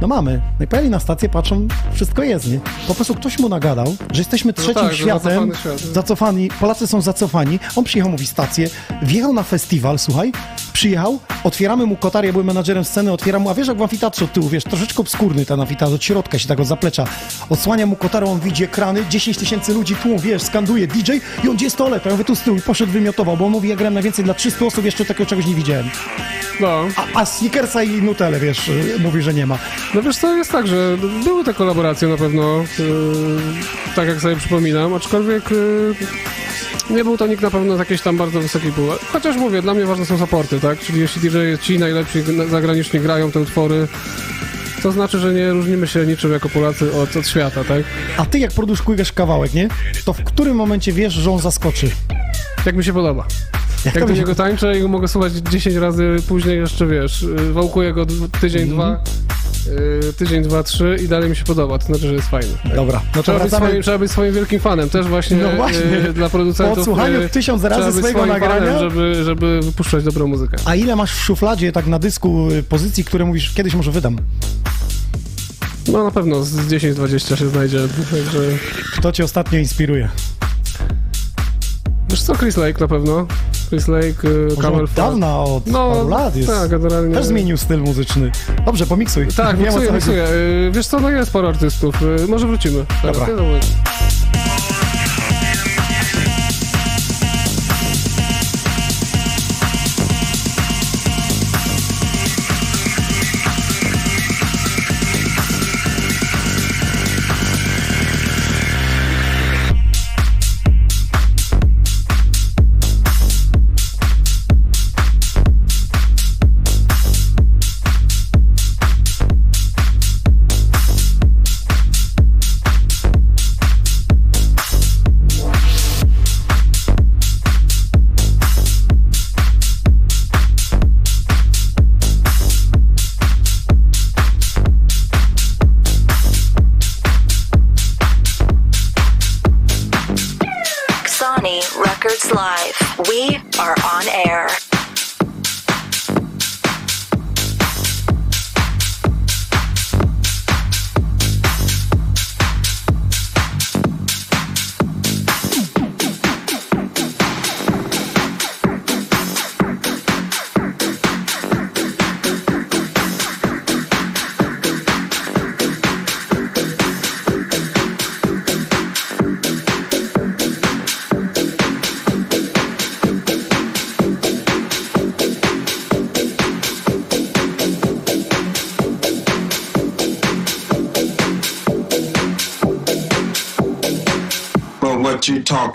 No 0.00 0.06
mamy. 0.08 0.40
No 0.58 0.64
i 0.64 0.68
pojechali 0.68 0.90
na 0.90 1.00
stację, 1.00 1.28
patrzą, 1.28 1.68
wszystko 1.92 2.22
jest, 2.22 2.50
nie? 2.50 2.60
Po 2.88 2.94
prostu 2.94 3.14
ktoś 3.14 3.38
mu 3.38 3.48
nagadał, 3.48 3.96
że 4.12 4.20
jesteśmy 4.20 4.52
No 4.56 4.62
trzecim 4.62 4.82
tak, 4.82 4.94
że 4.94 5.02
światem, 5.04 5.52
świat. 5.60 5.80
zacofani, 5.80 6.48
Polacy 6.60 6.86
są 6.86 7.00
zacofani. 7.00 7.58
On 7.76 7.84
przyjechał, 7.84 8.10
mówi 8.10 8.26
stację, 8.26 8.68
wjechał 9.02 9.32
na 9.32 9.42
festiwal, 9.42 9.98
słuchaj, 9.98 10.32
przyjechał, 10.72 11.18
otwieramy 11.44 11.86
mu 11.86 11.96
kotar, 11.96 12.24
ja 12.24 12.32
byłem 12.32 12.46
menadżerem 12.46 12.84
sceny, 12.84 13.12
otwieram 13.12 13.42
mu, 13.42 13.50
a 13.50 13.54
wiesz 13.54 13.68
jak 13.68 13.76
w 13.78 13.82
amfiteatrze 13.82 14.24
od 14.24 14.32
tyłu, 14.32 14.48
wiesz, 14.48 14.64
troszeczkę 14.64 14.98
obskurny 15.02 15.46
ten 15.46 15.60
amfiteatr, 15.60 15.94
od 15.94 16.04
środka 16.04 16.38
się 16.38 16.48
tak 16.48 16.60
od 16.60 16.66
zaplecza. 16.66 17.04
Odsłania 17.50 17.86
mu 17.86 17.96
kotarą, 17.96 18.30
on 18.32 18.40
widzi 18.40 18.64
ekrany, 18.64 19.04
10 19.10 19.38
tysięcy 19.38 19.74
ludzi 19.74 19.96
tłum, 19.96 20.18
wiesz, 20.18 20.42
skanduje 20.42 20.86
DJ 20.86 21.12
i 21.44 21.48
on 21.48 21.56
gdzie 21.56 21.64
jest 21.66 21.76
toalet? 21.76 22.04
Ja 22.04 22.10
mówię 22.12 22.24
tu 22.24 22.34
z 22.36 22.40
tyłu 22.40 22.56
i 22.56 22.62
poszedł 22.62 22.92
wymiotował, 22.92 23.36
bo 23.36 23.46
on 23.46 23.52
mówi, 23.52 23.68
ja 23.68 23.76
grałem 23.76 23.94
najwięcej 23.94 24.24
dla 24.24 24.34
300 24.34 24.64
osób, 24.64 24.84
jeszcze 24.84 25.04
takiego 25.04 25.26
czegoś 25.30 25.46
nie 25.46 25.54
widziałem. 25.54 25.90
No. 26.60 26.84
A, 26.96 27.20
a 27.20 27.24
Snickersa 27.26 27.82
i 27.82 27.88
Nutelle, 28.02 28.40
wiesz, 28.40 28.70
mówi, 28.98 29.22
że 29.22 29.34
nie 29.34 29.46
ma. 29.46 29.58
No 29.94 30.02
wiesz 30.02 30.16
co, 30.16 30.36
jest 30.36 30.52
tak, 30.52 30.66
że 30.66 30.96
były 31.24 31.44
te 31.44 31.54
kolaboracje 31.54 32.08
na 32.08 32.16
pewno, 32.16 32.64
yy, 32.78 32.84
tak 33.96 34.08
jak 34.08 34.20
sobie 34.20 34.36
przypominam, 34.36 34.94
aczkolwiek 34.94 35.50
yy, 35.50 35.94
nie 36.90 37.04
był 37.04 37.16
to 37.16 37.26
nikt 37.26 37.42
na 37.42 37.50
pewno 37.50 37.76
z 37.76 37.78
jakiejś 37.78 38.00
tam 38.00 38.16
bardzo 38.16 38.40
wysokiej 38.40 38.72
pół. 38.72 38.84
Chociaż 39.12 39.36
mówię, 39.36 39.62
dla 39.62 39.74
mnie 39.74 39.86
ważne 39.86 40.06
są 40.06 40.18
supporty, 40.18 40.60
tak? 40.60 40.78
Czyli 40.80 41.00
jeśli 41.00 41.22
DJ 41.30 41.36
ci 41.60 41.78
najlepsi 41.78 42.18
zagraniczni 42.50 43.00
grają 43.00 43.30
te 43.30 43.40
utwory, 43.40 43.88
to 44.82 44.92
znaczy, 44.92 45.18
że 45.18 45.32
nie 45.34 45.50
różnimy 45.50 45.86
się 45.86 46.06
niczym 46.06 46.32
jako 46.32 46.48
Polacy 46.48 46.94
od, 46.94 47.16
od 47.16 47.28
świata, 47.28 47.64
tak? 47.64 47.82
A 48.16 48.26
ty 48.26 48.38
jak 48.38 48.52
produkujesz 48.52 49.12
kawałek, 49.12 49.54
nie? 49.54 49.68
To 50.04 50.12
w 50.12 50.24
którym 50.24 50.56
momencie 50.56 50.92
wiesz, 50.92 51.12
że 51.14 51.30
on 51.30 51.38
zaskoczy? 51.40 51.90
Jak 52.66 52.76
mi 52.76 52.84
się 52.84 52.92
podoba. 52.92 53.26
Jak, 53.84 53.94
to 53.94 54.00
do 54.00 54.06
mi 54.06 54.12
się- 54.12 54.18
niego 54.20 54.34
tańczę 54.34 54.78
i 54.78 54.82
go 54.82 54.88
mogę 54.88 55.08
słuchać 55.08 55.32
10 55.32 55.76
razy 55.76 56.16
później 56.28 56.58
jeszcze, 56.58 56.86
wiesz, 56.86 57.22
yy, 57.22 57.52
wałkuję 57.52 57.92
go 57.92 58.06
tydzień, 58.40 58.62
Mhm. 58.70 58.78
dwa, 58.96 59.00
yy, 60.02 60.12
tydzień, 60.12 60.42
dwa, 60.42 60.62
trzy 60.62 60.96
i 61.04 61.08
dalej 61.08 61.30
mi 61.30 61.36
się 61.36 61.44
podoba, 61.44 61.78
to 61.78 61.86
znaczy, 61.86 62.08
że 62.08 62.14
jest 62.14 62.28
fajny. 62.28 62.54
tak? 62.62 62.74
Dobra, 62.74 63.02
no 63.16 63.22
trzeba, 63.22 63.38
być 63.38 63.52
swoim, 63.52 63.82
trzeba 63.82 63.98
być 63.98 64.10
swoim 64.10 64.34
wielkim 64.34 64.60
fanem, 64.60 64.88
też 64.90 65.06
właśnie, 65.06 65.36
No 65.36 65.50
właśnie. 65.56 65.80
yy, 65.80 66.12
dla 66.12 66.28
producentów. 66.28 66.74
Po 66.74 66.80
odsłuchaniu 66.80 67.20
yy, 67.20 67.28
tysiąc 67.28 67.64
razy 67.64 67.98
swojego 67.98 68.26
nagrania? 68.26 68.66
Fanem, 68.66 68.78
żeby, 68.78 69.24
żeby 69.24 69.60
wypuszczać 69.62 70.04
dobrą 70.04 70.26
muzykę. 70.26 70.56
A 70.64 70.74
ile 70.74 70.96
masz 70.96 71.12
w 71.14 71.20
szufladzie, 71.24 71.72
tak 71.72 71.86
na 71.86 71.98
dysku, 71.98 72.48
y, 72.50 72.62
pozycji, 72.62 73.04
które 73.04 73.24
mówisz, 73.24 73.54
kiedyś 73.54 73.74
może 73.74 73.90
wydam? 73.90 74.16
No 75.92 76.04
na 76.04 76.10
pewno 76.10 76.44
z 76.44 76.56
10-20 76.56 77.36
się 77.36 77.48
znajdzie, 77.48 77.78
także... 78.10 78.40
Kto 78.92 79.12
cię 79.12 79.24
ostatnio 79.24 79.58
inspiruje? 79.58 80.08
Wiesz 82.10 82.22
co, 82.22 82.34
Chris 82.36 82.56
Lake 82.56 82.80
na 82.80 82.88
pewno. 82.88 83.26
Chris 83.68 83.88
Lake, 83.88 84.28
Może 84.48 84.62
Camel 84.62 84.84
od 84.84 84.90
Fat. 84.90 84.96
dawna, 84.96 85.38
od 85.38 85.66
No, 85.66 85.90
paru 85.92 86.08
lat 86.08 86.36
jest. 86.36 86.48
tak, 86.48 86.70
generalnie- 86.70 87.14
Też 87.14 87.24
zmienił 87.26 87.56
styl 87.56 87.80
muzyczny. 87.80 88.30
Dobrze, 88.66 88.86
pomiksuj. 88.86 89.26
Tak, 89.36 89.58
miksuję, 89.58 89.92
miksuję. 89.92 90.24
Y, 90.28 90.70
Wiesz 90.74 90.86
co, 90.86 91.00
no 91.00 91.10
jest 91.10 91.28
sporo 91.28 91.48
artystów. 91.48 92.02
Y, 92.02 92.26
Może 92.28 92.46
wrócimy. 92.46 92.84
Dobra. 93.02 93.26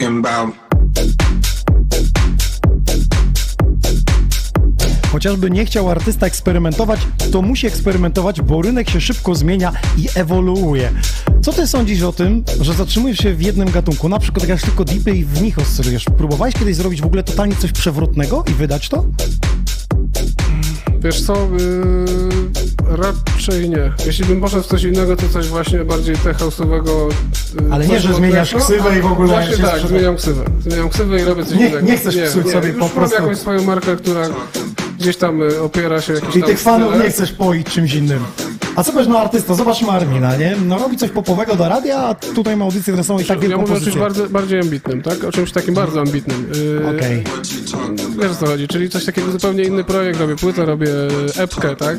Talking 0.01 0.25
about? 0.25 0.55
Chociażby 5.11 5.51
nie 5.51 5.65
chciał 5.65 5.89
artysta 5.89 6.25
eksperymentować, 6.25 6.99
to 7.31 7.41
musi 7.41 7.67
eksperymentować, 7.67 8.41
bo 8.41 8.61
rynek 8.61 8.89
się 8.89 9.01
szybko 9.01 9.35
zmienia 9.35 9.71
i 9.97 10.07
ewoluuje. 10.15 10.91
Co 11.41 11.53
ty 11.53 11.67
sądzisz 11.67 12.01
o 12.01 12.11
tym, 12.11 12.43
że 12.61 12.73
zatrzymujesz 12.73 13.17
się 13.17 13.33
w 13.33 13.41
jednym 13.41 13.71
gatunku? 13.71 14.09
Na 14.09 14.19
przykład 14.19 14.45
grasz 14.45 14.61
tylko 14.61 14.85
deepy 14.85 15.11
i 15.11 15.25
w 15.25 15.41
nich 15.41 15.59
oscylujesz. 15.59 16.05
Próbowałeś 16.17 16.55
kiedyś 16.55 16.75
zrobić 16.75 17.01
w 17.01 17.05
ogóle 17.05 17.23
totalnie 17.23 17.55
coś 17.55 17.71
przewrotnego 17.71 18.43
i 18.51 18.53
wydać 18.53 18.89
to? 18.89 19.05
Wiesz 20.99 21.21
co, 21.21 21.33
yy, 21.33 22.70
raczej 22.95 23.69
nie. 23.69 23.91
Jeśli 24.05 24.25
bym 24.25 24.41
poszedł 24.41 24.63
w 24.63 24.67
coś 24.67 24.83
innego, 24.83 25.15
to 25.15 25.29
coś 25.29 25.47
właśnie 25.47 25.85
bardziej 25.85 26.15
tech 26.17 26.37
house'owego. 26.37 27.07
Yy, 27.61 27.73
Ale 27.73 27.87
nie, 27.87 27.99
że 27.99 28.13
zmieniasz 28.13 28.53
mocnego. 28.53 28.83
ksywę 28.83 28.99
i 28.99 29.01
w 29.01 29.05
ogóle 29.11 29.27
Właśnie 29.27 29.57
tak, 29.57 29.75
sprzeda- 29.75 29.87
zmieniam 29.87 30.15
ksywę. 30.15 30.43
Zmieniam 30.61 30.89
ksywę 30.89 31.21
i 31.21 31.23
robię 31.23 31.45
coś 31.45 31.53
Nie- 31.57 31.67
innego. 31.67 31.81
nie 31.87 31.97
chcesz 31.97 32.15
psuć 32.29 32.51
sobie 32.51 32.67
już 32.67 32.77
po 32.77 32.85
mam 32.85 32.89
prostu- 32.89 33.15
jakąś 33.15 33.37
swoją 33.37 33.63
markę, 33.63 33.95
która 33.95 34.21
gdzieś 34.99 35.17
tam 35.17 35.41
y, 35.41 35.61
opiera 35.61 36.01
się 36.01 36.13
jakiś 36.13 36.35
I 36.35 36.39
tam 36.39 36.49
tych 36.49 36.59
fanów 36.59 36.93
nie 37.03 37.09
chcesz 37.09 37.31
poić 37.31 37.67
czymś 37.67 37.93
innym. 37.93 38.19
A 38.75 38.83
co 38.83 38.91
powiesz 38.91 39.07
no 39.07 39.19
artysta? 39.19 39.53
Zobacz 39.55 39.81
Marmina, 39.81 40.35
nie? 40.35 40.55
No 40.65 40.77
robi 40.79 40.97
coś 40.97 41.09
popowego 41.09 41.55
do 41.55 41.69
radia, 41.69 41.97
a 41.99 42.15
tutaj 42.15 42.57
ma 42.57 42.65
audycję 42.65 42.93
dresową 42.93 43.19
i 43.19 43.25
tak 43.25 43.43
Ja 43.43 43.57
mówię 43.57 43.73
o 43.73 43.79
czymś 43.81 43.97
bardzo, 43.97 44.29
bardziej 44.29 44.59
ambitnym, 44.59 45.01
tak? 45.01 45.23
O 45.23 45.31
czymś 45.31 45.51
takim 45.51 45.73
bardzo 45.73 46.01
ambitnym. 46.01 46.47
Yy, 46.81 46.97
Okej. 46.97 47.23
Wiesz 48.21 48.31
o 48.31 48.35
co 48.35 48.45
chodzi, 48.45 48.67
czyli 48.67 48.89
coś 48.89 49.05
takiego 49.05 49.31
zupełnie 49.31 49.63
inny 49.63 49.83
projekt, 49.83 50.19
robię 50.19 50.35
płytę, 50.35 50.65
robię 50.65 50.87
epkę, 51.37 51.75
tak? 51.75 51.97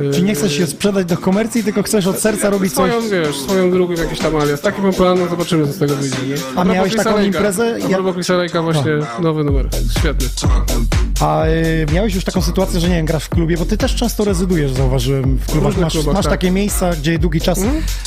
Yy, 0.00 0.10
Czy 0.14 0.22
nie 0.22 0.34
chcesz 0.34 0.52
się 0.52 0.66
sprzedać 0.66 1.06
do 1.06 1.16
komercji, 1.16 1.64
tylko 1.64 1.82
chcesz 1.82 2.06
od 2.06 2.18
serca 2.18 2.50
robić 2.50 2.72
coś... 2.72 2.90
Swoją, 2.90 3.08
wiesz, 3.10 3.36
swoją 3.36 3.70
drugą 3.70 3.94
w 3.96 3.98
jakiś 3.98 4.18
tam 4.18 4.36
alias. 4.36 4.60
Taki 4.60 4.82
mam 4.82 4.92
plan, 4.92 5.18
no 5.18 5.28
zobaczymy, 5.28 5.66
co 5.66 5.72
z 5.72 5.78
tego 5.78 5.96
wyjdzie? 5.96 6.16
A 6.56 6.64
miałeś 6.64 6.96
taką 6.96 7.22
imprezę? 7.22 7.78
A 7.84 7.88
propos 7.88 8.14
Chrisa 8.14 8.34
Lake'a 8.34 8.62
właśnie 8.64 8.92
nowy 9.22 9.44
numer. 9.44 9.68
Świetny. 9.98 10.28
A 11.20 11.46
y, 11.46 11.86
miałeś 11.94 12.14
już 12.14 12.24
taką 12.24 12.42
sytuację, 12.42 12.80
że 12.80 12.88
nie 12.88 12.94
wiem, 12.94 13.06
grasz 13.06 13.24
w 13.24 13.28
klubie, 13.28 13.56
bo 13.56 13.64
ty 13.66 13.76
też 13.76 13.94
często 13.94 14.24
rezydujesz, 14.24 14.72
zauważyłem 14.72 15.36
w 15.38 15.46
klubach. 15.52 15.76
Masz, 15.76 15.92
klubach, 15.92 16.14
masz 16.14 16.24
tak. 16.24 16.32
takie 16.32 16.50
miejsca, 16.50 16.90
gdzie 16.96 17.18
długi 17.18 17.40
czas 17.40 17.60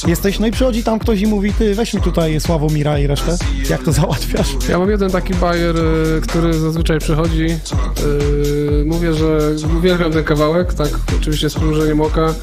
jesteś, 0.07 0.39
no 0.39 0.47
i 0.47 0.51
przychodzi 0.51 0.83
tam 0.83 0.99
ktoś 0.99 1.21
i 1.21 1.27
mówi, 1.27 1.53
ty 1.53 1.75
weź 1.75 1.93
mi 1.93 2.01
tutaj 2.01 2.39
Sławomira 2.39 2.99
i 2.99 3.07
resztę. 3.07 3.37
Jak 3.69 3.83
to 3.83 3.91
załatwiasz? 3.91 4.47
Ja 4.69 4.79
mam 4.79 4.89
jeden 4.89 5.11
taki 5.11 5.33
bajer, 5.33 5.77
y, 5.77 6.21
który 6.21 6.53
zazwyczaj 6.53 6.99
przychodzi. 6.99 7.45
y, 7.45 8.85
Mówię, 8.85 9.13
że 9.13 9.39
uwielbiam 9.77 10.11
ten 10.11 10.23
kawałek, 10.23 10.73
tak, 10.73 10.89
oczywiście 11.17 11.49
z 11.49 11.55
przymrużeniem 11.79 12.01
oka, 12.01 12.33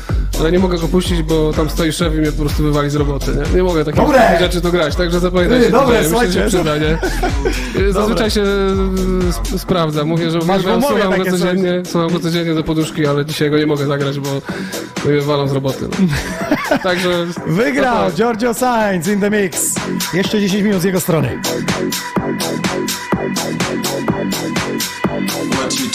ale 0.41 0.53
nie 0.53 0.59
mogę 0.59 0.79
go 0.79 0.89
puścić, 0.89 1.23
bo 1.23 1.53
tam 1.53 1.71
stoi 1.71 1.93
szef 1.93 2.15
i 2.15 2.19
mnie 2.19 2.33
po 2.33 2.43
prostu 2.43 2.63
wywali 2.63 2.91
z 2.91 2.95
roboty, 2.95 3.31
nie? 3.31 3.57
Nie 3.57 3.63
mogę 3.63 3.85
takich 3.85 4.01
Dobre! 4.01 4.37
rzeczy 4.41 4.61
tu 4.61 4.73
grać, 4.73 4.97
także 4.97 5.21
zapamiętajcie. 5.21 5.71
Dobre, 5.71 6.05
to, 6.05 6.11
Myślę, 6.11 6.33
że 6.33 6.47
przyda, 6.49 6.73
nie? 6.79 6.99
Zazwyczaj 7.93 8.31
się 8.31 8.43
y, 8.43 9.29
sp- 9.39 9.59
sprawdza. 9.59 10.05
Mówię, 10.05 10.31
że 10.31 10.39
Masz 10.39 10.61
uwielbiam, 10.65 10.83
słucham 10.83 11.19
go 11.19 11.25
coś. 11.25 11.33
codziennie, 11.33 11.83
słucham 11.87 12.13
go 12.13 12.21
codziennie 12.21 12.55
do 12.55 12.63
poduszki, 12.65 13.07
ale 13.07 13.25
dzisiaj 13.25 13.51
go 13.51 13.59
nie 13.59 13.67
mogę 13.67 13.87
zagrać, 13.87 14.21
bo 14.21 14.29
bo 15.05 15.11
mnie 15.11 15.21
walą 15.21 15.49
z 15.49 15.53
roboty. 15.53 15.89
No. 15.89 16.07
Także... 16.83 17.27
Wygrał 17.47 18.13
Giorgio 18.13 18.55
Sainz 18.55 19.09
in 19.09 19.21
the 19.21 19.31
mix. 19.31 19.75
Jeszcze 20.15 20.41
10 20.41 20.63
minut 20.63 20.81
z 20.81 20.85
jego 20.85 21.01
strony. 21.01 21.41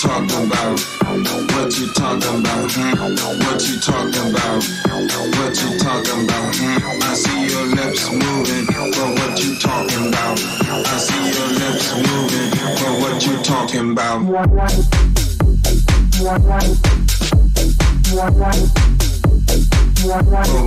Talking 0.02 0.48
about? 0.48 0.80
What 1.54 1.78
you 1.78 1.86
talking 1.94 2.40
about? 2.40 2.74
What 3.46 3.62
you 3.70 3.80
talking 3.80 4.32
about? 4.32 4.64
What 5.38 5.54
you 5.62 5.78
talking 5.78 6.26
about? 6.26 6.56
I 7.04 7.14
see 7.14 7.46
your 7.48 7.68
lips 7.68 8.10
moving, 8.10 8.66
but 8.66 9.14
what 9.20 9.38
you 9.44 9.56
talking 9.60 10.08
about? 10.08 10.40
I 10.42 10.98
see 10.98 11.22
your 11.30 11.50
lips 11.54 11.94
moving, 11.94 12.50
but 12.82 12.94
what 13.00 13.22
you 13.28 13.38
talking 13.44 13.92
about? 13.92 14.26
But 14.26 14.50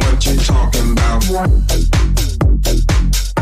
what 0.05 0.27
you 0.27 0.37
talking 0.39 0.93
about? 0.93 2.34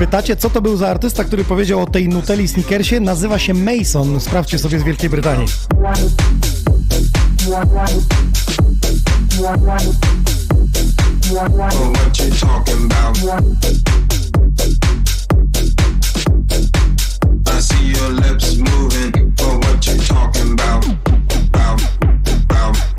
Pytacie, 0.03 0.37
co 0.37 0.51
to 0.51 0.63
był 0.63 0.77
za 0.77 0.89
artysta, 0.89 1.25
który 1.25 1.45
powiedział 1.45 1.81
o 1.81 1.87
tej 1.87 2.09
Nutelli 2.09 2.49
Snickersie? 2.49 3.01
Nazywa 3.01 3.39
się 3.39 3.55
Mason. 3.55 4.21
Sprawdźcie 4.21 4.59
sobie 4.59 4.79
z 4.79 4.83
Wielkiej 4.83 5.11
Brytanii. 5.11 5.47
About? 9.31 9.83
Your 17.83 18.11
lips 18.11 18.57
moving, 18.57 19.13
but 19.37 19.65
what 19.65 19.87
you 19.87 19.97
talking 20.09 20.53
about? 20.53 20.85
Bow, 21.53 21.77
bow, 22.49 22.92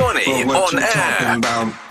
Sonny 0.00 0.44
on 0.44 0.78
air. 0.78 1.36
About. 1.36 1.90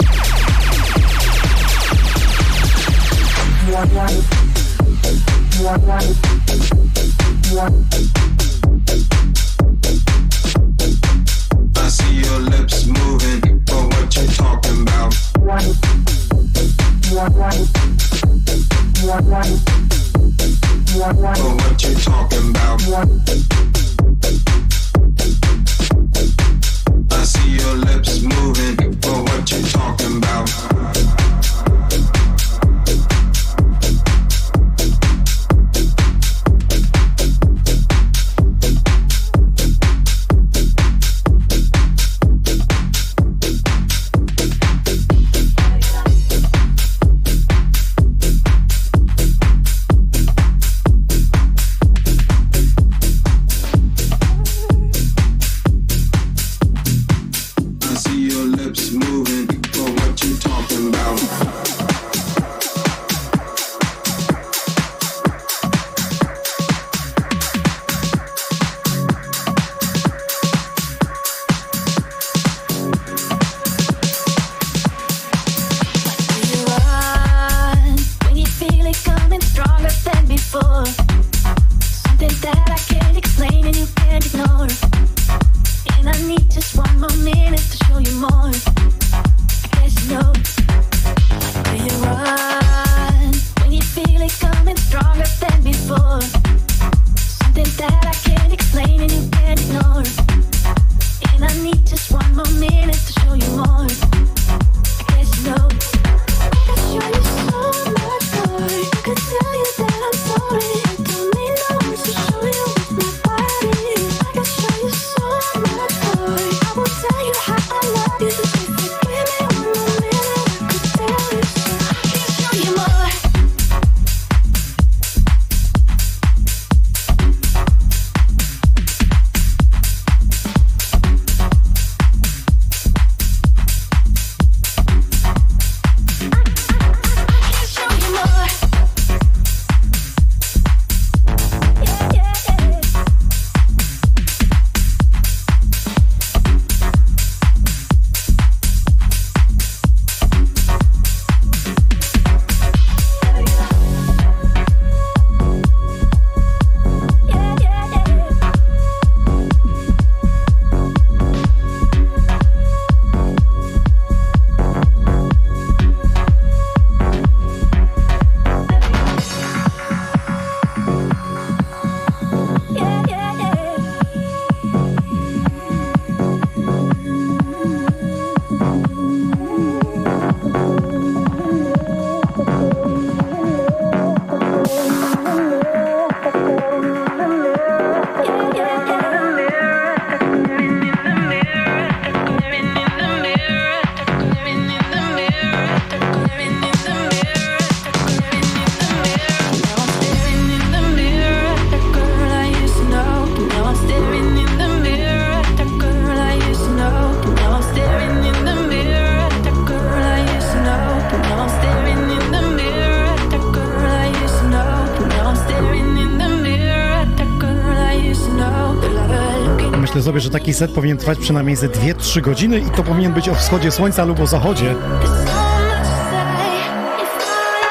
taki 220.50 220.60
set 220.60 220.72
powinien 220.72 220.98
trwać 220.98 221.20
przynajmniej 221.20 221.56
ze 221.56 221.70
2-3 221.70 222.22
godziny 222.22 222.60
i 222.60 222.70
to 222.70 222.84
powinien 222.84 223.14
być 223.14 223.30
o 223.30 223.36
wschodzie 223.36 223.72
słońca 223.72 224.06
lub 224.06 224.20
o 224.20 224.28
zachodzie. 224.28 224.76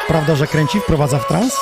Prawda, 0.09 0.37
że 0.37 0.47
kręci, 0.47 0.81
wprowadza 0.81 1.19
w 1.19 1.29
trans? 1.29 1.55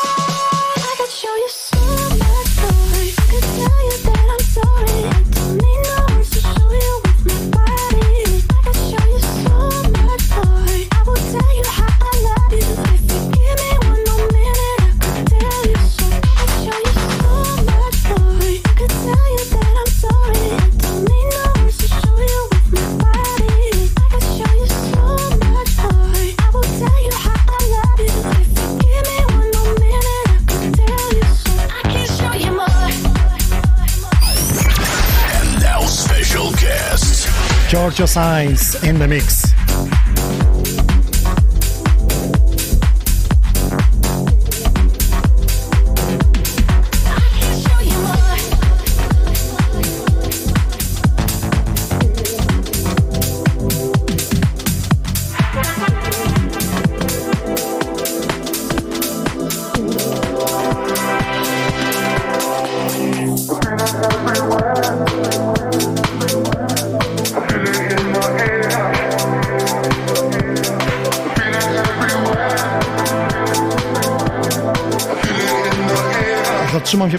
Your 37.99 38.07
Science 38.07 38.83
in 38.83 38.99
the 38.99 39.09
mix. 39.09 39.46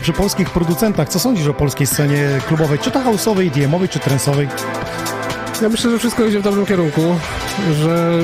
Przy 0.07 0.13
polskich 0.13 0.49
producentach. 0.49 1.09
Co 1.09 1.19
sądzisz 1.19 1.47
o 1.47 1.53
polskiej 1.53 1.87
scenie 1.87 2.27
klubowej, 2.47 2.79
czy 2.79 2.91
to 2.91 2.99
house'owej, 2.99 3.51
DM-owej, 3.51 3.89
czy 3.89 3.99
trensowej? 3.99 4.47
Ja 5.61 5.69
myślę, 5.69 5.91
że 5.91 5.99
wszystko 5.99 6.25
idzie 6.25 6.39
w 6.39 6.43
dobrym 6.43 6.65
kierunku, 6.65 7.01
że 7.81 8.19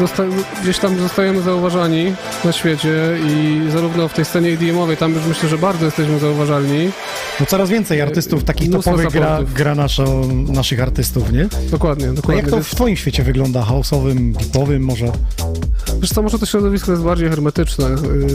zosta- 0.00 0.22
gdzieś 0.62 0.78
tam 0.78 0.98
zostajemy 0.98 1.42
zauważani 1.42 2.12
na 2.44 2.52
świecie 2.52 2.92
i 3.26 3.60
zarówno 3.72 4.08
w 4.08 4.14
tej 4.14 4.24
scenie 4.24 4.48
EDM-owej, 4.50 4.96
tam 4.96 5.14
już 5.14 5.26
myślę, 5.26 5.48
że 5.48 5.58
bardzo 5.58 5.84
jesteśmy 5.84 6.18
zauważalni. 6.18 6.90
No 7.40 7.46
coraz 7.46 7.68
więcej 7.70 8.00
artystów 8.00 8.44
takich 8.44 8.68
Mnóstwo 8.68 8.90
topowych 8.90 9.12
gra, 9.12 9.38
gra 9.54 9.74
naszo, 9.74 10.04
naszych 10.48 10.82
artystów, 10.82 11.32
nie? 11.32 11.48
Dokładnie, 11.70 12.08
A 12.08 12.12
dokładnie. 12.12 12.42
jak 12.42 12.50
to 12.50 12.62
w 12.62 12.74
twoim 12.74 12.96
świecie 12.96 13.22
wygląda? 13.22 13.60
House'owym, 13.62 14.32
deepowym 14.32 14.82
może? 14.84 15.06
Wiesz 16.04 16.12
co, 16.12 16.22
może 16.22 16.38
to 16.38 16.46
środowisko 16.46 16.90
jest 16.92 17.04
bardziej 17.04 17.28
hermetyczne, 17.28 17.86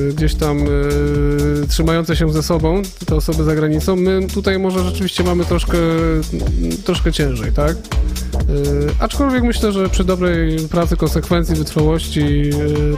y, 0.09 0.13
gdzieś 0.13 0.35
tam 0.35 0.67
y, 0.67 1.67
trzymające 1.67 2.15
się 2.15 2.33
ze 2.33 2.43
sobą, 2.43 2.81
te 3.05 3.15
osoby 3.15 3.43
za 3.43 3.55
granicą. 3.55 3.95
My 3.95 4.27
tutaj 4.33 4.59
może 4.59 4.83
rzeczywiście 4.83 5.23
mamy 5.23 5.45
troszkę, 5.45 5.77
troszkę 6.85 7.11
ciężej, 7.11 7.51
tak? 7.51 7.71
Y, 7.77 7.79
aczkolwiek 8.99 9.43
myślę, 9.43 9.71
że 9.71 9.89
przy 9.89 10.03
dobrej 10.03 10.59
pracy, 10.59 10.97
konsekwencji, 10.97 11.55
wytrwałości 11.55 12.49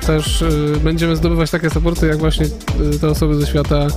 też 0.08 0.44
będziemy 0.84 1.16
zdobywać 1.16 1.52
takie 1.52 1.70
supporty, 1.70 2.08
jak 2.08 2.18
właśnie 2.18 2.46
te 3.02 3.08
osoby 3.08 3.36
ze 3.36 3.48
świata 3.48 3.88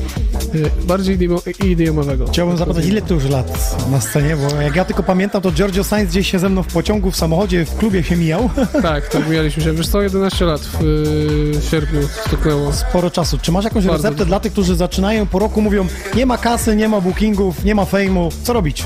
bardziej 0.85 1.19
EDM-owego. 1.61 2.27
Chciałbym 2.29 2.57
zapytać, 2.57 2.87
ile 2.87 3.03
ty 3.03 3.15
już 3.15 3.25
lat 3.25 3.77
na 3.91 4.01
scenie, 4.01 4.37
bo 4.37 4.63
jak 4.63 4.77
ja 4.77 4.85
tylko 4.85 5.03
pamiętam, 5.03 5.43
to 5.43 5.53
Giorgio 5.53 5.85
Sainz 5.85 6.11
gdzieś 6.11 6.31
się 6.31 6.39
ze 6.39 6.49
mną 6.49 6.63
w 6.63 6.67
pociągu, 6.67 7.11
w 7.11 7.17
samochodzie, 7.17 7.65
w 7.65 7.77
klubie 7.77 8.03
się 8.03 8.17
mijał. 8.17 8.51
Tak, 8.83 9.09
tak, 9.09 9.29
mijaliśmy 9.29 9.63
się. 9.63 9.73
Wiesz 9.73 9.89
co, 9.89 10.03
11 10.03 10.45
lat 10.45 10.61
w 10.61 10.83
y, 10.83 11.71
sierpniu 11.71 12.01
stuknęło. 12.27 12.73
Sporo 12.73 13.11
czasu. 13.11 13.39
Czy 13.39 13.53
masz 13.53 13.65
jakąś 13.65 13.87
Bardzo. 13.87 14.03
receptę 14.03 14.27
dla 14.27 14.41
tych, 14.41 14.53
którzy 14.53 14.77
zaczynają 14.77 15.27
po 15.27 15.39
roku, 15.39 15.63
mówią, 15.63 15.87
nie 16.15 16.27
ma 16.27 16.39
kasy, 16.39 16.77
nie 16.77 16.89
ma 16.89 17.01
bookingów, 17.01 17.65
nie 17.65 17.75
ma 17.75 17.85
fejmu, 17.85 18.29
co 18.43 18.53
robić? 18.53 18.85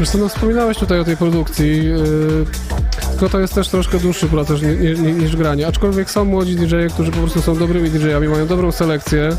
Wiesz 0.00 0.10
co, 0.10 0.18
no 0.18 0.28
wspominałeś 0.28 0.78
tutaj 0.78 1.00
o 1.00 1.04
tej 1.04 1.16
produkcji, 1.16 1.84
yy, 1.84 2.46
tylko 3.20 3.32
to 3.32 3.40
jest 3.40 3.54
też 3.54 3.68
troszkę 3.68 3.98
dłuższy 3.98 4.26
proces 4.26 4.62
ni, 4.62 4.68
ni, 4.68 5.00
ni- 5.00 5.12
niż 5.12 5.36
granie. 5.36 5.66
Aczkolwiek 5.66 6.10
są 6.10 6.24
młodzi 6.24 6.56
DJ-e, 6.56 6.88
którzy 6.88 7.10
po 7.10 7.18
prostu 7.18 7.42
są 7.42 7.56
dobrymi 7.56 7.90
DJ-ami, 7.90 8.28
mają 8.28 8.46
dobrą 8.46 8.72
selekcję. 8.72 9.30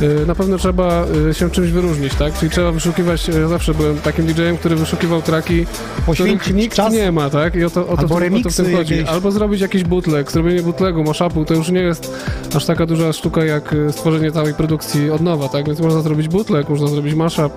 Yy, 0.00 0.26
na 0.26 0.34
pewno 0.34 0.58
trzeba 0.58 1.06
yy, 1.26 1.34
się 1.34 1.50
czymś 1.50 1.70
wyróżnić, 1.70 2.14
tak? 2.14 2.38
Czyli 2.38 2.50
trzeba 2.50 2.72
wyszukiwać, 2.72 3.28
yy, 3.28 3.48
zawsze 3.48 3.74
byłem 3.74 3.98
takim 3.98 4.26
DJ-em, 4.26 4.56
który 4.56 4.76
wyszukiwał 4.76 5.22
traki, 5.22 5.66
których 6.12 6.54
nikt 6.54 6.76
czas. 6.76 6.92
nie 6.92 7.12
ma, 7.12 7.30
tak? 7.30 7.54
I 7.56 7.64
o 7.64 7.70
to, 7.70 7.80
o 7.88 7.96
to, 7.96 8.02
Albo 8.02 8.16
w, 8.16 8.20
tym- 8.20 8.34
o 8.34 8.40
to 8.42 8.50
w 8.50 8.56
tym 8.56 8.64
chodzi. 8.76 8.94
jakieś. 8.96 9.08
Albo 9.08 9.30
zrobić 9.30 9.60
jakiś 9.60 9.84
bootleg. 9.84 10.32
Zrobienie 10.32 10.62
bootlegu, 10.62 11.04
mashupu, 11.04 11.44
to 11.44 11.54
już 11.54 11.68
nie 11.68 11.80
jest 11.80 12.14
aż 12.56 12.64
taka 12.64 12.86
duża 12.86 13.12
sztuka 13.12 13.44
jak 13.44 13.72
y, 13.72 13.92
stworzenie 13.92 14.32
całej 14.32 14.54
produkcji 14.54 15.10
od 15.10 15.20
nowa, 15.20 15.48
tak? 15.48 15.66
Więc 15.66 15.80
można 15.80 16.00
zrobić 16.02 16.28
bootleg, 16.28 16.68
można 16.68 16.86
zrobić 16.86 17.14
mashup, 17.14 17.52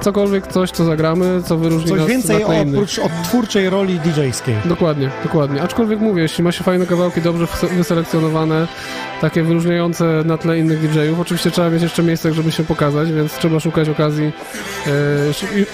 cokolwiek, 0.00 0.46
coś, 0.46 0.70
co 0.70 0.84
zagramy, 0.84 1.42
co 1.44 1.56
wyróżni 1.56 1.90
Coś 1.90 1.98
nas 1.98 2.08
więcej 2.08 2.40
na 2.40 2.60
oprócz 2.70 2.98
odtwórczej 2.98 3.70
roli 3.70 4.00
DJ-skiej. 4.00 4.54
Dokładnie, 4.64 5.10
dokładnie. 5.22 5.62
Aczkolwiek 5.62 6.00
mówię, 6.00 6.22
jeśli 6.22 6.44
ma 6.44 6.52
się 6.52 6.64
fajne 6.64 6.86
kawałki, 6.86 7.20
dobrze 7.22 7.46
wyselekcjonowane, 7.76 8.68
takie 9.20 9.42
wyróżniające 9.42 10.22
na 10.24 10.38
tle 10.38 10.58
innych 10.58 10.80
DJ-ów, 10.80 11.20
oczywiście 11.20 11.50
trzeba 11.50 11.70
mieć 11.70 11.82
jeszcze 11.82 12.02
miejsce, 12.02 12.34
żeby 12.34 12.52
się 12.52 12.64
pokazać, 12.64 13.12
więc 13.12 13.32
trzeba 13.32 13.60
szukać 13.60 13.88
okazji 13.88 14.32
e, 14.86 14.90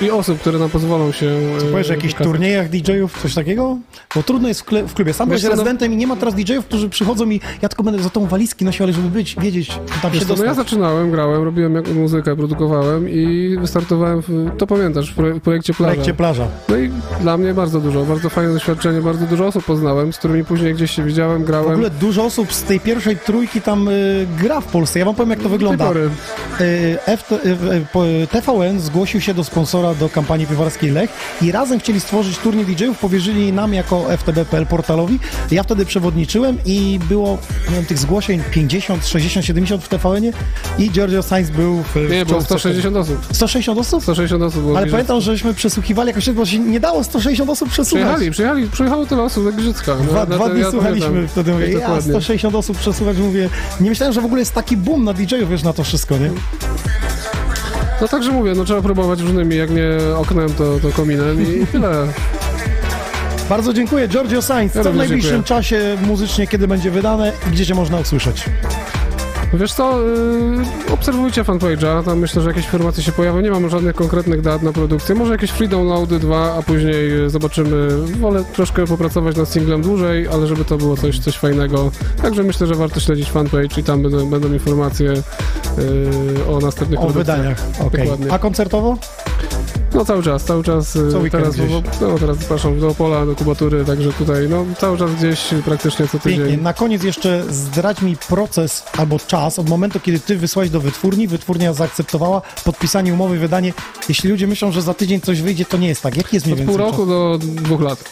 i, 0.01 0.05
i 0.05 0.11
osób, 0.11 0.41
które 0.41 0.59
nam 0.59 0.71
pozwolą 0.71 1.13
się 1.13 1.27
e, 1.27 1.71
powiesz 1.73 1.91
o 1.91 1.93
jakichś 1.93 2.15
pokazać. 2.15 2.33
turniejach 2.33 2.69
DJ-ów, 2.69 3.23
coś 3.23 3.35
takiego? 3.35 3.79
Bo 4.15 4.23
trudno 4.23 4.49
jest 4.49 4.61
w, 4.61 4.65
w 4.89 4.95
klubie. 4.95 5.13
Sam 5.13 5.29
byłeś 5.29 5.43
no- 5.43 5.51
rezydentem 5.51 5.93
i 5.93 5.97
nie 5.97 6.07
ma 6.07 6.17
teraz 6.17 6.35
DJ-ów, 6.35 6.67
którzy 6.67 6.89
przychodzą 6.89 7.31
i 7.31 7.41
ja 7.63 7.69
tylko 7.69 7.83
będę 7.83 8.03
za 8.03 8.11
tą 8.11 8.27
walizki 8.27 8.65
nosił, 8.65 8.85
ale 8.85 8.93
żeby 8.93 9.09
być, 9.09 9.37
wiedzieć, 9.41 9.79
tam 10.03 10.15
się 10.15 10.21
co, 10.21 10.27
no 10.27 10.45
ja 10.45 10.51
dostać. 10.51 10.57
zaczynałem, 10.57 11.11
grałem, 11.11 11.43
robiłem 11.43 11.83
muzykę, 11.95 12.37
produkowałem 12.37 13.09
i 13.09 13.57
wystartowałem, 13.61 14.14
w, 14.23 14.51
to 14.59 14.67
pamiętasz, 14.67 15.11
w 15.11 15.15
pro- 15.15 15.35
w 15.35 15.41
projekcie 15.41 15.73
W 15.73 15.77
Plaża. 15.77 15.93
projekcie 15.93 16.15
plaża. 16.15 16.47
No 16.69 16.77
i 16.77 16.91
dla 17.21 17.37
mnie 17.37 17.55
bardzo 17.55 17.81
dużo, 17.81 18.05
bardzo 18.05 18.31
fajne 18.31 18.53
doświadczenie, 18.53 19.01
bardzo 19.01 19.27
dużo 19.27 19.47
osób 19.47 19.65
poznałem, 19.65 20.13
z 20.13 20.19
którymi 20.19 20.45
później 20.45 20.75
gdzieś 20.75 20.91
się 20.91 21.05
widziałem, 21.05 21.43
W 21.43 21.47
grałem. 21.47 21.73
ogóle 21.73 21.91
dużo 21.91 22.25
osób 22.25 22.53
z 22.53 22.63
tej 22.63 22.81
pierwszej 22.81 23.17
trójki 23.17 23.61
tam 23.61 23.89
y, 23.89 24.27
gra 24.39 24.61
w 24.61 24.65
Polsce. 24.67 24.99
Ja 24.99 25.05
wam 25.05 25.15
powiem, 25.15 25.31
jak 25.31 25.41
to 25.41 25.49
wygląda. 25.49 25.91
Y, 26.61 26.99
F, 27.07 27.33
y, 27.33 27.37
y, 28.23 28.27
TVN 28.27 28.81
zgłosił 28.81 29.21
się 29.21 29.35
do 29.35 29.45
sponsora 29.45 29.95
do 29.95 30.09
kampanii 30.09 30.47
piwowarskiej 30.47 30.91
Lech 30.91 31.11
i 31.43 31.53
razem 31.53 31.79
chcieli 31.81 32.01
stworzyć 32.01 32.39
turniej 32.39 32.65
DJ-ów, 32.67 32.99
powierzyli 32.99 33.53
nam 33.53 33.75
jako 33.75 34.05
FTB.pl 34.17 34.67
portalowi. 34.67 35.19
Ja 35.51 35.63
wtedy 35.63 35.85
przewodniczyłem 35.87 36.59
i 36.67 37.01
było, 37.09 37.39
nie 37.71 37.77
wiem, 37.77 37.85
tych 37.87 37.99
zgłoszeń 37.99 38.43
50, 38.51 39.07
60, 39.07 39.47
70 39.47 39.85
w 39.85 39.89
TVN-ie 39.89 40.33
i 40.79 40.91
Giorgio 40.91 41.23
Sainz 41.23 41.51
był 41.51 41.83
w 41.83 41.97
Nie, 41.97 42.03
w 42.03 42.09
było 42.09 42.25
czołówce 42.27 42.47
160 42.59 42.97
osób. 42.97 43.19
160 43.33 43.79
osób? 43.79 44.04
160 44.05 44.43
osób 44.43 44.63
było. 44.63 44.79
Ale 44.79 44.87
w 44.87 44.91
pamiętam, 44.91 45.21
żeśmy 45.21 45.55
przesłuchiwali 45.55 46.09
jakoś, 46.09 46.31
bo 46.31 46.47
się 46.47 46.59
nie 46.59 46.81
dało 46.81 47.05
160 47.05 47.51
osób 47.51 47.69
przesłuchać. 47.69 48.05
Przyjechali, 48.07 48.31
przyjechali, 48.31 48.71
przyjechało 48.71 49.07
tyle 49.07 49.23
osób 49.23 49.47
jak 49.47 49.57
Giżycka. 49.57 49.95
No, 49.99 50.05
Dwa, 50.05 50.27
dwa 50.27 50.49
dni 50.49 50.61
ja 50.61 50.71
słuchaliśmy, 50.71 51.07
pamiętam. 51.07 51.29
wtedy 51.29 51.53
mówię, 51.53 51.69
ja 51.71 51.79
Dokładnie. 51.81 52.13
160 52.13 52.55
osób 52.55 52.79
przesłuchać, 52.79 53.17
mówię, 53.19 53.49
nie 53.81 53.91
myślałem, 53.91 54.13
że 54.13 54.21
w 54.21 54.25
ogóle 54.25 54.41
jest 54.41 54.55
taki 54.55 54.77
boom 54.77 55.05
na 55.05 55.13
DJ-ów, 55.13 55.51
wiesz, 55.51 55.63
na 55.63 55.73
to 55.73 55.85
wszystko, 55.85 56.19
nie? 56.19 56.31
No 58.01 58.09
także 58.09 58.31
mówię, 58.33 58.53
no 58.57 58.65
trzeba 58.65 58.83
próbować 58.83 59.21
różnymi, 59.21 59.57
jak 59.57 59.71
nie 59.71 59.99
oknem, 60.17 60.49
to, 60.59 60.79
to 60.83 60.89
kominem 60.93 61.43
i, 61.57 61.63
i 61.63 61.67
tyle. 61.67 61.91
Bardzo 63.49 63.73
dziękuję, 63.73 64.09
Giorgio 64.09 64.43
Sainz. 64.43 64.75
Ja 64.75 64.83
Co 64.83 64.85
w 64.85 64.87
również 64.87 65.09
najbliższym 65.09 65.31
dziękuję. 65.37 65.49
czasie 65.49 65.97
muzycznie, 66.07 66.47
kiedy 66.47 66.69
będzie 66.69 66.91
wydane 66.91 67.33
i 67.49 67.51
gdzie 67.51 67.67
cię 67.67 67.75
można 67.75 67.99
usłyszeć? 67.99 68.45
Wiesz 69.55 69.73
co, 69.73 70.01
yy, 70.01 70.93
obserwujcie 70.93 71.43
fanpage'a, 71.45 72.05
tam 72.05 72.19
myślę, 72.19 72.43
że 72.43 72.49
jakieś 72.49 72.65
informacje 72.65 73.03
się 73.03 73.13
pojawią, 73.13 73.41
nie 73.41 73.51
mam 73.51 73.69
żadnych 73.69 73.97
konkretnych 73.97 74.41
dat 74.41 74.63
na 74.63 74.73
produkcję, 74.73 75.15
może 75.15 75.33
jakieś 75.33 75.51
free 75.51 75.69
downloady 75.69 76.19
dwa, 76.19 76.55
a 76.59 76.63
później 76.63 77.11
yy, 77.11 77.31
zobaczymy, 77.31 77.89
wolę 78.21 78.45
troszkę 78.53 78.87
popracować 78.87 79.37
nad 79.37 79.49
singlem 79.49 79.83
dłużej, 79.83 80.29
ale 80.29 80.47
żeby 80.47 80.65
to 80.65 80.77
było 80.77 80.97
coś, 80.97 81.19
coś 81.19 81.39
fajnego, 81.39 81.91
także 82.23 82.43
myślę, 82.43 82.67
że 82.67 82.75
warto 82.75 83.01
śledzić 83.01 83.31
fanpage 83.31 83.81
i 83.81 83.85
tam 83.85 84.03
będą, 84.03 84.31
będą 84.31 84.53
informacje 84.53 85.07
yy, 85.07 86.47
o 86.49 86.59
następnych 86.59 87.01
O 87.01 87.09
wydaniach, 87.09 87.59
okej. 87.81 88.03
Dokładnie. 88.03 88.33
A 88.33 88.39
koncertowo? 88.39 88.99
No 89.95 90.05
cały 90.05 90.23
czas, 90.23 90.45
cały 90.45 90.65
czas. 90.65 90.97
y, 90.97 91.13
Co 91.13 91.21
teraz, 91.31 91.57
bo, 91.57 91.83
no, 92.01 92.19
teraz 92.19 92.39
zapraszam 92.39 92.81
do 92.81 92.89
Opola, 92.89 93.27
do 93.27 93.35
Kubatury, 93.37 93.85
także 93.85 94.13
tutaj 94.13 94.49
no, 94.49 94.65
cały 94.79 94.99
czas 94.99 95.11
gdzieś 95.15 95.41
praktycznie 95.65 96.09
co 96.09 96.19
tydzień. 96.19 96.39
Pięknie. 96.39 96.57
Na 96.57 96.73
koniec 96.75 97.03
jeszcze 97.03 97.45
zdradź 97.51 98.03
mi 98.03 98.17
proces 98.29 98.83
albo 98.99 99.19
czas 99.19 99.59
od 99.59 99.69
momentu, 99.69 100.01
kiedy 100.01 100.21
ty 100.21 100.37
wysłałeś 100.37 100.71
do 100.71 100.81
wytwórni, 100.81 101.29
wytwórnia 101.29 101.73
zaakceptowała 101.73 102.43
podpisanie 102.65 103.13
umowy, 103.15 103.39
wydanie. 103.39 103.73
Jeśli 104.09 104.31
ludzie 104.31 104.47
myślą, 104.47 104.73
że 104.73 104.83
za 104.83 104.95
tydzień 104.95 105.21
coś 105.21 105.43
wyjdzie, 105.43 105.65
to 105.65 105.77
nie 105.77 105.89
jest 105.89 106.03
tak. 106.03 106.17
Jaki 106.17 106.37
jest 106.37 106.47
mniej 106.47 106.59
Od 106.61 106.67
pół 106.67 106.77
czas? 106.79 106.87
roku 106.87 107.07
do 107.07 107.39
dwóch 107.41 107.81
lat. 107.81 108.11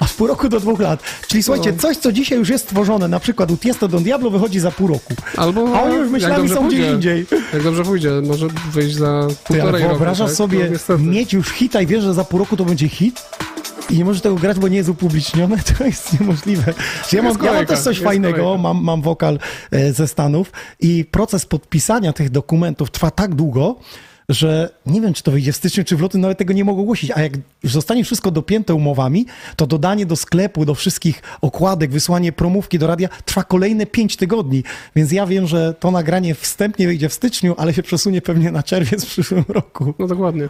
Od 0.00 0.10
pół 0.10 0.26
roku 0.26 0.48
do 0.48 0.60
dwóch 0.60 0.80
lat. 0.80 1.00
Czyli 1.28 1.42
słuchajcie, 1.42 1.72
No. 1.72 1.78
coś, 1.82 1.96
co 1.96 2.12
dzisiaj 2.12 2.38
już 2.38 2.48
jest 2.48 2.64
stworzone, 2.64 3.08
na 3.08 3.20
przykład 3.20 3.50
u 3.50 3.56
Tiesto 3.56 3.88
Don 3.88 4.02
Diablo 4.02 4.30
wychodzi 4.30 4.60
za 4.60 4.70
pół 4.70 4.88
roku. 4.88 5.14
Albo 5.36 5.76
A 5.76 5.82
oni 5.82 5.94
już 5.94 6.10
myślami 6.10 6.48
są 6.48 6.54
gdzie 6.68 6.76
pójdzie. 6.76 6.92
indziej. 6.92 7.26
Jak 7.52 7.62
dobrze 7.62 7.82
pójdzie, 7.84 8.10
może 8.26 8.46
wyjść 8.72 8.96
za 8.96 9.06
Ty, 9.06 9.12
ale 9.14 9.34
półtorej 9.62 9.82
roku. 9.82 9.88
wyobrażasz 9.94 10.28
tak? 10.28 10.36
sobie 10.36 10.70
No. 10.98 11.07
Mieć 11.08 11.32
już 11.32 11.48
hita 11.48 11.80
i 11.80 11.86
wiesz, 11.86 12.04
że 12.04 12.14
za 12.14 12.24
pół 12.24 12.38
roku 12.38 12.56
to 12.56 12.64
będzie 12.64 12.88
hit? 12.88 13.22
I 13.90 13.98
nie 13.98 14.04
możesz 14.04 14.22
tego 14.22 14.34
grać, 14.34 14.58
bo 14.58 14.68
nie 14.68 14.76
jest 14.76 14.88
upublicznione? 14.88 15.56
To 15.78 15.84
jest 15.84 16.20
niemożliwe. 16.20 16.74
Ja 17.12 17.22
mam, 17.22 17.36
ja 17.42 17.52
mam 17.52 17.66
też 17.66 17.80
coś 17.80 18.00
fajnego, 18.00 18.58
mam, 18.58 18.84
mam 18.84 19.02
wokal 19.02 19.38
e, 19.70 19.92
ze 19.92 20.08
Stanów 20.08 20.52
i 20.80 21.04
proces 21.10 21.46
podpisania 21.46 22.12
tych 22.12 22.30
dokumentów 22.30 22.90
trwa 22.90 23.10
tak 23.10 23.34
długo, 23.34 23.76
że 24.28 24.70
nie 24.86 25.00
wiem, 25.00 25.14
czy 25.14 25.22
to 25.22 25.30
wyjdzie 25.30 25.52
w 25.52 25.56
styczniu, 25.56 25.84
czy 25.84 25.96
w 25.96 26.00
lutym, 26.00 26.20
nawet 26.20 26.38
tego 26.38 26.52
nie 26.52 26.64
mogą 26.64 26.82
ogłosić. 26.82 27.10
A 27.10 27.20
jak 27.20 27.32
już 27.62 27.72
zostanie 27.72 28.04
wszystko 28.04 28.30
dopięte 28.30 28.74
umowami, 28.74 29.26
to 29.56 29.66
dodanie 29.66 30.06
do 30.06 30.16
sklepu, 30.16 30.64
do 30.64 30.74
wszystkich 30.74 31.22
okładek, 31.40 31.90
wysłanie 31.90 32.32
promówki 32.32 32.78
do 32.78 32.86
radia 32.86 33.08
trwa 33.24 33.44
kolejne 33.44 33.86
5 33.86 34.16
tygodni. 34.16 34.64
Więc 34.96 35.12
ja 35.12 35.26
wiem, 35.26 35.46
że 35.46 35.74
to 35.74 35.90
nagranie 35.90 36.34
wstępnie 36.34 36.86
wyjdzie 36.86 37.08
w 37.08 37.12
styczniu, 37.12 37.54
ale 37.58 37.74
się 37.74 37.82
przesunie 37.82 38.22
pewnie 38.22 38.50
na 38.50 38.62
czerwiec 38.62 39.04
w 39.04 39.08
przyszłym 39.08 39.44
roku. 39.48 39.94
No 39.98 40.06
dokładnie. 40.06 40.48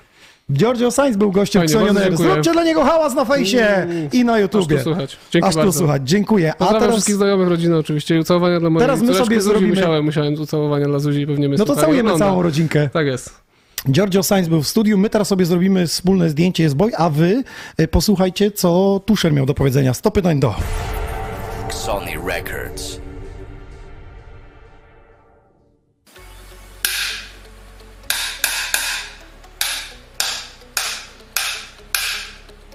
Giorgio 0.52 0.90
Sainz 0.90 1.16
był 1.16 1.32
gościem 1.32 1.68
dziękuję. 1.68 2.16
Zróbcie 2.16 2.52
dla 2.52 2.64
niego 2.64 2.84
hałas 2.84 3.14
na 3.14 3.24
fejsie 3.24 3.86
i 4.12 4.24
na 4.24 4.38
YouTubie. 4.38 4.76
Aż 4.76 4.84
tu 4.84 4.90
słychać. 4.90 5.16
Dzięki 5.30 5.48
Aż 5.48 5.54
tu 5.54 5.58
bardzo. 5.60 5.78
słychać. 5.78 6.02
Dziękuję. 6.04 6.52
A 6.58 6.66
teraz... 6.66 6.92
wszystkich 6.92 7.14
znajomych, 7.14 7.48
rodziny 7.48 7.76
oczywiście 7.76 8.16
i 8.16 8.18
ucałowania 8.18 8.60
dla 8.60 8.70
mojej 8.70 8.86
Teraz 8.88 9.00
my 9.02 9.14
sobie 9.14 9.40
Zuzi. 9.40 9.50
zrobimy- 9.50 9.74
Musiałem, 9.74 10.04
musiałem 10.04 10.34
ucałowania 10.34 10.86
dla 10.86 10.98
Zuzi 10.98 11.20
i 11.20 11.26
pewnie 11.26 11.48
mnie 11.48 11.58
No 11.58 11.64
to 11.64 11.76
całujemy 11.76 12.08
ogląda. 12.08 12.26
całą 12.26 12.42
rodzinkę. 12.42 12.88
Tak 12.92 13.06
jest. 13.06 13.30
Giorgio 13.90 14.22
Sainz 14.22 14.48
był 14.48 14.62
w 14.62 14.68
studiu, 14.68 14.98
my 14.98 15.10
teraz 15.10 15.28
sobie 15.28 15.44
zrobimy 15.46 15.86
wspólne 15.86 16.30
zdjęcie, 16.30 16.62
jest 16.62 16.76
boj, 16.76 16.92
a 16.96 17.10
wy 17.10 17.42
e, 17.76 17.88
posłuchajcie, 17.88 18.50
co 18.50 19.00
Tusher 19.06 19.32
miał 19.32 19.46
do 19.46 19.54
powiedzenia. 19.54 19.94
100 19.94 20.10
pytań 20.10 20.40
do. 20.40 20.54
Sony 21.70 22.10
Records. 22.26 22.97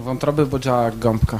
Wątroby, 0.04 0.46
bo 0.46 0.58
działa 0.58 0.82
jak 0.82 0.98
gąbka. 0.98 1.38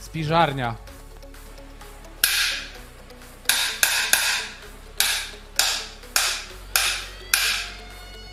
Spiżarnia. 0.00 0.74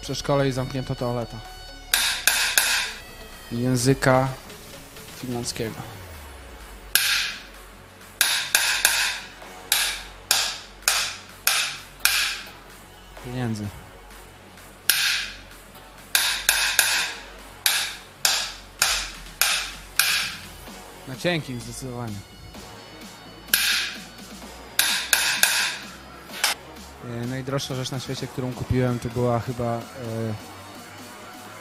Przedszkole 0.02 0.48
i 0.48 0.52
zamknięta 0.52 0.96
toaleta. 0.96 1.38
Języka 3.52 4.28
finlandzkiego. 5.18 5.99
Pieniędzy. 13.26 13.68
Na 21.08 21.16
cienkim 21.16 21.60
zdecydowanie. 21.62 22.16
E, 27.24 27.28
Najdroższa 27.28 27.76
rzecz 27.76 27.92
na 27.92 28.00
świecie, 28.00 28.28
którą 28.28 28.54
kupiłem, 28.54 29.00
to 29.00 29.10
była 29.10 29.40
chyba 29.40 29.78
e, 29.78 29.82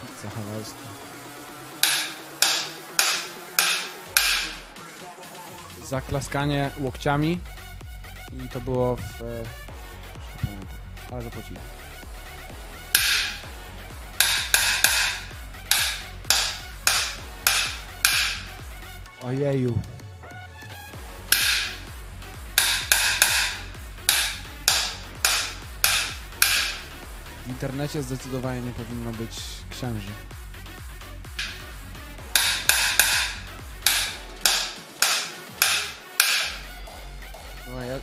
pizza 0.00 0.30
hawajska. 0.36 0.78
Zaklaskanie 5.88 6.70
łokciami 6.80 7.40
i 8.44 8.48
to 8.48 8.60
było 8.60 8.96
w... 8.96 9.22
E, 9.22 9.67
ale 11.12 11.22
zapłaciłem. 11.22 11.62
Ojeju. 19.22 19.78
W 27.44 27.48
internecie 27.48 28.02
zdecydowanie 28.02 28.60
nie 28.60 28.72
powinno 28.72 29.12
być 29.12 29.40
księży. 29.70 30.12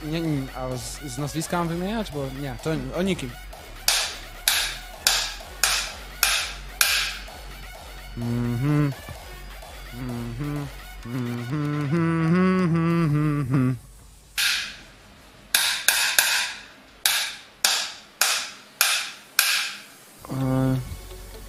Nie, 0.06 0.22
nie, 0.22 0.56
a 0.56 0.78
z, 0.78 1.02
z 1.14 1.18
nazwiska 1.18 1.58
mam 1.58 1.68
wymieniać? 1.68 2.12
Bo 2.12 2.26
nie, 2.42 2.56
to 2.64 2.70
o 2.98 3.02
nikim. 3.02 3.32
Mhm. 8.18 8.94
Mhm. 9.94 10.68
Mhm. 11.06 11.86
Mhm. 11.86 13.42
Mhm. 13.42 13.76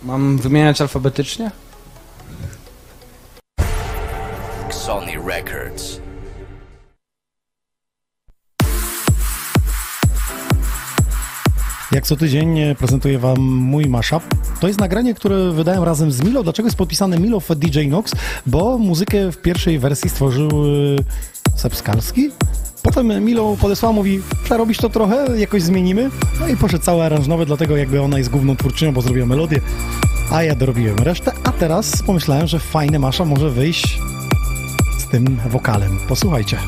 Mam 0.02 0.38
wymieniać 0.38 0.80
alfabetycznie? 0.80 1.50
Jak 11.97 12.06
co 12.06 12.16
tydzień 12.16 12.59
e, 12.59 12.74
prezentuję 12.74 13.18
Wam 13.18 13.40
mój 13.43 13.86
mashup. 13.86 14.23
To 14.60 14.66
jest 14.66 14.81
nagranie, 14.81 15.14
które 15.14 15.52
wydałem 15.52 15.82
razem 15.82 16.12
z 16.12 16.23
Milo. 16.24 16.43
Dlaczego 16.43 16.66
jest 16.66 16.78
podpisane 16.78 17.18
Milo 17.18 17.40
w 17.40 17.55
DJ 17.55 17.86
Nox? 17.89 18.12
Bo 18.47 18.78
muzykę 18.78 19.32
w 19.32 19.36
pierwszej 19.36 19.78
wersji 19.78 20.10
stworzył 20.10 20.48
e, 21.55 21.59
Seb 21.59 21.77
Skalski. 21.77 22.31
Potem 22.82 23.24
Milo 23.24 23.56
podesłał, 23.60 23.93
mówi, 23.93 24.20
przerobić 24.44 24.78
to 24.78 24.89
trochę, 24.89 25.39
jakoś 25.39 25.62
zmienimy. 25.62 26.10
No 26.40 26.48
i 26.48 26.56
poszedł 26.56 26.85
cały 26.85 27.05
aranż 27.05 27.27
nowy, 27.27 27.47
dlatego 27.47 27.77
jakby 27.77 28.02
ona 28.02 28.18
jest 28.18 28.31
główną 28.31 28.56
twórczynią, 28.56 28.93
bo 28.93 29.02
zrobiła 29.02 29.27
melodię, 29.27 29.60
a 30.31 30.43
ja 30.43 30.55
dorobiłem 30.55 30.98
resztę. 30.98 31.32
A 31.44 31.52
teraz 31.52 32.02
pomyślałem, 32.02 32.47
że 32.47 32.59
fajny 32.59 32.98
masza 32.98 33.24
może 33.24 33.51
wyjść 33.51 33.98
z 34.98 35.06
tym 35.06 35.40
wokalem. 35.51 35.98
Posłuchajcie. 36.09 36.59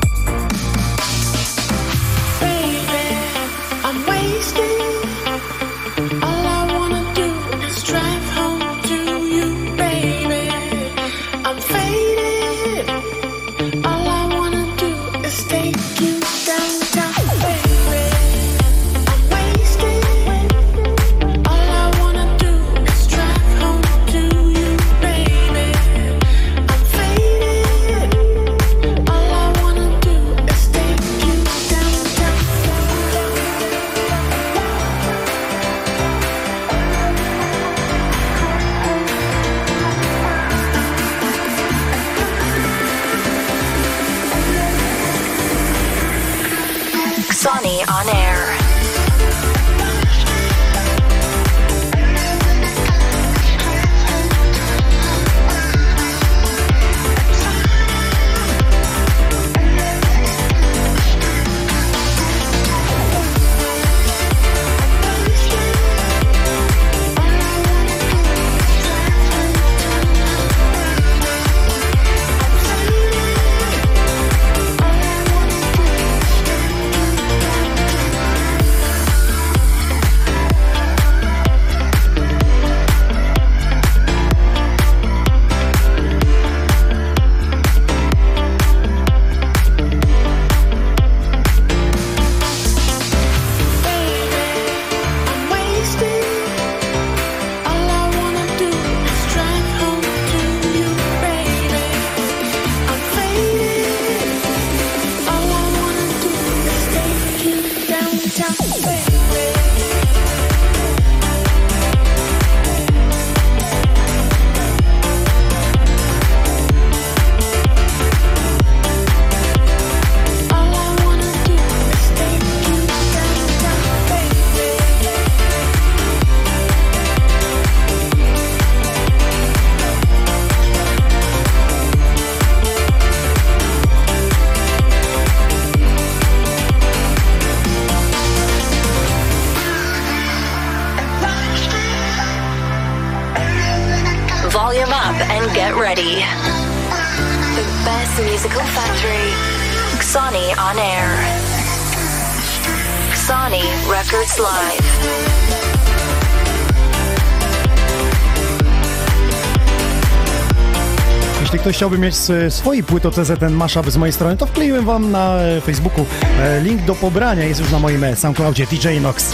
Chciałby 161.79 161.97
mieć 161.97 162.15
s- 162.15 162.53
swój 162.53 162.83
płyto 162.83 163.11
CZN 163.11 163.51
mashup 163.53 163.91
z 163.91 163.97
mojej 163.97 164.13
strony, 164.13 164.37
to 164.37 164.45
wkleiłem 164.45 164.85
wam 164.85 165.11
na 165.11 165.35
e, 165.35 165.61
Facebooku 165.61 166.05
e, 166.41 166.61
link 166.61 166.81
do 166.81 166.95
pobrania, 166.95 167.43
jest 167.45 167.59
już 167.61 167.71
na 167.71 167.79
moim 167.79 168.03
e, 168.03 168.15
SoundCloudzie 168.15 168.65
DJ 168.67 168.87
Nox. 169.01 169.31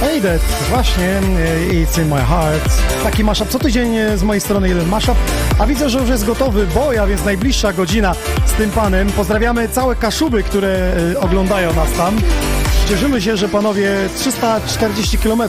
Hey 0.00 0.20
Dead, 0.20 0.40
właśnie, 0.70 1.20
It's 1.70 2.02
in 2.02 2.08
my 2.08 2.20
heart. 2.24 2.70
Taki 3.02 3.24
mashup 3.24 3.48
co 3.48 3.58
tydzień 3.58 3.94
z 4.16 4.22
mojej 4.22 4.40
strony 4.40 4.68
jeden 4.68 4.88
mashup, 4.88 5.14
a 5.58 5.66
widzę, 5.66 5.90
że 5.90 5.98
już 5.98 6.08
jest 6.08 6.26
gotowy 6.26 6.66
boja, 6.66 7.06
więc 7.06 7.24
najbliższa 7.24 7.72
godzina 7.72 8.14
z 8.46 8.52
tym 8.52 8.70
panem. 8.70 9.08
Pozdrawiamy 9.12 9.68
całe 9.68 9.96
kaszuby, 9.96 10.42
które 10.42 10.92
oglądają 11.20 11.74
nas 11.74 11.92
tam. 11.96 12.16
Cieszymy 12.88 13.22
się, 13.22 13.36
że 13.36 13.48
panowie 13.48 13.90
340 14.18 15.18
km 15.18 15.42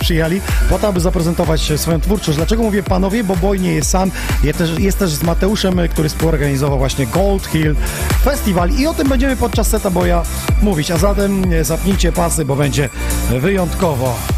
przyjechali 0.00 0.40
po 0.70 0.78
to, 0.78 0.88
aby 0.88 1.00
zaprezentować 1.00 1.72
swoją 1.76 2.00
twórczość. 2.00 2.36
Dlaczego 2.36 2.62
mówię 2.62 2.82
panowie? 2.82 3.24
Bo 3.24 3.36
Boy 3.36 3.58
nie 3.58 3.74
jest 3.74 3.90
sam, 3.90 4.10
jest 4.44 4.58
też, 4.58 4.78
jest 4.78 4.98
też 4.98 5.10
z 5.10 5.22
Mateuszem, 5.22 5.80
który 5.90 6.08
współorganizował 6.08 6.78
właśnie 6.78 7.06
Gold 7.06 7.46
Hill 7.46 7.76
Festival 8.24 8.70
i 8.70 8.86
o 8.86 8.94
tym 8.94 9.08
będziemy 9.08 9.36
podczas 9.36 9.68
seta 9.68 9.90
Boya 9.90 10.22
mówić. 10.62 10.90
A 10.90 10.98
zatem 10.98 11.52
e, 11.52 11.64
zapnijcie 11.64 12.12
pasy, 12.12 12.44
bo 12.44 12.56
będzie 12.56 12.88
wyjątkowo. 13.40 14.37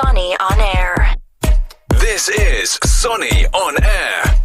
Sony 0.00 0.34
on 0.40 0.58
air. 0.58 1.14
This 2.00 2.30
is 2.30 2.78
Sonny 2.84 3.44
on 3.52 3.84
Air. 3.84 4.39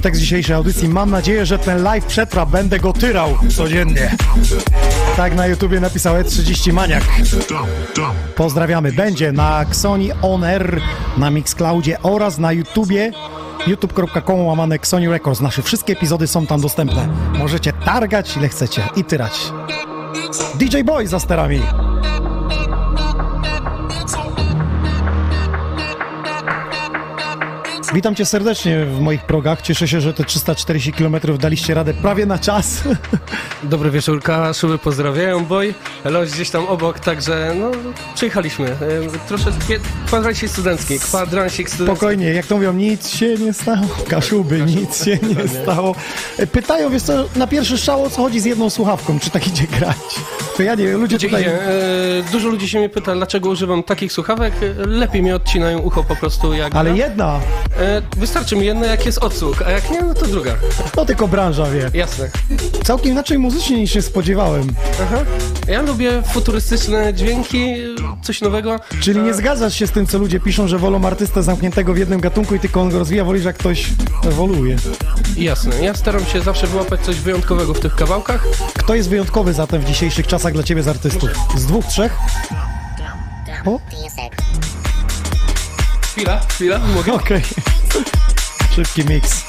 Najlepszy 0.00 0.18
tekst 0.18 0.20
dzisiejszej 0.20 0.56
audycji. 0.56 0.88
Mam 0.88 1.10
nadzieję, 1.10 1.46
że 1.46 1.58
ten 1.58 1.82
live 1.82 2.04
przetrwa. 2.04 2.46
Będę 2.46 2.78
go 2.78 2.92
tyrał 2.92 3.38
codziennie. 3.56 4.16
Tak 5.16 5.34
na 5.34 5.46
YouTubie 5.46 5.80
napisał 5.80 6.14
E30 6.14 6.72
Maniak. 6.72 7.04
Pozdrawiamy. 8.36 8.92
Będzie 8.92 9.32
na 9.32 9.62
Xoni 9.62 10.12
On 10.22 10.44
Air, 10.44 10.80
na 11.18 11.30
Mixcloudzie 11.30 12.02
oraz 12.02 12.38
na 12.38 12.52
YouTubie 12.52 13.12
youtube.com 13.66 14.46
łamane 14.46 14.74
Xoni 14.74 15.08
Records. 15.08 15.40
Nasze 15.40 15.62
wszystkie 15.62 15.92
epizody 15.92 16.26
są 16.26 16.46
tam 16.46 16.60
dostępne. 16.60 17.08
Możecie 17.38 17.72
targać 17.72 18.36
ile 18.36 18.48
chcecie 18.48 18.82
i 18.96 19.04
tyrać. 19.04 19.52
DJ 20.54 20.82
Boy 20.84 21.06
za 21.06 21.20
sterami. 21.20 21.60
Witam 27.94 28.14
cię 28.14 28.26
serdecznie 28.26 28.84
w 28.84 29.00
moich 29.00 29.22
progach. 29.22 29.62
Cieszę 29.62 29.88
się, 29.88 30.00
że 30.00 30.14
te 30.14 30.24
340 30.24 30.92
km 30.92 31.16
daliście 31.38 31.74
radę 31.74 31.94
prawie 31.94 32.26
na 32.26 32.38
czas. 32.38 32.82
Dobry 33.62 33.90
wieczór, 33.90 34.22
Kaszuły 34.22 34.78
pozdrawiają, 34.78 35.44
boj. 35.44 35.74
Loś 36.04 36.30
gdzieś 36.30 36.50
tam 36.50 36.66
obok, 36.66 37.00
także 37.00 37.54
no, 37.60 37.70
przyjechaliśmy. 38.14 38.76
Troszeczkę 39.28 39.74
kwadransik 40.06 40.50
studencki, 40.50 40.98
kwadransik 40.98 41.70
studencki. 41.70 41.96
Spokojnie, 41.96 42.26
jak 42.26 42.46
to 42.46 42.56
mówią, 42.56 42.72
nic 42.72 43.08
się 43.08 43.34
nie 43.34 43.52
stało. 43.52 43.86
Kaszuby, 44.08 44.60
nic 44.60 45.04
się 45.04 45.18
nie 45.22 45.48
stało. 45.48 45.94
E, 46.38 46.46
Pytają, 46.46 46.90
wiesz 46.90 47.02
co, 47.02 47.24
na 47.36 47.46
pierwszy 47.46 47.78
strzał 47.78 48.04
o 48.04 48.10
co 48.10 48.22
chodzi 48.22 48.40
z 48.40 48.44
jedną 48.44 48.70
słuchawką, 48.70 49.18
czy 49.20 49.30
tak 49.30 49.46
idzie 49.48 49.66
grać? 49.78 49.96
To 50.56 50.62
ja 50.62 50.74
nie 50.74 50.84
wiem, 50.86 51.00
ludzie 51.00 51.16
Idzie, 51.16 51.26
tutaj... 51.28 51.42
idzie. 51.42 51.58
Dużo 52.32 52.48
ludzi 52.48 52.68
się 52.68 52.78
mnie 52.78 52.88
pyta, 52.88 53.14
dlaczego 53.14 53.48
używam 53.48 53.82
takich 53.82 54.12
słuchawek. 54.12 54.54
E, 54.62 54.86
Lepiej 54.86 55.22
mi 55.22 55.32
odcinają 55.32 55.78
ucho 55.78 56.04
po 56.04 56.16
prostu 56.16 56.54
jak... 56.54 56.74
Ale 56.74 56.96
jedna, 56.96 57.40
Wystarczy 58.16 58.56
mi 58.56 58.66
jedna, 58.66 58.86
jak 58.86 59.06
jest 59.06 59.18
odsłuch, 59.18 59.62
a 59.66 59.70
jak 59.70 59.90
nie, 59.90 60.02
no 60.02 60.14
to 60.14 60.26
druga. 60.26 60.54
to 60.94 61.04
tylko 61.04 61.28
branża 61.28 61.70
wie. 61.70 61.90
Jasne. 61.94 62.30
Całkiem 62.84 63.12
inaczej 63.12 63.38
muzycznie 63.38 63.76
niż 63.80 63.92
się 63.92 64.02
spodziewałem. 64.02 64.66
Aha. 65.02 65.16
Ja 65.68 65.82
lubię 65.82 66.22
futurystyczne 66.32 67.14
dźwięki, 67.14 67.74
coś 68.22 68.40
nowego. 68.40 68.80
Czyli 69.00 69.20
nie 69.20 69.34
zgadzasz 69.34 69.74
się 69.74 69.86
z 69.86 69.90
tym, 69.90 70.06
co 70.06 70.18
ludzie 70.18 70.40
piszą, 70.40 70.68
że 70.68 70.78
wolą 70.78 71.04
artystę 71.04 71.42
zamkniętego 71.42 71.94
w 71.94 71.98
jednym 71.98 72.20
gatunku 72.20 72.54
i 72.54 72.60
tylko 72.60 72.80
on 72.80 72.90
go 72.90 72.98
rozwija, 72.98 73.24
wolisz 73.24 73.44
jak 73.44 73.56
ktoś 73.58 73.86
ewoluuje. 74.28 74.76
Jasne, 75.36 75.84
ja 75.84 75.94
staram 75.94 76.24
się 76.24 76.40
zawsze 76.40 76.66
wyłapać 76.66 77.00
coś 77.00 77.16
wyjątkowego 77.16 77.74
w 77.74 77.80
tych 77.80 77.94
kawałkach. 77.94 78.46
Kto 78.78 78.94
jest 78.94 79.08
wyjątkowy 79.08 79.52
zatem 79.52 79.80
w 79.80 79.84
dzisiejszych 79.84 80.26
czasach 80.26 80.52
dla 80.52 80.62
ciebie 80.62 80.82
z 80.82 80.88
artystów? 80.88 81.30
Z 81.56 81.66
dwóch, 81.66 81.84
trzech? 81.84 82.16
O, 83.66 83.78
Chwila, 86.20 86.40
chwila, 86.48 86.78
mogę? 86.78 87.12
okej. 87.12 87.42
Szybki 88.74 89.04
miks. 89.04 89.44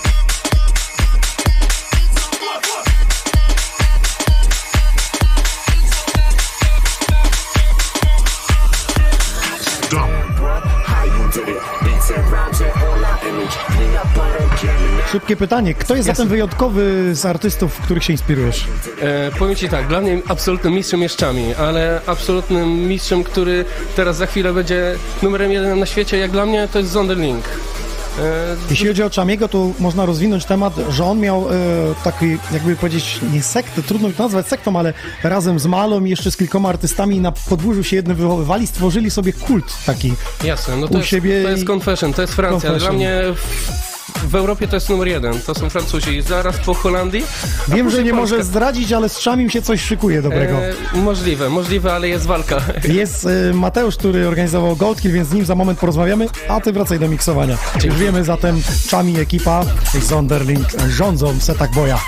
Szybkie 15.11 15.35
pytanie. 15.35 15.73
Kto 15.73 15.95
jest 15.95 16.07
zatem 16.07 16.27
wyjątkowy 16.27 17.09
z 17.15 17.25
artystów, 17.25 17.73
w 17.73 17.81
których 17.81 18.03
się 18.03 18.13
inspirujesz? 18.13 18.67
E, 19.01 19.31
powiem 19.39 19.55
Ci 19.55 19.69
tak, 19.69 19.87
dla 19.87 20.01
mnie 20.01 20.21
absolutnym 20.27 20.73
mistrzem 20.73 21.01
jest 21.01 21.19
Chami, 21.19 21.53
ale 21.55 22.01
absolutnym 22.05 22.87
mistrzem, 22.87 23.23
który 23.23 23.65
teraz 23.95 24.17
za 24.17 24.25
chwilę 24.25 24.53
będzie 24.53 24.95
numerem 25.23 25.51
jeden 25.51 25.79
na 25.79 25.85
świecie, 25.85 26.17
jak 26.17 26.31
dla 26.31 26.45
mnie, 26.45 26.67
to 26.73 26.79
jest 26.79 26.91
Zonderling. 26.91 27.45
E, 28.19 28.55
Jeśli 28.69 28.87
chodzi 28.87 29.03
o 29.03 29.09
Chamiego, 29.09 29.47
to 29.47 29.69
można 29.79 30.05
rozwinąć 30.05 30.45
temat, 30.45 30.73
że 30.89 31.05
on 31.05 31.19
miał 31.19 31.49
e, 31.49 31.53
taki, 32.03 32.37
jakby 32.53 32.75
powiedzieć, 32.75 33.19
nie 33.33 33.43
sektę, 33.43 33.81
trudno 33.83 34.09
to 34.17 34.23
nazwać 34.23 34.47
sektą, 34.47 34.79
ale 34.79 34.93
razem 35.23 35.59
z 35.59 35.65
Malą 35.65 36.05
i 36.05 36.09
jeszcze 36.09 36.31
z 36.31 36.37
kilkoma 36.37 36.69
artystami 36.69 37.19
na 37.19 37.31
podwórzu 37.31 37.83
się 37.83 37.95
jednym 37.95 38.17
wychowywali, 38.17 38.67
stworzyli 38.67 39.11
sobie 39.11 39.33
kult 39.33 39.73
taki. 39.85 40.13
jasne, 40.43 40.75
no 40.77 40.87
to 40.87 40.93
u 40.93 40.97
jest, 40.97 41.09
siebie 41.09 41.43
to 41.43 41.49
jest 41.49 41.69
Confession, 41.69 42.13
to 42.13 42.21
jest 42.21 42.33
Francja, 42.33 42.69
ale 42.69 42.79
dla 42.79 42.89
Confession. 42.89 42.95
mnie 42.95 43.90
w, 44.15 44.35
Europie 44.35 44.67
to 44.67 44.75
jest 44.75 44.89
numer 44.89 45.07
jeden, 45.07 45.41
to 45.41 45.55
są 45.55 45.69
Francuzi, 45.69 46.21
zaraz 46.21 46.57
po 46.57 46.73
Holandii. 46.73 47.23
Wiem, 47.67 47.89
że 47.89 48.03
nie 48.03 48.11
Polska. 48.11 48.35
możesz 48.35 48.45
zdradzić, 48.45 48.91
ale 48.93 49.09
z 49.09 49.23
Chamim 49.23 49.49
się 49.49 49.61
coś 49.61 49.81
szykuje 49.81 50.21
dobrego. 50.21 50.57
E, 50.65 50.73
możliwe, 50.93 51.49
możliwe, 51.49 51.93
ale 51.93 52.07
jest 52.09 52.25
walka. 52.25 52.57
Jest 52.93 53.25
e, 53.25 53.53
Mateusz, 53.53 53.97
który 53.97 54.27
organizował 54.27 54.75
Goldkill, 54.75 55.11
więc 55.11 55.27
z 55.29 55.33
nim 55.33 55.45
za 55.45 55.55
moment 55.55 55.79
porozmawiamy, 55.79 56.27
a 56.49 56.61
ty 56.61 56.73
wracaj 56.73 56.99
do 56.99 57.07
miksowania. 57.07 57.57
Już 57.83 57.95
wiemy 57.95 58.23
zatem, 58.23 58.61
Chami 58.91 59.19
ekipa 59.19 59.65
i 59.97 60.01
Sonderling 60.01 60.67
rządzą 60.89 61.33
w 61.39 61.43
setach 61.43 61.73
boja. 61.73 61.99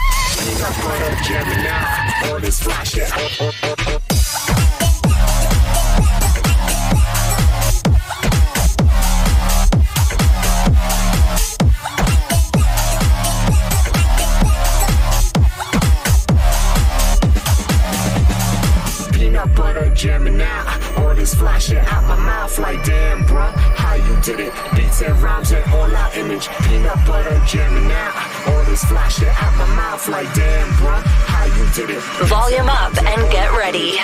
Fly 21.44 21.60
shit 21.60 21.84
out 21.92 22.04
my 22.08 22.16
mouth 22.16 22.58
like 22.58 22.82
damn, 22.86 23.26
bruh. 23.26 23.52
How 23.76 23.96
you 23.96 24.16
did 24.22 24.40
it? 24.40 24.54
Beats 24.76 25.02
and 25.02 25.22
rhymes 25.22 25.52
and 25.52 25.64
all 25.74 25.94
our 25.94 26.14
image. 26.16 26.48
Peanut 26.64 26.96
butter 27.06 27.38
jamming 27.46 27.92
out. 27.92 28.14
All 28.48 28.64
this 28.64 28.84
fly 28.86 29.10
shit 29.10 29.28
out 29.28 29.54
my 29.58 29.68
mouth 29.76 30.08
like 30.08 30.34
damn, 30.34 30.70
bruh. 30.80 31.04
How 31.04 31.46
you 31.46 31.66
did 31.76 31.90
it? 31.98 32.02
Volume 32.28 32.70
up 32.70 32.96
and 32.98 33.22
get 33.30 33.52
ready. 33.58 33.98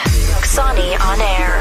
Xani 0.43 0.99
on 0.99 1.21
air. 1.21 1.55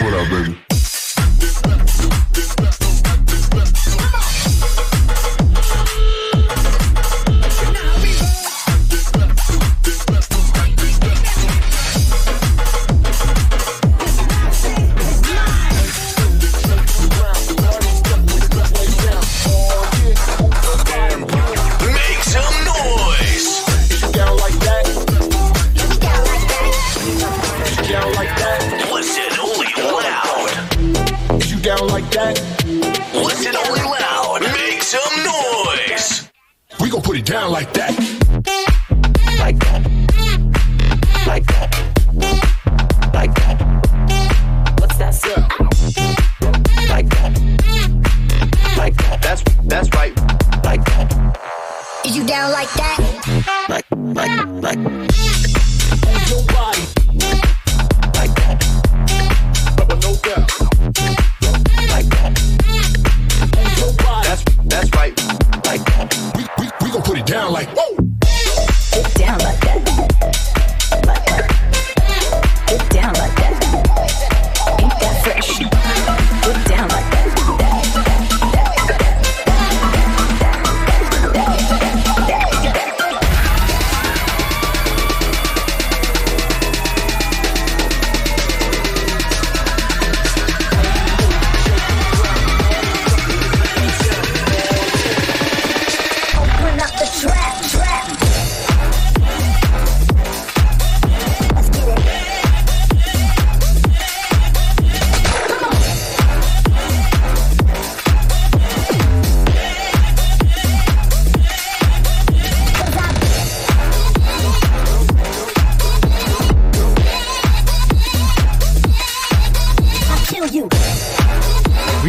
What 0.00 0.14
up, 0.14 0.30
baby? 0.30 0.63
Down 37.34 37.50
like 37.50 37.72
that. 37.72 37.90
Like 39.40 39.58
that. 39.58 39.82
Like 41.26 41.44
that. 41.46 41.70
Like 43.12 43.34
that. 43.34 43.56
What's 44.78 44.98
that 44.98 45.14
sound? 45.14 45.50
Like 46.88 47.08
that. 47.08 47.32
Like 48.76 48.96
that. 48.98 49.18
That's 49.20 49.42
that's 49.64 49.90
right. 49.96 50.16
Like 50.62 50.84
that. 50.84 52.04
Is 52.06 52.16
you 52.16 52.24
down 52.24 52.52
like 52.52 52.72
that? 52.74 53.66
Like 53.68 53.86
like 53.90 54.46
like 54.62 54.93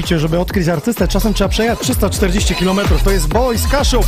Widzicie, 0.05 0.19
żeby 0.19 0.39
odkryć 0.39 0.67
artystę, 0.67 1.07
czasem 1.07 1.33
trzeba 1.33 1.49
przejechać 1.49 1.79
340 1.79 2.55
km. 2.55 2.79
To 3.03 3.11
jest 3.11 3.27
Boys 3.27 3.67
Kaszub. 3.67 4.05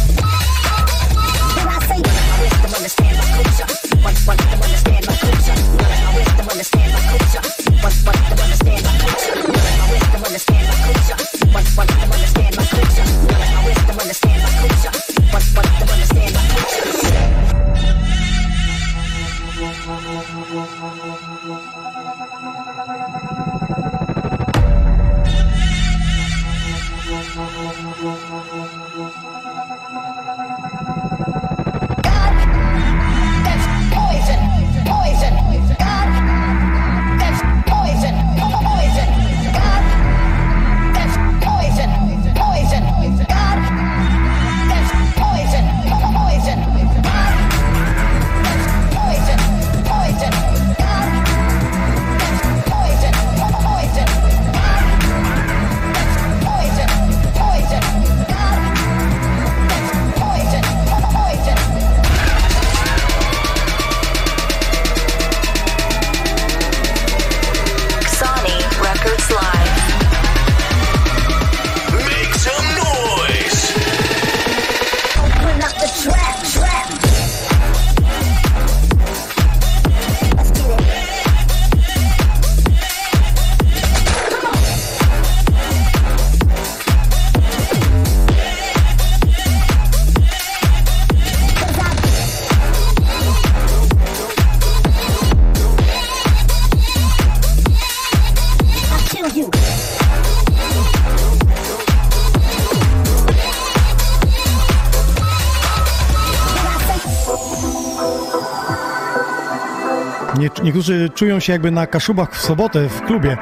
Niektórzy 110.78 111.10
czują 111.10 111.40
się 111.40 111.54
jakby 111.54 111.72
na 111.72 111.88
kaszubach 111.88 112.36
w 112.36 112.42
sobotę 112.42 112.90
w 112.90 113.02
klubie. 113.02 113.38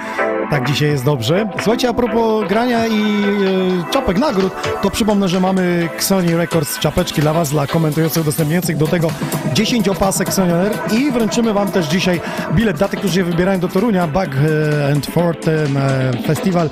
Tak 0.49 0.67
dzisiaj 0.67 0.89
jest 0.89 1.05
dobrze. 1.05 1.49
Słuchajcie, 1.55 1.89
a 1.89 1.93
propos 1.93 2.47
grania 2.49 2.87
i 2.87 3.01
e, 3.01 3.91
czapek 3.93 4.17
nagród, 4.17 4.53
to 4.81 4.89
przypomnę, 4.89 5.29
że 5.29 5.39
mamy 5.39 5.89
Xoni 5.95 6.35
Records 6.35 6.79
czapeczki 6.79 7.21
dla 7.21 7.33
Was, 7.33 7.49
dla 7.49 7.67
komentujących, 7.67 8.21
udostępniających 8.21 8.77
do 8.77 8.87
tego 8.87 9.07
10 9.53 9.89
opasek 9.89 10.27
Xonioner 10.27 10.71
i 10.91 11.11
wręczymy 11.11 11.53
Wam 11.53 11.71
też 11.71 11.85
dzisiaj 11.85 12.21
bilet 12.53 12.77
dla 12.77 12.87
tych, 12.87 12.99
którzy 12.99 13.13
się 13.13 13.23
wybierają 13.23 13.59
do 13.59 13.67
Torunia, 13.67 14.07
Bug 14.07 14.25
e, 14.25 14.91
and 14.93 15.05
Forten 15.05 15.77
e, 15.77 16.11
Festival 16.27 16.69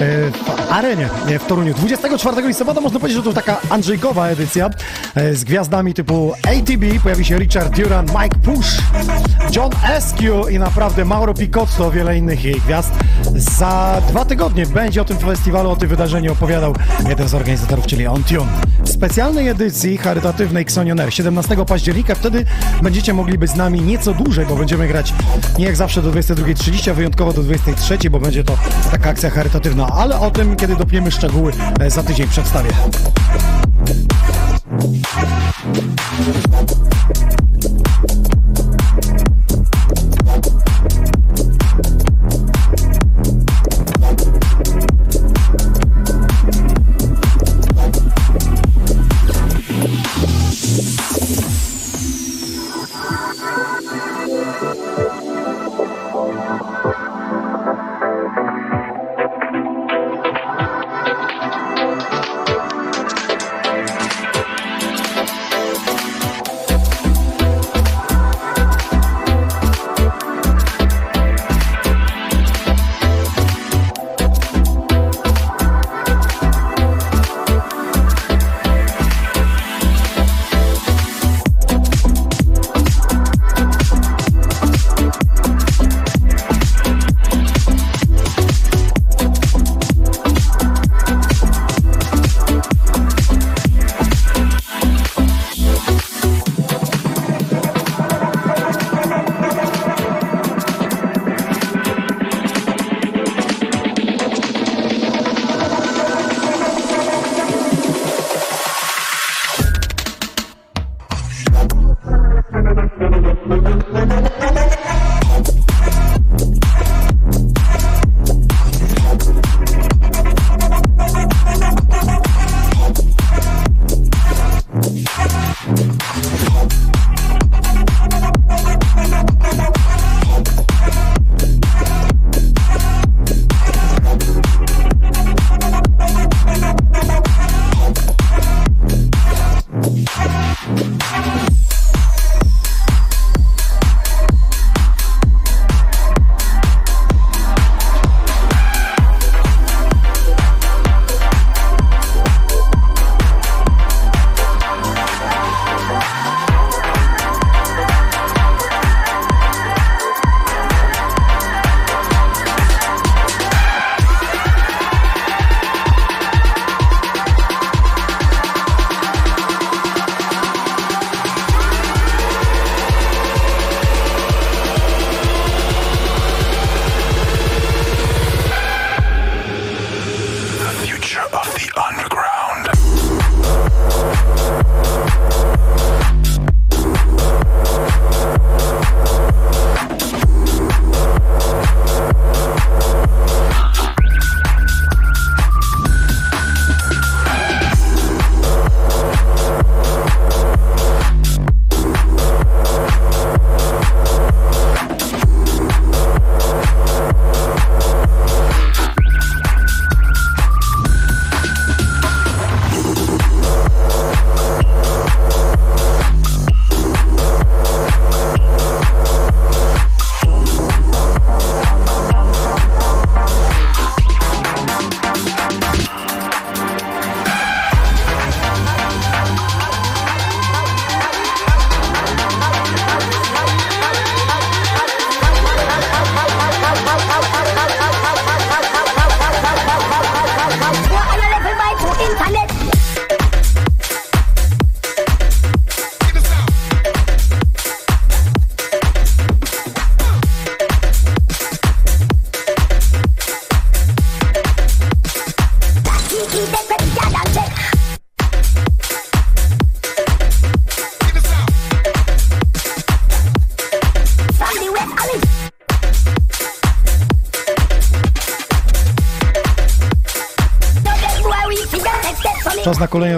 e, 0.00 0.55
arenie 0.70 1.08
w 1.38 1.46
Toruniu. 1.46 1.74
24 1.74 2.48
listopada 2.48 2.80
można 2.80 3.00
powiedzieć, 3.00 3.24
że 3.24 3.30
to 3.30 3.32
taka 3.32 3.60
Andrzejkowa 3.70 4.28
edycja 4.28 4.70
e, 5.14 5.34
z 5.34 5.44
gwiazdami 5.44 5.94
typu 5.94 6.32
ATB, 6.32 7.02
pojawi 7.02 7.24
się 7.24 7.38
Richard 7.38 7.76
Duran, 7.76 8.06
Mike 8.06 8.38
Push, 8.44 8.76
John 9.56 9.70
Askew 9.96 10.50
i 10.50 10.58
naprawdę 10.58 11.04
Mauro 11.04 11.34
Picotto, 11.34 11.90
wiele 11.90 12.18
innych 12.18 12.44
jej 12.44 12.54
gwiazd. 12.54 12.92
Za 13.36 14.02
dwa 14.08 14.24
tygodnie 14.24 14.66
będzie 14.66 15.02
o 15.02 15.04
tym 15.04 15.18
festiwalu, 15.18 15.70
o 15.70 15.76
tym 15.76 15.88
wydarzeniu 15.88 16.32
opowiadał 16.32 16.74
jeden 17.08 17.28
z 17.28 17.34
organizatorów, 17.34 17.86
czyli 17.86 18.06
On 18.06 18.24
Tune. 18.24 18.48
Specjalnej 18.96 19.48
edycji 19.48 19.96
charytatywnej 19.96 20.62
Xonioner 20.62 21.14
17 21.14 21.56
października 21.66 22.14
wtedy 22.14 22.44
będziecie 22.82 23.14
mogli 23.14 23.38
być 23.38 23.50
z 23.50 23.54
nami 23.54 23.80
nieco 23.80 24.14
dłużej, 24.14 24.46
bo 24.46 24.56
będziemy 24.56 24.88
grać 24.88 25.14
nie 25.58 25.64
jak 25.64 25.76
zawsze 25.76 26.02
do 26.02 26.10
22.30, 26.10 26.90
a 26.90 26.94
wyjątkowo 26.94 27.32
do 27.32 27.42
23.00, 27.42 28.08
bo 28.08 28.20
będzie 28.20 28.44
to 28.44 28.58
taka 28.90 29.10
akcja 29.10 29.30
charytatywna, 29.30 29.86
ale 29.86 30.20
o 30.20 30.30
tym, 30.30 30.56
kiedy 30.56 30.76
dopniemy 30.76 31.10
szczegóły, 31.10 31.52
e, 31.80 31.90
za 31.90 32.02
tydzień 32.02 32.28
przedstawię. 32.28 32.70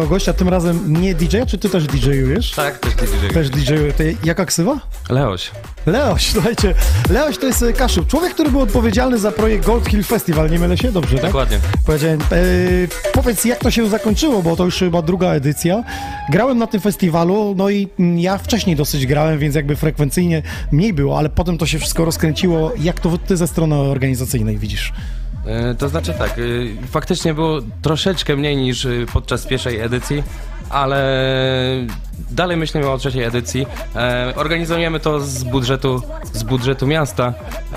Gościa, 0.08 0.32
tym 0.32 0.48
razem 0.48 1.02
nie 1.02 1.14
DJ, 1.14 1.36
czy 1.46 1.58
ty 1.58 1.68
też 1.68 1.84
DJ-ujesz? 1.86 2.50
Tak, 2.50 2.78
też 2.78 3.10
DJ. 3.10 3.34
Też 3.34 3.50
DJ-uję. 3.50 3.92
Jaka 4.24 4.44
ksywa? 4.44 4.80
Leoś. 5.10 5.50
Leoś, 5.86 6.30
słuchajcie, 6.34 6.74
Leoś 7.10 7.38
to 7.38 7.46
jest 7.46 7.62
e, 7.62 7.72
Kaszub, 7.72 8.06
człowiek, 8.06 8.34
który 8.34 8.50
był 8.50 8.60
odpowiedzialny 8.60 9.18
za 9.18 9.32
projekt 9.32 9.66
Gold 9.66 9.88
Hill 9.88 10.04
Festival, 10.04 10.50
nie 10.50 10.58
mylę 10.58 10.76
się? 10.76 10.92
Dobrze, 10.92 11.16
tak? 11.16 11.26
Dokładnie. 11.26 11.58
Powiedziałem, 11.86 12.20
e, 12.20 12.34
powiedz 13.12 13.44
jak 13.44 13.58
to 13.58 13.70
się 13.70 13.88
zakończyło, 13.88 14.42
bo 14.42 14.56
to 14.56 14.64
już 14.64 14.78
chyba 14.78 15.02
druga 15.02 15.28
edycja. 15.28 15.84
Grałem 16.30 16.58
na 16.58 16.66
tym 16.66 16.80
festiwalu, 16.80 17.54
no 17.56 17.70
i 17.70 17.88
mm, 17.98 18.18
ja 18.18 18.38
wcześniej 18.38 18.76
dosyć 18.76 19.06
grałem, 19.06 19.38
więc 19.38 19.54
jakby 19.54 19.76
frekwencyjnie 19.76 20.42
mniej 20.72 20.92
było, 20.92 21.18
ale 21.18 21.28
potem 21.28 21.58
to 21.58 21.66
się 21.66 21.78
wszystko 21.78 22.04
rozkręciło. 22.04 22.72
Jak 22.78 23.00
to 23.00 23.18
ty 23.18 23.36
ze 23.36 23.46
strony 23.46 23.74
organizacyjnej 23.74 24.58
widzisz? 24.58 24.92
E, 25.48 25.74
To 25.74 25.88
znaczy 25.88 26.14
tak, 26.18 26.30
e, 26.38 26.42
faktycznie 26.90 27.34
było 27.34 27.58
troszeczkę 27.82 28.36
mniej 28.36 28.56
niż 28.56 28.84
e, 28.86 28.90
podczas 29.12 29.46
pierwszej 29.46 29.80
edycji, 29.80 30.22
ale 30.70 31.02
dalej 32.30 32.56
myślimy 32.56 32.90
o 32.90 32.98
trzeciej 32.98 33.22
edycji. 33.24 33.66
E, 33.96 34.32
organizujemy 34.36 35.00
to 35.00 35.20
z 35.20 35.44
budżetu, 35.44 36.02
z 36.32 36.42
budżetu 36.42 36.86
miasta. 36.86 37.34
E, 37.72 37.74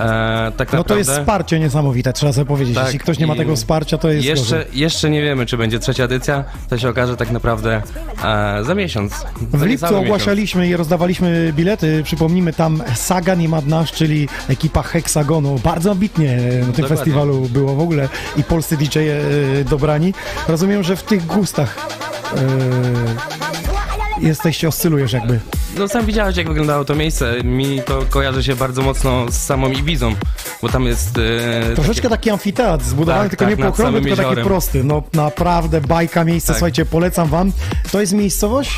tak 0.57 0.73
No 0.73 0.79
naprawdę. 0.79 0.83
to 0.83 0.97
jest 0.97 1.11
wsparcie 1.11 1.59
niesamowite, 1.59 2.13
trzeba 2.13 2.33
sobie 2.33 2.45
powiedzieć. 2.45 2.75
Tak, 2.75 2.85
Jeśli 2.85 2.99
ktoś 2.99 3.19
nie 3.19 3.27
ma 3.27 3.35
tego 3.35 3.55
wsparcia, 3.55 3.97
to 3.97 4.09
jest 4.09 4.25
Jeszcze, 4.27 4.55
gorzej. 4.57 4.79
jeszcze 4.79 5.09
nie 5.09 5.21
wiemy, 5.21 5.45
czy 5.45 5.57
będzie 5.57 5.79
trzecia 5.79 6.03
edycja. 6.03 6.43
To 6.69 6.77
się 6.77 6.89
okaże 6.89 7.17
tak 7.17 7.31
naprawdę 7.31 7.81
e, 8.23 8.63
za 8.63 8.75
miesiąc. 8.75 9.13
W 9.53 9.63
lipcu 9.63 9.97
ogłaszaliśmy 9.97 10.67
i 10.67 10.75
rozdawaliśmy 10.75 11.53
bilety. 11.55 12.01
Przypomnijmy 12.03 12.53
tam 12.53 12.83
Sagan 12.95 13.41
i 13.41 13.47
Madnasz, 13.47 13.91
czyli 13.91 14.27
ekipa 14.49 14.83
Hexagonu. 14.83 15.59
Bardzo 15.63 15.91
ambitnie 15.91 16.35
na 16.35 16.41
tym 16.41 16.61
Dokładnie. 16.61 16.87
festiwalu 16.87 17.41
było 17.41 17.75
w 17.75 17.79
ogóle 17.79 18.09
i 18.37 18.43
polscy 18.43 18.77
DJ 18.77 18.85
-e 18.85 19.63
dobrani. 19.69 20.13
Rozumiem, 20.47 20.83
że 20.83 20.95
w 20.95 21.03
tych 21.03 21.25
gustach 21.25 21.87
e, 22.37 23.41
jesteście, 24.21 24.67
oscylujesz 24.67 25.13
jakby. 25.13 25.39
No 25.77 25.87
sam 25.87 26.05
widziałeś, 26.05 26.37
jak 26.37 26.47
wyglądało 26.47 26.85
to 26.85 26.95
miejsce. 26.95 27.43
Mi 27.43 27.81
to 27.85 28.03
kojarzy 28.09 28.43
się 28.43 28.55
bardzo 28.55 28.81
mocno 28.81 29.31
z 29.31 29.35
samą 29.35 29.71
Ibizą, 29.71 30.15
bo 30.61 30.69
tam 30.69 30.85
jest... 30.85 31.17
E, 31.71 31.75
Troszeczkę 31.75 32.09
taki 32.09 32.29
amfiteatr 32.29 32.83
zbudowany, 32.85 33.29
Tak, 33.29 33.39
tylko 33.39 33.45
tak, 33.63 33.69
nie 33.79 33.83
samym 33.85 34.03
tylko 34.03 34.15
taki 34.15 34.29
jeziorem. 34.29 34.45
prosty. 34.45 34.83
No 34.83 35.03
naprawdę 35.13 35.81
bajka, 35.81 36.23
miejsce, 36.23 36.47
Tak. 36.47 36.57
słuchajcie, 36.57 36.85
polecam 36.85 37.27
wam. 37.27 37.51
To 37.91 38.01
jest 38.01 38.13
miejscowość? 38.13 38.71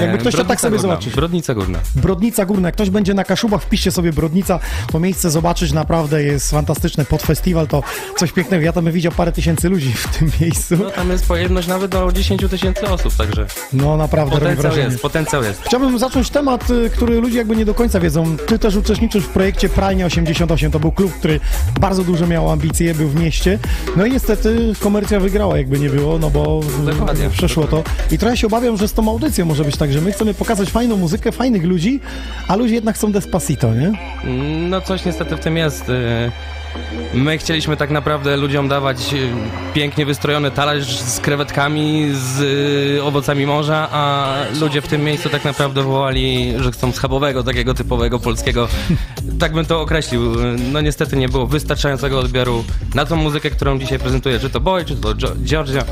Jakby 0.00 0.18
ktoś 0.18 0.34
to 0.34 0.44
tak 0.44 0.60
sobie 0.60 0.76
Górna, 0.76 0.82
zobaczyć. 0.88 1.14
Brodnica 1.14 1.54
Górna. 1.54 1.78
Brodnica 1.96 2.46
Górna. 2.46 2.68
Jak 2.68 2.74
ktoś 2.74 2.90
będzie 2.90 3.14
na 3.14 3.24
Kaszubach, 3.24 3.62
wpiszcie 3.62 3.90
sobie 3.90 4.12
Brodnica. 4.12 4.58
To 4.92 5.00
miejsce 5.00 5.30
zobaczyć 5.30 5.72
naprawdę 5.72 6.22
jest 6.22 6.50
fantastyczne. 6.50 7.04
Pod 7.04 7.22
festiwal 7.22 7.66
to 7.66 7.82
coś 8.16 8.32
pięknego. 8.32 8.64
Ja 8.64 8.72
tam 8.72 8.92
widział 8.92 9.12
parę 9.12 9.32
tysięcy 9.32 9.68
ludzi 9.68 9.92
w 9.92 10.18
tym 10.18 10.30
miejscu. 10.40 10.76
No 10.76 10.90
tam 10.90 11.10
jest 11.10 11.26
pojemność 11.26 11.68
nawet 11.68 11.90
do 11.90 12.12
10 12.12 12.42
tysięcy 12.50 12.88
osób, 12.88 13.16
także 13.16 13.46
No 13.72 13.96
naprawdę 13.96 14.34
potencjał 14.38 14.76
jest, 14.76 15.02
potencjał 15.02 15.42
jest. 15.42 15.62
Chciałbym 15.62 15.98
zacząć 15.98 16.30
temat, 16.30 16.70
y, 16.70 16.90
który 16.90 17.20
ludzie 17.20 17.38
jakby 17.38 17.56
nie 17.56 17.64
do 17.64 17.74
końca 17.74 18.00
wiedzą. 18.00 18.36
Ty 18.36 18.58
też 18.58 18.76
uczestniczysz 18.76 19.24
w 19.24 19.28
projekcie 19.28 19.68
Pralnia 19.68 20.06
88. 20.06 20.72
To 20.72 20.80
był 20.80 20.92
klub, 20.92 21.12
który 21.18 21.40
bardzo 21.80 22.04
dużo 22.04 22.26
miał 22.26 22.50
ambicje, 22.50 22.94
był 22.94 23.08
w 23.08 23.14
mieście. 23.20 23.58
No 23.96 24.06
i 24.06 24.12
niestety 24.12 24.72
komercja 24.80 25.20
wygrała, 25.20 25.58
jakby 25.58 25.78
nie 25.78 25.90
było, 25.90 26.18
no 26.18 26.30
bo 26.30 26.60
Dokładnie, 26.86 27.30
przeszło 27.30 27.64
to. 27.66 27.82
I 28.10 28.18
trochę 28.18 28.36
się 28.36 28.46
obawiam, 28.46 28.76
że 28.76 28.88
z 28.88 28.92
tą 28.92 29.10
audycją 29.10 29.44
może 29.44 29.64
być 29.64 29.76
tak, 29.82 29.92
że 29.92 30.00
my 30.00 30.12
chcemy 30.12 30.34
pokazać 30.34 30.70
fajną 30.70 30.96
muzykę, 30.96 31.32
fajnych 31.32 31.64
ludzi, 31.64 32.00
a 32.48 32.56
ludzie 32.56 32.74
jednak 32.74 32.96
chcą 32.96 33.12
Despacito, 33.12 33.74
nie? 33.74 33.92
No 34.68 34.80
coś 34.80 35.04
niestety 35.04 35.36
w 35.36 35.40
tym 35.40 35.56
jest. 35.56 35.88
y, 35.88 35.92
My 37.14 37.38
chcieliśmy 37.38 37.76
tak 37.76 37.90
naprawdę 37.90 38.36
ludziom 38.36 38.68
dawać 38.68 39.14
y, 39.14 39.28
pięknie 39.74 40.06
wystrojony 40.06 40.50
talerz 40.50 41.00
z 41.00 41.20
krewetkami, 41.20 42.10
z 42.14 42.40
y, 42.98 43.02
owocami 43.02 43.46
morza, 43.46 43.88
a 43.92 44.34
ludzie 44.60 44.82
w 44.82 44.88
tym 44.88 45.04
miejscu 45.04 45.28
tak 45.28 45.44
naprawdę 45.44 45.82
wołali, 45.82 46.52
że 46.58 46.72
chcą 46.72 46.92
schabowego, 46.92 47.42
takiego 47.42 47.74
typowego 47.74 48.18
polskiego. 48.18 48.68
Tak 49.38 49.52
bym 49.52 49.64
to 49.64 49.80
określił. 49.80 50.20
No 50.72 50.80
niestety 50.80 51.16
nie 51.16 51.28
było 51.28 51.46
wystarczającego 51.46 52.18
odbioru 52.18 52.64
na 52.94 53.04
tą 53.04 53.16
muzykę, 53.16 53.50
którą 53.50 53.78
dzisiaj 53.78 53.98
prezentuję, 53.98 54.38
czy 54.38 54.50
to 54.50 54.60
Boy, 54.60 54.84
czy 54.84 54.96
to 54.96 55.14
Georgia. 55.44 55.84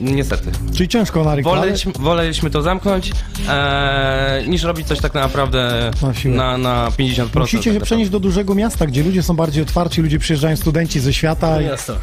Niestety. 0.00 0.50
Czyli 0.74 0.88
ciężko 0.88 1.24
na 1.24 1.30
ale- 1.30 1.42
Woleliśmy, 1.42 1.92
woleliśmy 1.98 2.50
to 2.50 2.62
zamknąć, 2.62 3.12
e, 3.48 4.44
niż 4.46 4.62
robić 4.62 4.86
coś 4.86 5.00
tak 5.00 5.14
naprawdę 5.14 5.90
na, 6.24 6.58
na 6.58 6.90
50%. 6.90 7.40
Musicie 7.40 7.74
się 7.74 7.80
przenieść 7.80 8.10
do 8.10 8.20
dużego 8.20 8.54
miasta, 8.54 8.86
gdzie 8.86 9.02
ludzie 9.02 9.22
są 9.22 9.36
bardziej 9.36 9.62
otwarci, 9.62 10.01
ludzie 10.02 10.18
przyjeżdżają, 10.18 10.56
studenci 10.56 11.00
ze 11.00 11.12
świata. 11.12 11.60
Miasto. 11.60 11.96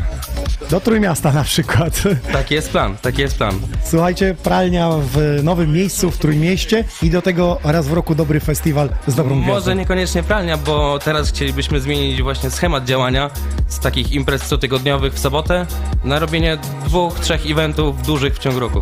Do 0.69 0.79
Trójmiasta 0.79 1.31
na 1.33 1.43
przykład. 1.43 2.03
Taki 2.33 2.55
jest 2.55 2.69
plan, 2.69 2.97
taki 3.01 3.21
jest 3.21 3.37
plan. 3.37 3.59
Słuchajcie, 3.83 4.35
pralnia 4.43 4.89
w 5.01 5.39
nowym 5.43 5.73
miejscu, 5.73 6.11
w 6.11 6.17
Trójmieście 6.17 6.83
i 7.01 7.09
do 7.09 7.21
tego 7.21 7.59
raz 7.63 7.87
w 7.87 7.93
roku 7.93 8.15
dobry 8.15 8.39
festiwal 8.39 8.89
z 9.07 9.15
dobrą 9.15 9.35
Może 9.35 9.51
gwiazdą. 9.51 9.73
niekoniecznie 9.73 10.23
pralnia, 10.23 10.57
bo 10.57 10.99
teraz 10.99 11.29
chcielibyśmy 11.29 11.81
zmienić 11.81 12.21
właśnie 12.21 12.49
schemat 12.51 12.85
działania 12.85 13.29
z 13.67 13.79
takich 13.79 14.11
imprez 14.11 14.47
cotygodniowych 14.49 15.13
w 15.13 15.19
sobotę 15.19 15.65
na 16.03 16.19
robienie 16.19 16.57
dwóch, 16.85 17.19
trzech 17.19 17.51
eventów 17.51 18.03
dużych 18.03 18.35
w 18.35 18.39
ciągu 18.39 18.59
roku. 18.59 18.81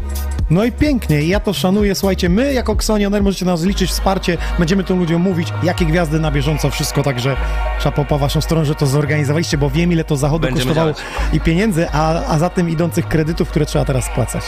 No 0.49 0.65
i 0.65 0.71
pięknie, 0.71 1.21
ja 1.21 1.39
to 1.39 1.53
szanuję. 1.53 1.95
Słuchajcie, 1.95 2.29
my 2.29 2.53
jako 2.53 2.73
Xonioner 2.73 3.23
możecie 3.23 3.45
nas 3.45 3.63
liczyć 3.63 3.89
wsparcie, 3.89 4.37
będziemy 4.59 4.83
tym 4.83 4.99
ludziom 4.99 5.21
mówić, 5.21 5.53
jakie 5.63 5.85
gwiazdy 5.85 6.19
na 6.19 6.31
bieżąco, 6.31 6.69
wszystko, 6.69 7.03
także 7.03 7.35
szapo 7.79 8.05
po 8.05 8.17
waszą 8.17 8.41
stronę, 8.41 8.65
że 8.65 8.75
to 8.75 8.85
zorganizowaliście, 8.85 9.57
bo 9.57 9.69
wiem 9.69 9.91
ile 9.91 10.03
to 10.03 10.17
zachodu 10.17 10.41
Będziemy 10.47 10.65
kosztowało 10.65 10.93
działać. 10.93 11.33
i 11.33 11.39
pieniędzy, 11.39 11.87
a, 11.93 12.25
a 12.25 12.39
za 12.39 12.49
tym 12.49 12.69
idących 12.69 13.07
kredytów, 13.07 13.49
które 13.49 13.65
trzeba 13.65 13.85
teraz 13.85 14.05
spłacać. 14.05 14.43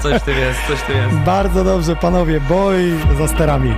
Coś 0.00 0.22
tym 0.22 0.38
jest, 0.38 0.58
coś 0.68 0.82
tym 0.82 0.96
jest. 0.96 1.16
Bardzo 1.26 1.64
dobrze, 1.64 1.96
panowie, 1.96 2.40
boj 2.40 2.92
za 3.18 3.28
sterami. 3.28 3.74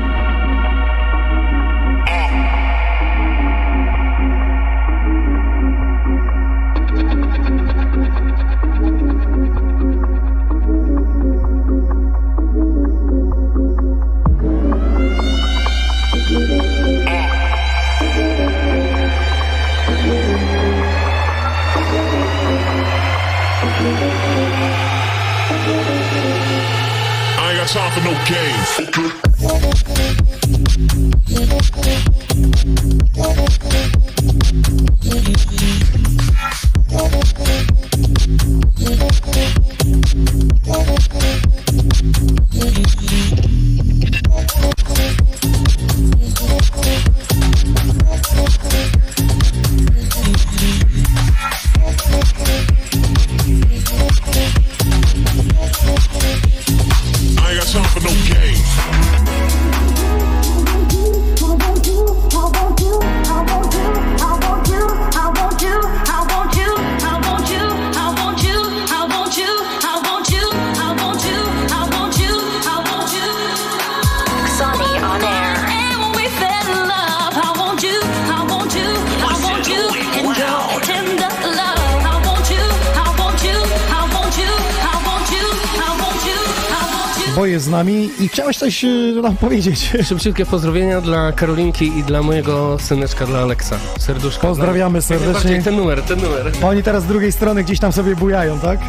Z 87.66 87.68
nami 87.68 88.10
i 88.20 88.28
chciałeś 88.28 88.58
coś 88.58 88.84
y, 88.84 89.20
nam 89.22 89.36
powiedzieć. 89.36 89.92
Szybciutkie 90.08 90.46
pozdrowienia 90.46 91.00
dla 91.00 91.32
Karolinki 91.32 91.98
i 91.98 92.02
dla 92.02 92.22
mojego 92.22 92.76
syneczka, 92.80 93.26
dla 93.26 93.38
Aleksa. 93.38 93.76
Serduszko. 93.98 94.46
Pozdrawiamy 94.46 95.02
serdecznie. 95.02 95.62
Ten 95.62 95.76
numer, 95.76 96.02
ten 96.02 96.20
numer. 96.20 96.52
Oni 96.62 96.82
teraz 96.82 97.02
z 97.02 97.06
drugiej 97.06 97.32
strony 97.32 97.64
gdzieś 97.64 97.78
tam 97.78 97.92
sobie 97.92 98.16
bujają, 98.16 98.58
tak? 98.58 98.80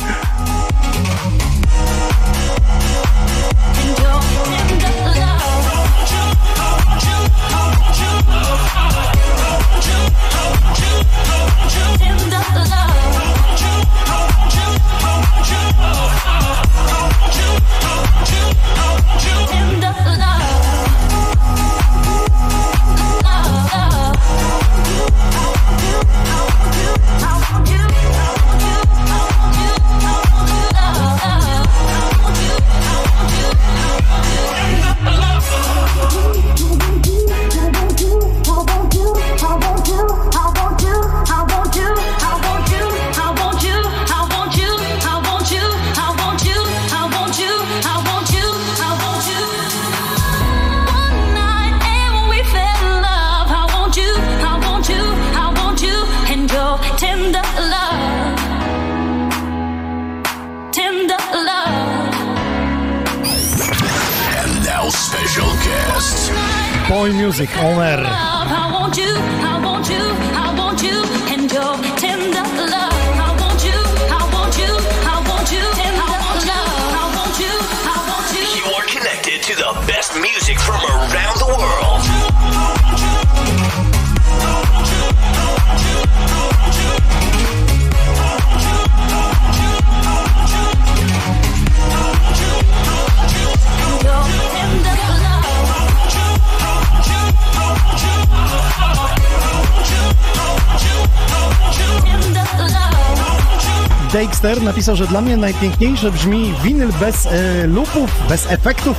Napisał, 104.68 104.96
że 104.96 105.08
dla 105.08 105.22
mnie 105.22 105.38
najpiękniejsze 105.38 106.12
brzmi 106.12 106.54
winyl 106.64 106.90
bez 107.00 107.26
e, 107.26 107.68
lupów, 107.68 108.24
bez 108.30 108.52
efektów. 108.52 108.98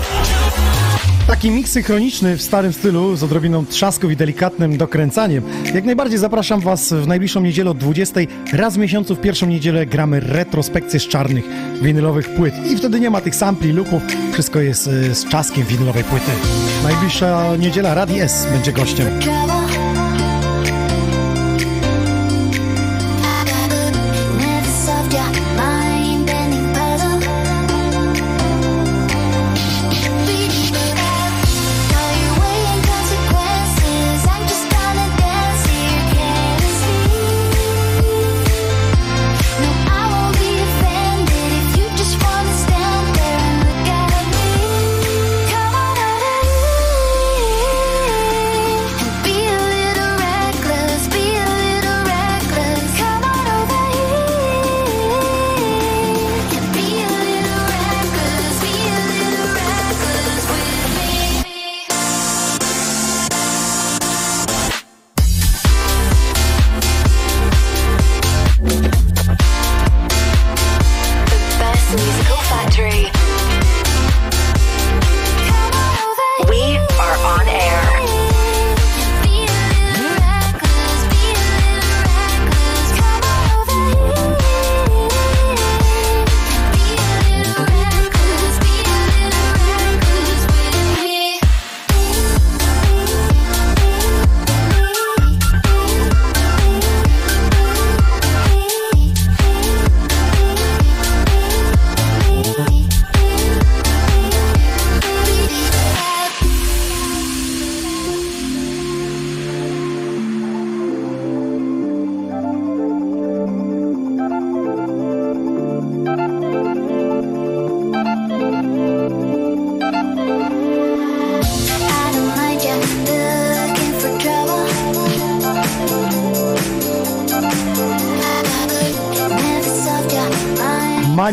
Taki 1.26 1.50
miks 1.50 1.70
synchroniczny 1.70 2.36
w 2.36 2.42
starym 2.42 2.72
stylu 2.72 3.16
z 3.16 3.22
odrobiną 3.22 3.66
trzasków 3.66 4.10
i 4.10 4.16
delikatnym 4.16 4.76
dokręcaniem. 4.76 5.42
Jak 5.74 5.84
najbardziej 5.84 6.18
zapraszam 6.18 6.60
Was 6.60 6.92
w 6.92 7.06
najbliższą 7.06 7.40
niedzielę 7.40 7.70
od 7.70 7.78
20. 7.78 8.20
Raz 8.52 8.74
w 8.74 8.78
miesiącu 8.78 9.16
w 9.16 9.20
pierwszą 9.20 9.46
niedzielę 9.46 9.86
gramy 9.86 10.20
retrospekcję 10.20 11.00
z 11.00 11.08
czarnych 11.08 11.44
winylowych 11.82 12.28
płyt. 12.28 12.54
I 12.72 12.76
wtedy 12.76 13.00
nie 13.00 13.10
ma 13.10 13.20
tych 13.20 13.34
sampli, 13.34 13.72
lupów. 13.72 14.02
Wszystko 14.32 14.60
jest 14.60 14.88
e, 14.88 15.14
z 15.14 15.28
czaskiem 15.28 15.64
winylowej 15.64 16.04
płyty. 16.04 16.30
Najbliższa 16.82 17.56
niedziela 17.56 17.94
Radi 17.94 18.20
S 18.20 18.46
będzie 18.52 18.72
gościem. 18.72 19.06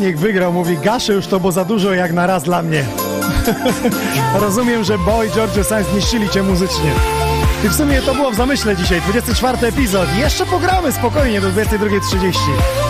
Maniek 0.05 0.19
wygrał, 0.19 0.53
mówi 0.53 0.77
gaszę 0.77 1.13
już 1.13 1.27
to, 1.27 1.39
bo 1.39 1.51
za 1.51 1.65
dużo 1.65 1.93
jak 1.93 2.13
na 2.13 2.27
raz 2.27 2.43
dla 2.43 2.61
mnie. 2.61 2.85
Rozumiem, 4.41 4.83
że 4.83 4.97
Boy 4.97 5.29
George 5.29 5.67
Sainz 5.67 5.87
zniszczyli 5.87 6.29
cię 6.29 6.43
muzycznie. 6.43 6.91
I 7.65 7.69
w 7.69 7.73
sumie 7.73 8.01
to 8.01 8.15
było 8.15 8.31
w 8.31 8.35
zamyśle 8.35 8.75
dzisiaj, 8.75 9.01
24 9.01 9.67
epizod. 9.67 10.07
Jeszcze 10.17 10.45
pogramy 10.45 10.91
spokojnie 10.91 11.41
do 11.41 11.49
22.30. 11.49 12.84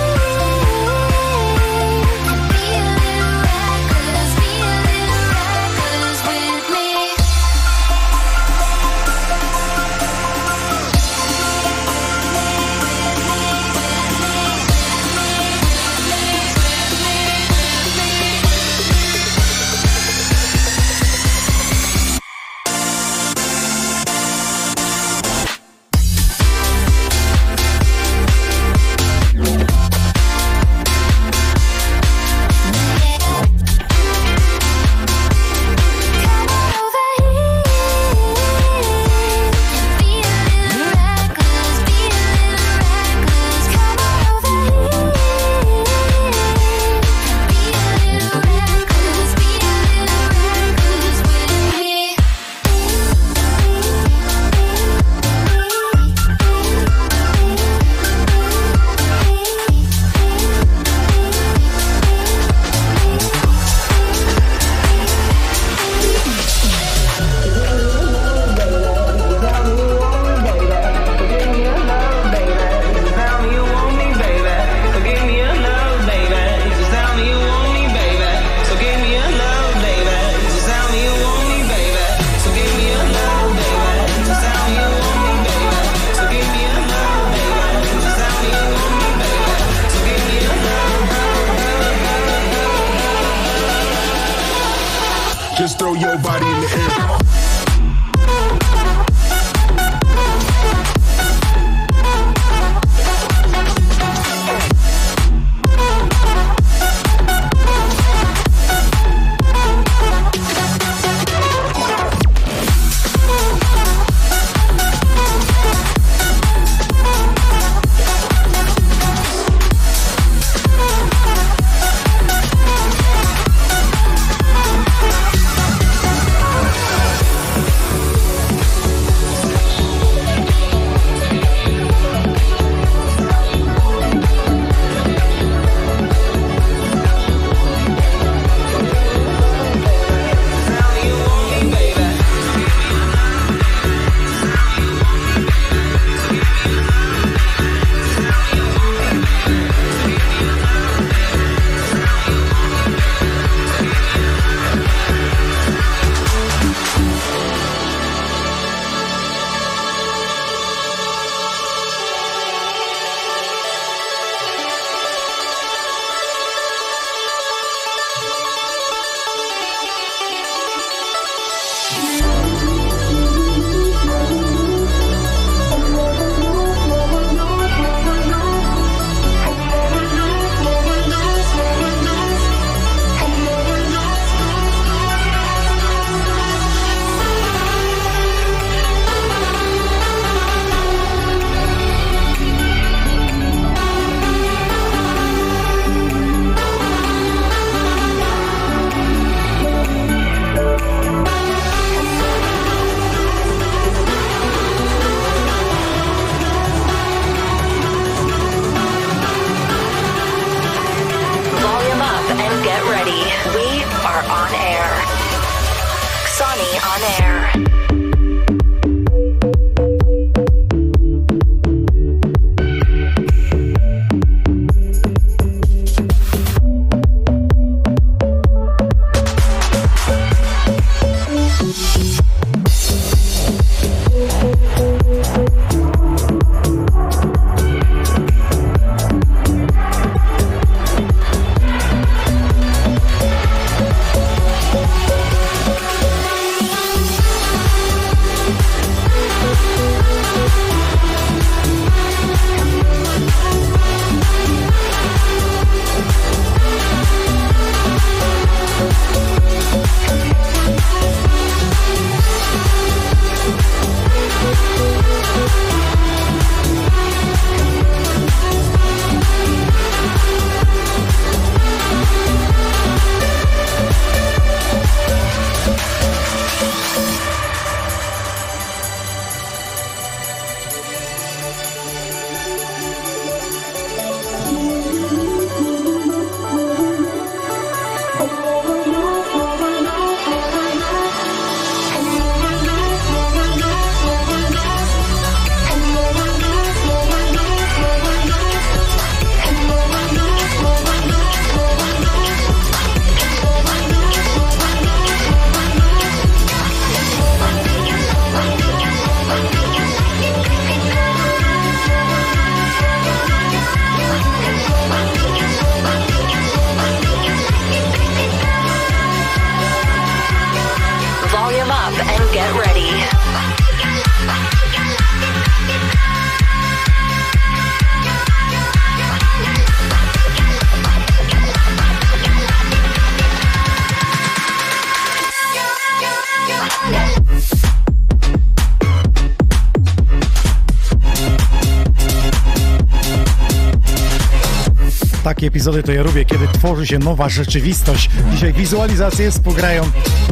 Takie 345.46 345.54
epizody 345.58 345.84
to 345.84 345.92
ja 345.92 346.04
lubię, 346.04 346.26
kiedy 346.26 346.48
tworzy 346.48 346.88
się 346.88 347.00
nowa 347.00 347.30
rzeczywistość. 347.30 348.10
Dzisiaj 348.32 348.54
wizualizacje 348.54 349.32
współgrają 349.32 349.84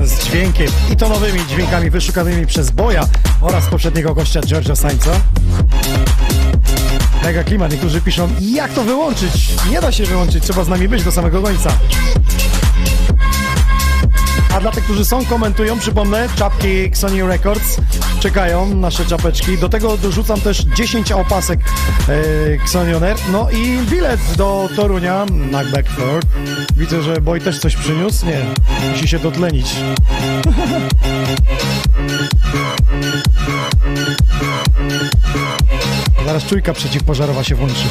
z 0.03 0.23
dźwiękiem 0.23 0.67
i 0.93 0.95
to 0.95 1.09
nowymi 1.09 1.39
dźwiękami 1.47 1.89
wyszukanymi 1.89 2.47
przez 2.47 2.71
Boja 2.71 3.07
oraz 3.41 3.65
poprzedniego 3.65 4.13
gościa 4.13 4.41
George'a 4.41 4.75
Sainza. 4.75 5.11
Mega 7.23 7.43
klimat. 7.43 7.71
Niektórzy 7.71 8.01
piszą, 8.01 8.29
jak 8.39 8.73
to 8.73 8.83
wyłączyć? 8.83 9.49
Nie 9.69 9.81
da 9.81 9.91
się 9.91 10.05
wyłączyć, 10.05 10.43
trzeba 10.43 10.63
z 10.63 10.67
nami 10.67 10.87
być 10.87 11.03
do 11.03 11.11
samego 11.11 11.41
końca. 11.41 11.77
A 14.53 14.59
dla 14.59 14.71
tych, 14.71 14.83
którzy 14.83 15.05
są, 15.05 15.25
komentują, 15.25 15.79
przypomnę, 15.79 16.29
czapki 16.35 16.91
Sony 16.93 17.27
Records 17.27 17.77
czekają, 18.23 18.75
nasze 18.75 19.05
czapeczki. 19.05 19.57
Do 19.57 19.69
tego 19.69 19.97
dorzucam 19.97 20.41
też 20.41 20.57
10 20.57 21.11
opasek 21.11 21.59
e. 22.09 22.13
No 23.31 23.49
i 23.51 23.77
bilet 23.89 24.19
do 24.37 24.69
Torunia 24.75 25.25
na 25.29 25.63
Beckford. 25.63 26.27
Widzę, 26.77 27.01
że 27.01 27.21
Boy 27.21 27.39
też 27.39 27.59
coś 27.59 27.75
przyniósł. 27.75 28.25
Nie, 28.25 28.45
musi 28.91 29.07
się 29.07 29.19
dotlenić. 29.19 29.67
Zaraz 36.25 36.43
czujka 36.43 36.73
przeciwpożarowa 36.73 37.43
się 37.43 37.55
włączy. 37.55 37.85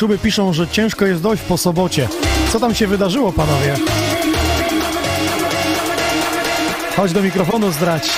Kaszuby 0.00 0.18
piszą, 0.18 0.52
że 0.52 0.68
ciężko 0.68 1.06
jest 1.06 1.22
dojść 1.22 1.42
po 1.42 1.58
sobocie. 1.58 2.08
Co 2.52 2.60
tam 2.60 2.74
się 2.74 2.86
wydarzyło, 2.86 3.32
panowie? 3.32 3.74
Chodź 6.96 7.12
do 7.12 7.22
mikrofonu 7.22 7.72
zdrać. 7.72 8.10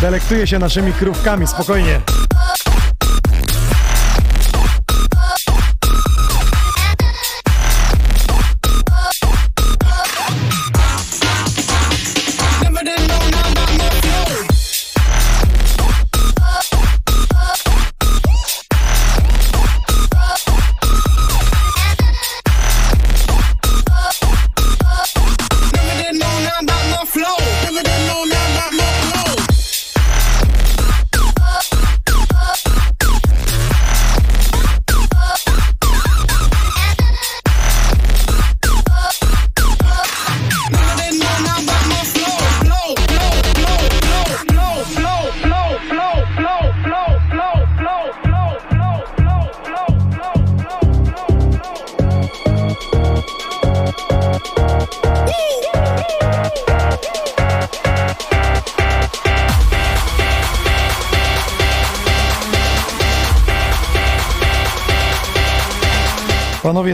Delektuje 0.00 0.46
się 0.46 0.58
naszymi 0.58 0.92
krówkami, 0.92 1.46
spokojnie. 1.46 2.00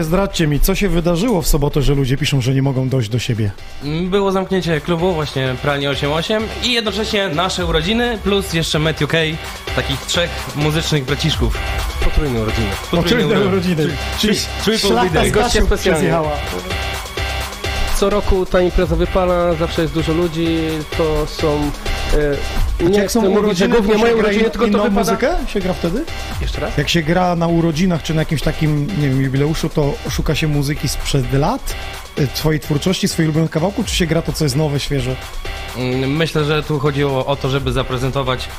Zdradźcie 0.07 0.47
mi, 0.47 0.59
co 0.59 0.75
się 0.75 0.89
wydarzyło 0.89 1.41
w 1.41 1.47
sobotę, 1.47 1.81
że 1.81 1.95
ludzie 1.95 2.17
piszą, 2.17 2.41
że 2.41 2.53
nie 2.53 2.61
mogą 2.61 2.89
dojść 2.89 3.09
do 3.09 3.19
siebie? 3.19 3.51
Było 4.09 4.31
zamknięcie 4.31 4.81
klubu, 4.81 5.13
właśnie 5.13 5.55
Pralnie 5.61 5.89
88 5.89 6.69
i 6.69 6.73
jednocześnie 6.73 7.29
nasze 7.29 7.65
urodziny, 7.65 8.17
plus 8.23 8.53
jeszcze 8.53 8.79
Met 8.79 9.01
UK, 9.01 9.13
takich 9.75 9.99
trzech 10.05 10.29
muzycznych 10.55 11.05
braciszków. 11.05 11.57
Potrójne 12.03 12.41
urodziny. 12.41 12.67
Potrójne 12.91 13.39
urodziny. 13.39 13.87
Czyli 14.19 14.37
B-Day. 14.65 15.29
z 15.29 15.31
Goście 15.31 15.59
Kaszub 15.59 15.65
specjalnie. 15.65 16.13
Co 17.95 18.09
roku 18.09 18.45
ta 18.45 18.61
impreza 18.61 18.95
wypala, 18.95 19.53
zawsze 19.53 19.81
jest 19.81 19.93
dużo 19.93 20.13
ludzi, 20.13 20.57
to 20.97 21.25
są... 21.27 21.71
E, 22.81 22.83
nie 22.89 22.97
Jak 22.97 23.11
są 23.11 23.19
chcę 23.21 23.29
mówić, 23.29 23.57
że 23.57 23.65
urodziny, 23.65 23.69
głównie 23.75 23.97
moje 23.97 24.15
urodziny, 24.15 24.43
in- 24.43 24.51
tylko 24.51 24.65
to 24.67 24.83
wypada... 24.83 24.89
muzykę 24.89 25.35
się 25.47 25.59
gra 25.59 25.73
wtedy? 25.73 26.05
Jeszcze 26.41 26.61
raz? 26.61 26.77
Jak 26.77 26.89
się 26.89 27.01
gra 27.03 27.35
na 27.35 27.47
urodzinach 27.47 28.03
czy 28.03 28.13
na 28.13 28.21
jakimś 28.21 28.41
takim, 28.41 28.87
nie 29.01 29.09
wiem, 29.09 29.21
jubileuszu, 29.21 29.69
to 29.69 29.93
szuka 30.09 30.35
się 30.35 30.47
muzyki 30.47 30.87
sprzed 30.87 31.33
lat, 31.33 31.75
y, 32.19 32.27
twojej 32.27 32.59
twórczości, 32.59 33.07
swojego 33.07 33.29
ulubionego 33.29 33.53
kawałku, 33.53 33.83
czy 33.83 33.95
się 33.95 34.07
gra 34.07 34.21
to, 34.21 34.33
co 34.33 34.43
jest 34.45 34.55
nowe, 34.55 34.79
świeże? 34.79 35.15
Mm, 35.77 36.15
Myślę, 36.15 36.43
że 36.45 36.63
tu 36.63 36.79
chodziło 36.79 37.25
o 37.25 37.35
to, 37.35 37.49
żeby 37.49 37.71
zaprezentować 37.71 38.49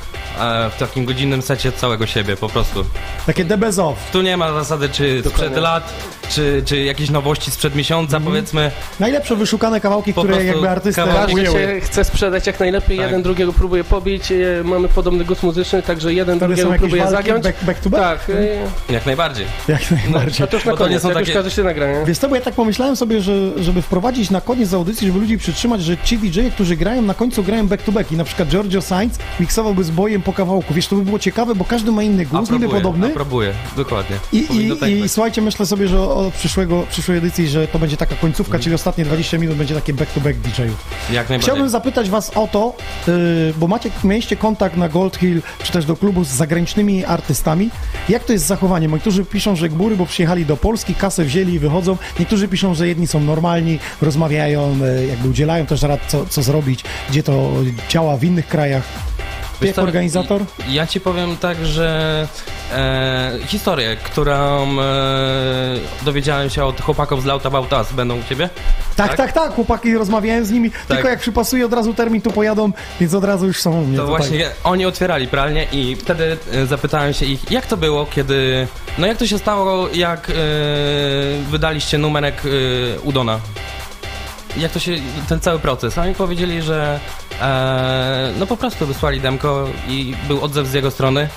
e, 0.40 0.70
w 0.70 0.76
takim 0.78 1.04
godzinnym 1.04 1.42
secie 1.42 1.72
całego 1.72 2.06
siebie, 2.06 2.36
po 2.36 2.48
prostu. 2.48 2.84
Takie 3.26 3.44
the 3.44 3.58
best 3.58 3.78
of. 3.78 4.10
Tu 4.12 4.22
nie 4.22 4.36
ma 4.36 4.52
zasady, 4.52 4.88
czy 4.88 5.22
sprzed 5.26 5.56
lat, 5.56 5.92
czy, 6.30 6.62
czy 6.66 6.76
jakieś 6.82 7.10
nowości 7.10 7.50
sprzed 7.50 7.74
miesiąca, 7.74 8.20
powiedzmy. 8.20 8.70
Najlepsze 9.00 9.36
wyszukane 9.36 9.80
kawałki, 9.80 10.14
Po 10.14 10.22
które 10.22 10.44
jakby 10.44 10.70
artystę 10.70 11.04
kawałki 11.04 11.36
się 11.46 11.80
chce 11.80 12.04
sprzedać 12.04 12.46
jak 12.46 12.60
najlepiej, 12.60 12.96
Tak. 12.98 13.06
jeden 13.06 13.22
drugiego 13.22 13.52
próbuje 13.52 13.84
pobić, 13.84 14.32
e, 14.32 14.36
mamy 14.64 14.88
podobny 14.88 15.24
gust 15.24 15.42
muzyczny, 15.42 15.82
także 15.82 16.14
jeden 16.14 16.38
Wtedy 16.38 16.54
drugiego 16.54 16.78
próbuje 16.78 17.02
walki 17.02 17.16
zagiąć. 17.16 17.44
back, 17.44 17.64
back 17.68 17.80
to 17.80 17.90
back? 17.90 18.02
Tak, 18.26 18.36
e, 18.36 18.92
Jak 18.92 19.06
najbardziej. 19.06 19.46
Jak 19.68 19.90
najbardziej. 19.90 20.44
a 20.44 20.46
to 20.46 20.56
już 20.56 20.64
na 20.66 20.72
Bo 20.72 20.76
to 20.78 20.84
nie 20.84 20.88
koniec, 20.88 21.02
są 21.02 21.10
takie- 21.10 21.32
każdy 21.32 21.50
się 21.50 21.62
nagra, 21.62 21.86
nie? 21.98 22.04
Wiesz 22.06 22.18
co, 22.18 22.28
bo 22.28 22.34
ja 22.34 22.40
tak 22.40 22.54
pomyślałem 22.54 22.96
sobie, 22.96 23.20
że 23.20 23.32
żeby 23.62 23.82
wprowadzić 23.82 24.30
na 24.30 24.40
koniec 24.40 24.72
audycji, 24.74 25.06
żeby 25.06 25.18
ludzi 25.20 25.38
przytrzymać, 25.38 25.82
że 25.82 25.96
ci 26.04 26.18
DJ, 26.18 26.40
którzy 26.54 26.76
grają, 26.76 27.02
na 27.02 27.14
końcu 27.14 27.42
grają 27.42 27.68
back 27.68 27.82
to 27.82 27.92
back 27.92 28.12
i 28.12 28.16
na 28.16 28.24
przykład 28.24 28.48
Giorgio 28.48 28.82
Sainz 28.82 29.18
miksowałby 29.40 29.84
z 29.84 29.90
bojem 29.90 30.22
po 30.22 30.32
kawałku. 30.32 30.74
Wiesz, 30.74 30.86
to 30.86 30.96
by 30.96 31.02
było 31.04 31.18
ciekawe, 31.18 31.54
bo 31.54 31.64
każdy 31.64 31.92
ma 31.92 32.02
inny 32.02 32.26
głos, 32.26 32.50
niby 32.50 32.68
podobny. 32.68 33.06
Aprobuję, 33.06 33.52
dokładnie. 33.76 34.16
I, 34.32 34.38
i, 34.38 34.76
tak 34.76 34.88
i 34.90 35.08
słuchajcie, 35.08 35.42
myślę 35.42 35.66
sobie, 35.66 35.88
że 35.88 36.00
od 36.02 36.34
przyszłego, 36.34 36.86
przyszłej 36.90 37.18
edycji, 37.18 37.48
że 37.48 37.68
to 37.68 37.78
będzie 37.78 37.96
taka 37.96 38.14
końcówka, 38.14 38.48
Mhm. 38.50 38.62
czyli 38.62 38.74
ostatnie 38.74 39.04
20 39.04 39.38
minut 39.38 39.56
będzie 39.56 39.74
takie 39.74 39.92
back-to-back 39.94 40.38
DJ-ów. 40.38 40.84
Jak 41.10 41.28
najbardziej. 41.28 41.38
Chciałbym 41.40 41.68
zapytać 41.68 42.10
was 42.10 42.30
o 42.36 42.48
to, 42.52 42.76
yy, 43.06 43.14
bo 43.56 43.66
macie, 43.68 43.90
mieliście 44.04 44.36
kontakt 44.36 44.76
na 44.76 44.88
Gold 44.88 45.16
Hill, 45.16 45.42
czy 45.62 45.72
też 45.72 45.84
do 45.84 45.96
klubu 45.96 46.24
z 46.24 46.28
zagranicznymi 46.28 47.04
artystami. 47.04 47.57
Jak 48.08 48.24
to 48.24 48.32
jest 48.32 48.44
z 48.44 48.48
zachowaniem? 48.48 48.92
Niektórzy 48.92 49.24
piszą, 49.24 49.56
że 49.56 49.68
gbury, 49.68 49.96
bo 49.96 50.06
przyjechali 50.06 50.46
do 50.46 50.56
Polski, 50.56 50.94
kasę 50.94 51.24
wzięli 51.24 51.52
i 51.52 51.58
wychodzą. 51.58 51.96
Niektórzy 52.18 52.48
piszą, 52.48 52.74
że 52.74 52.88
jedni 52.88 53.06
są 53.06 53.20
normalni, 53.20 53.78
rozmawiają, 54.02 54.78
yy, 54.78 55.06
jakby 55.06 55.28
udzielają 55.28 55.66
też 55.66 55.82
rad, 55.82 56.00
co, 56.08 56.26
co 56.26 56.42
zrobić, 56.42 56.84
gdzie 57.10 57.22
to 57.22 57.52
działa 57.88 58.16
w 58.16 58.24
innych 58.24 58.46
krajach. 58.46 59.17
Wiesz 59.62 59.74
co, 59.74 59.82
organizator? 59.82 60.44
Ja 60.68 60.86
ci 60.86 61.00
powiem 61.00 61.36
tak, 61.36 61.66
że 61.66 62.28
e, 62.72 63.32
historię, 63.46 63.96
którą 64.04 64.66
e, 64.80 64.84
dowiedziałem 66.04 66.50
się 66.50 66.64
od 66.64 66.80
chłopaków 66.80 67.22
z 67.22 67.24
Loud 67.24 67.46
About 67.46 67.72
Us, 67.72 67.92
będą 67.92 68.18
u 68.18 68.22
ciebie? 68.28 68.48
Tak, 68.96 69.16
tak, 69.16 69.32
tak, 69.32 69.52
chłopaki, 69.54 69.94
rozmawiałem 69.94 70.44
z 70.44 70.50
nimi, 70.50 70.70
tylko 70.88 71.08
jak 71.08 71.18
przypasuje 71.20 71.66
od 71.66 71.72
razu 71.72 71.94
termin, 71.94 72.22
to 72.22 72.30
pojadą, 72.30 72.72
więc 73.00 73.14
od 73.14 73.24
razu 73.24 73.46
już 73.46 73.60
są 73.60 73.82
u 73.82 73.86
mnie 73.86 73.96
To 73.96 74.06
tutaj. 74.06 74.18
właśnie 74.18 74.50
oni 74.64 74.86
otwierali 74.86 75.28
pralnię 75.28 75.66
i 75.72 75.96
wtedy 75.96 76.36
e, 76.52 76.66
zapytałem 76.66 77.12
się 77.12 77.26
ich, 77.26 77.50
jak 77.50 77.66
to 77.66 77.76
było, 77.76 78.06
kiedy... 78.06 78.66
No 78.98 79.06
jak 79.06 79.18
to 79.18 79.26
się 79.26 79.38
stało, 79.38 79.88
jak 79.88 80.30
e, 80.30 80.34
wydaliście 81.50 81.98
numerek 81.98 82.42
e, 82.44 83.00
Udona? 83.00 83.40
Jak 84.58 84.72
to 84.72 84.78
się, 84.78 84.92
ten 85.28 85.40
cały 85.40 85.58
proces? 85.58 85.98
Oni 85.98 86.14
powiedzieli, 86.14 86.62
że 86.62 87.00
e, 87.40 88.32
no 88.38 88.46
po 88.46 88.56
prostu 88.56 88.86
wysłali 88.86 89.20
demko 89.20 89.68
i 89.88 90.14
był 90.28 90.40
odzew 90.44 90.66
z 90.66 90.72
jego 90.72 90.90
strony. 90.90 91.28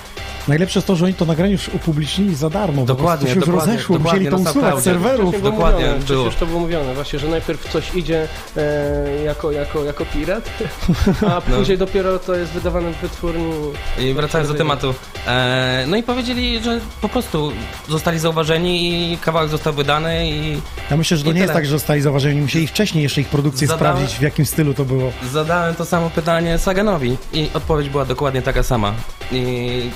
Najlepsze 0.48 0.78
jest 0.78 0.86
to, 0.86 0.96
że 0.96 1.04
oni 1.04 1.14
to 1.14 1.24
nagranie 1.24 1.52
już 1.52 1.68
upublicznili 1.68 2.34
za 2.34 2.50
darmo. 2.50 2.84
Dokładnie, 2.84 3.26
po 3.26 3.32
prostu 3.32 3.34
się 3.34 3.34
już 3.40 3.46
dokładnie, 3.46 3.72
rozeszło, 3.72 3.98
dokładnie, 3.98 4.20
musieli 4.28 4.44
to 4.44 4.50
usuwać 4.50 4.78
z 4.80 4.82
serwerów. 4.84 5.42
Dokładnie, 5.42 5.80
mówione, 5.84 6.04
było. 6.06 6.22
Przecież 6.24 6.40
to 6.40 6.46
było 6.46 6.60
mówione 6.60 6.94
właśnie, 6.94 7.18
że 7.18 7.28
najpierw 7.28 7.72
coś 7.72 7.94
idzie 7.94 8.28
e, 8.56 9.22
jako, 9.24 9.52
jako, 9.52 9.84
jako 9.84 10.04
pirat, 10.04 10.50
a 11.36 11.40
później 11.40 11.78
dopiero 11.78 12.18
to 12.18 12.34
jest 12.34 12.52
wydawane 12.52 12.92
w 12.92 12.96
wytwórni. 12.96 13.52
I 13.98 14.14
wracając 14.14 14.48
do 14.50 14.54
tematu. 14.58 14.94
E, 15.26 15.84
no 15.88 15.96
i 15.96 16.02
powiedzieli, 16.02 16.60
że 16.62 16.80
po 17.00 17.08
prostu 17.08 17.52
zostali 17.88 18.18
zauważeni 18.18 19.12
i 19.12 19.18
kawałek 19.18 19.50
został 19.50 19.72
wydany 19.72 20.30
i 20.30 20.58
Ja 20.90 20.96
myślę, 20.96 21.16
że 21.16 21.24
to 21.24 21.32
nie 21.32 21.40
jest 21.40 21.48
tyle. 21.52 21.54
tak, 21.54 21.64
że 21.66 21.70
zostali 21.70 22.00
zauważeni. 22.00 22.40
Musieli 22.40 22.66
wcześniej 22.66 23.02
jeszcze 23.04 23.20
ich 23.20 23.28
produkcję 23.28 23.66
Zadałem- 23.68 23.94
sprawdzić, 23.96 24.18
w 24.18 24.22
jakim 24.22 24.46
stylu 24.46 24.74
to 24.74 24.84
było. 24.84 25.12
zadałem 25.32 25.74
to 25.74 25.84
samo 25.84 26.10
pytanie 26.10 26.58
Saganowi 26.58 27.16
i 27.32 27.50
odpowiedź 27.54 27.88
była 27.88 28.04
dokładnie 28.04 28.42
taka 28.42 28.62
sama. 28.62 28.92
I 29.32 29.90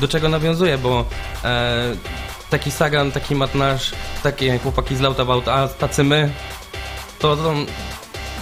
do 0.00 0.08
czego 0.08 0.28
nawiązuję, 0.28 0.78
bo 0.78 1.04
e, 1.44 1.94
taki 2.50 2.70
Sagan, 2.70 3.12
taki 3.12 3.34
Matnasz, 3.34 3.92
takie 4.22 4.58
chłopaki 4.58 4.96
z 4.96 5.04
About 5.04 5.46
Us, 5.46 5.76
tacy 5.78 6.04
my, 6.04 6.32
to 7.18 7.36
są 7.36 7.66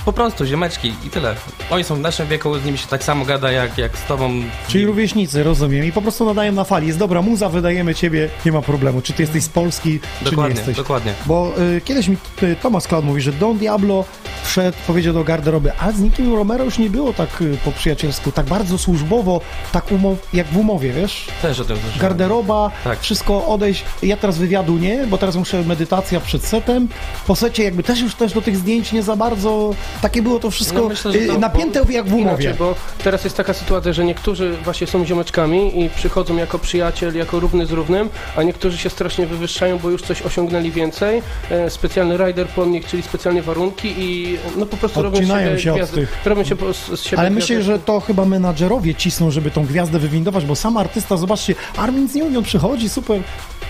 po 0.07 0.13
prostu 0.13 0.47
ziomeczki 0.47 0.95
i 1.07 1.11
tyle. 1.11 1.35
Oni 1.71 1.85
są 1.85 1.95
w 1.95 2.01
naszym 2.01 2.29
wieku, 2.29 2.59
z 2.59 2.65
nimi 2.65 2.79
się 2.79 2.87
tak 2.87 3.05
samo 3.05 3.25
gada 3.25 3.51
jak, 3.53 3.79
jak 3.79 3.99
z 3.99 4.05
tobą. 4.05 4.31
Czyli 4.69 4.87
rówieśnicy, 4.87 5.43
rozumiem. 5.43 5.85
I 5.85 5.93
po 5.93 6.03
prostu 6.03 6.25
nadają 6.25 6.53
na 6.53 6.65
fali. 6.65 6.87
Jest 6.87 6.99
dobra 6.99 7.23
muza, 7.23 7.49
wydajemy 7.49 7.95
ciebie, 7.95 8.29
nie 8.47 8.53
ma 8.53 8.63
problemu. 8.63 9.03
Czy 9.03 9.13
ty 9.13 9.23
jesteś 9.23 9.43
z 9.43 9.49
Polski, 9.49 10.01
czy 10.19 10.25
nie 10.25 10.31
Dokładnie, 10.31 10.57
jesteś. 10.57 10.77
dokładnie. 10.77 11.13
Bo 11.27 11.53
y, 11.77 11.81
kiedyś 11.81 12.09
mi 12.09 12.17
y, 12.43 12.57
Thomas 12.63 12.87
Cloud 12.87 13.05
mówi, 13.05 13.21
że 13.21 13.33
Don 13.33 13.59
Diablo 13.59 14.05
wszedł, 14.45 14.77
powiedział 14.87 15.15
do 15.15 15.25
garderoby, 15.25 15.73
a 15.81 15.93
z 15.93 16.01
nikim 16.01 16.35
Romero 16.35 16.65
już 16.65 16.79
nie 16.79 16.91
było 16.91 17.13
tak 17.13 17.43
y, 17.43 17.59
po 17.65 17.73
przyjacielsku, 17.73 18.33
tak 18.33 18.47
bardzo 18.47 18.79
służbowo, 18.79 19.41
tak 19.73 19.85
jak 20.33 20.47
w 20.47 20.57
umowie, 20.57 20.93
wiesz? 20.93 21.27
Też 21.43 21.61
o 21.61 21.65
tym 21.65 21.77
słyszałem. 21.77 22.01
Garderoba, 22.01 22.71
Tak. 22.85 23.01
wszystko 23.01 23.47
odejść. 23.47 23.85
Ja 24.03 24.17
teraz 24.17 24.39
wywiadu 24.39 24.79
nie, 24.79 25.07
bo 25.07 25.19
teraz 25.19 25.37
muszę 25.37 25.63
medytacja 25.63 26.21
przed 26.21 26.45
setem. 26.45 26.89
Po 27.27 27.37
secie 27.37 27.63
jakby 27.65 27.83
też 27.83 28.01
już 28.01 28.15
też 28.15 28.33
do 28.33 28.43
tych 28.43 28.57
zdjęć 28.57 28.93
nie 28.93 29.03
za 29.03 29.17
bardzo. 29.17 29.75
Takie 30.03 30.23
było 30.23 30.39
to 30.39 30.51
wszystko 30.51 30.81
No 30.83 30.89
myślę, 30.89 31.11
y, 31.13 31.27
to- 31.27 31.39
napięte 31.39 31.83
jak 31.91 32.09
w 32.09 32.15
umowie. 32.15 32.23
Inaczej, 32.45 32.55
bo 32.59 32.75
teraz 33.05 33.25
jest 33.25 33.37
taka 33.37 33.55
sytuacja, 33.55 33.93
że 33.93 34.05
niektórzy 34.05 34.57
właśnie 34.65 34.87
są 34.87 35.07
ziomeczkami 35.07 35.85
i 35.85 35.91
przychodzą 35.91 36.37
jako 36.37 36.59
przyjaciel, 36.59 37.17
jako 37.17 37.41
równy 37.41 37.67
z 37.67 37.71
równym, 37.73 38.09
a 38.37 38.43
niektórzy 38.43 38.79
się 38.79 38.91
strasznie 38.91 39.27
wywyższają, 39.27 39.79
bo 39.79 39.91
już 39.91 40.03
coś 40.03 40.23
osiągnęli 40.23 40.71
więcej. 40.71 41.23
E, 41.51 41.71
specjalny 41.71 42.17
rider 42.17 42.47
po 42.49 42.65
nich, 42.67 42.87
czyli 42.87 43.03
specjalne 43.03 43.43
warunki 43.43 43.95
i 43.99 44.39
no 44.57 44.67
po 44.67 44.77
prostu 44.77 45.03
robią 45.03 45.19
Odcinają 45.19 45.49
siebie 45.49 45.61
się 45.63 45.73
gwiazdy. 45.75 45.97
tych. 45.97 46.19
Robią 46.27 46.45
się 46.45 46.57
po, 46.57 46.75
z, 46.75 46.87
z 47.01 47.03
siebie 47.03 47.19
Ale 47.21 47.31
myślę, 47.31 47.57
gwiazdy. 47.57 47.73
że 47.73 47.79
to 47.79 48.01
chyba 48.01 48.25
menadżerowie 48.25 48.95
cisną, 48.95 49.31
żeby 49.31 49.51
tą 49.51 49.67
gwiazdę 49.67 49.99
wywindować, 49.99 50.45
bo 50.45 50.57
sam 50.57 50.77
artysta, 50.77 51.17
zobaczcie, 51.17 51.55
Armin 51.77 52.09
mówi, 52.15 52.37
on 52.37 52.45
przychodzi, 52.45 52.89
super, 52.89 53.21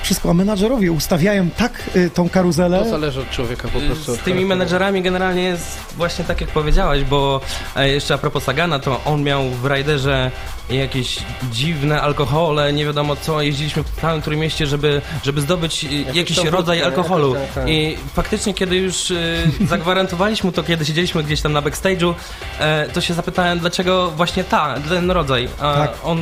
wszystko, 0.07 0.31
a 0.31 0.35
menadżerowie 0.35 0.93
ustawiają 0.93 1.51
tak 1.51 1.83
y, 1.97 2.11
tą 2.11 2.29
karuzelę. 2.29 2.79
To 2.79 2.91
zależy 2.91 3.21
od 3.21 3.31
człowieka 3.31 3.69
po 3.69 3.81
prostu. 3.81 4.15
Z 4.17 4.19
tymi 4.19 4.45
menedżerami 4.45 5.03
generalnie 5.03 5.43
jest 5.43 5.79
właśnie 5.97 6.25
tak 6.25 6.41
jak 6.41 6.51
powiedziałeś, 6.51 7.05
bo 7.05 7.41
e, 7.77 7.89
jeszcze 7.89 8.15
a 8.15 8.19
propos 8.19 8.45
Sagana, 8.45 8.79
to 8.79 9.01
on 9.05 9.23
miał 9.23 9.43
w 9.51 9.65
Riderze 9.67 10.31
jakieś 10.71 11.19
dziwne 11.53 12.03
alkohole, 12.03 12.73
nie 12.73 12.85
wiadomo 12.85 13.17
co, 13.17 13.43
jeździliśmy 13.43 13.85
po 13.85 14.01
całym 14.01 14.23
Trójmieście, 14.23 14.67
żeby, 14.67 15.03
żeby 15.23 15.41
zdobyć 15.41 15.85
jakiś 16.15 16.37
tą 16.37 16.51
rodzaj 16.51 16.79
wódkę, 16.79 16.87
alkoholu. 16.97 17.35
jakoś 17.35 17.47
tak, 17.47 17.55
tak. 17.55 17.69
I 17.69 17.97
faktycznie 18.15 18.55
kiedy 18.55 18.77
już 18.77 19.11
e, 19.11 19.17
zagwarantowaliśmy 19.69 20.53
to, 20.53 20.63
kiedy 20.63 20.85
siedzieliśmy 20.87 21.23
gdzieś 21.23 21.41
tam 21.41 21.53
na 21.53 21.63
backstage'u, 21.63 22.15
e, 22.59 22.89
to 22.93 23.01
się 23.01 23.15
zapytałem, 23.15 23.59
dlaczego 23.59 24.11
właśnie 24.11 24.45
ta, 24.45 24.75
ten 24.89 25.11
rodzaj. 25.11 25.49
A 25.61 25.75
Tak. 25.75 25.93
on 26.05 26.19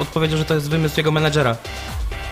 odpowiedział, 0.00 0.38
że 0.38 0.44
to 0.44 0.54
jest 0.54 0.70
wymysł 0.70 0.94
jego 0.96 1.12
menedżera. 1.12 1.56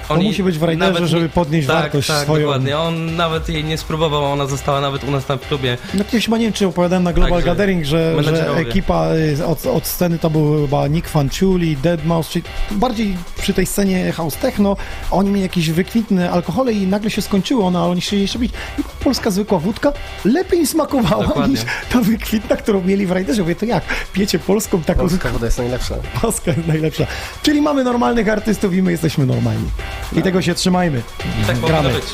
To 0.08 0.16
musi 0.16 0.42
być 0.42 0.58
w 0.58 0.76
nawet 0.76 1.04
żeby 1.04 1.28
podnieść 1.28 1.68
tak, 1.68 1.82
wartość 1.82 2.08
tak, 2.08 2.22
swoją. 2.22 2.46
dokładnie. 2.46 2.78
On 2.78 3.16
nawet 3.16 3.48
jej 3.48 3.64
nie 3.64 3.78
spróbował, 3.78 4.24
ona 4.24 4.46
została 4.46 4.80
nawet 4.80 5.04
u 5.04 5.10
nas 5.10 5.28
na 5.28 5.38
klubie. 5.38 5.78
No 5.94 6.04
kiedyś 6.04 6.24
chyba 6.24 6.38
nie 6.38 6.44
wiem, 6.44 6.52
czy 6.52 6.66
opowiadałem 6.66 7.04
na 7.04 7.12
Global 7.12 7.32
Także 7.32 7.46
Gathering, 7.46 7.84
że, 7.84 8.22
że 8.22 8.56
ekipa 8.56 9.08
y, 9.38 9.46
od, 9.46 9.66
od 9.66 9.86
sceny 9.86 10.18
to 10.18 10.30
był 10.30 10.62
chyba 10.62 10.88
Nick 10.88 11.08
Fanciulli, 11.08 11.76
Deadmau5, 11.76 12.28
czyli 12.28 12.44
bardziej 12.70 13.16
przy 13.38 13.54
tej 13.54 13.66
scenie 13.66 14.12
house 14.12 14.36
techno. 14.36 14.76
Oni 15.10 15.30
mieli 15.30 15.42
jakieś 15.42 15.70
wykwintne 15.70 16.30
alkohole 16.30 16.72
i 16.72 16.86
nagle 16.86 17.10
się 17.10 17.22
skończyły 17.22 17.64
one, 17.64 17.78
ale 17.78 17.88
oni 17.88 18.00
chcieli 18.00 18.22
jeszcze 18.22 18.38
pić. 18.38 18.52
I 18.78 18.82
polska 19.04 19.30
zwykła 19.30 19.58
wódka 19.58 19.92
lepiej 20.24 20.66
smakowała 20.66 21.24
Dokładnie. 21.24 21.54
niż 21.54 21.64
ta 21.92 22.00
wykwintna, 22.00 22.56
którą 22.56 22.82
mieli 22.82 23.06
w 23.06 23.12
Riderze. 23.12 23.42
Mówię, 23.42 23.54
to 23.54 23.66
jak? 23.66 23.84
Piecie 24.12 24.38
polską 24.38 24.82
taką 24.82 25.00
Polska 25.00 25.28
woda 25.28 25.46
jest 25.46 25.58
najlepsza. 25.58 25.94
Polska 26.22 26.50
jest 26.50 26.66
najlepsza. 26.66 27.06
Czyli 27.42 27.62
mamy 27.62 27.84
normalnych 27.84 28.28
artystów 28.28 28.74
i 28.74 28.82
my 28.82 28.90
jesteśmy 28.90 29.26
normalni. 29.26 29.68
I 30.12 30.22
tego 30.22 30.42
się 30.42 30.54
trzymajmy. 30.54 31.02
I 31.42 31.46
tak 31.46 31.56
powinno 31.56 31.66
Gramy. 31.68 31.92
być. 31.92 32.04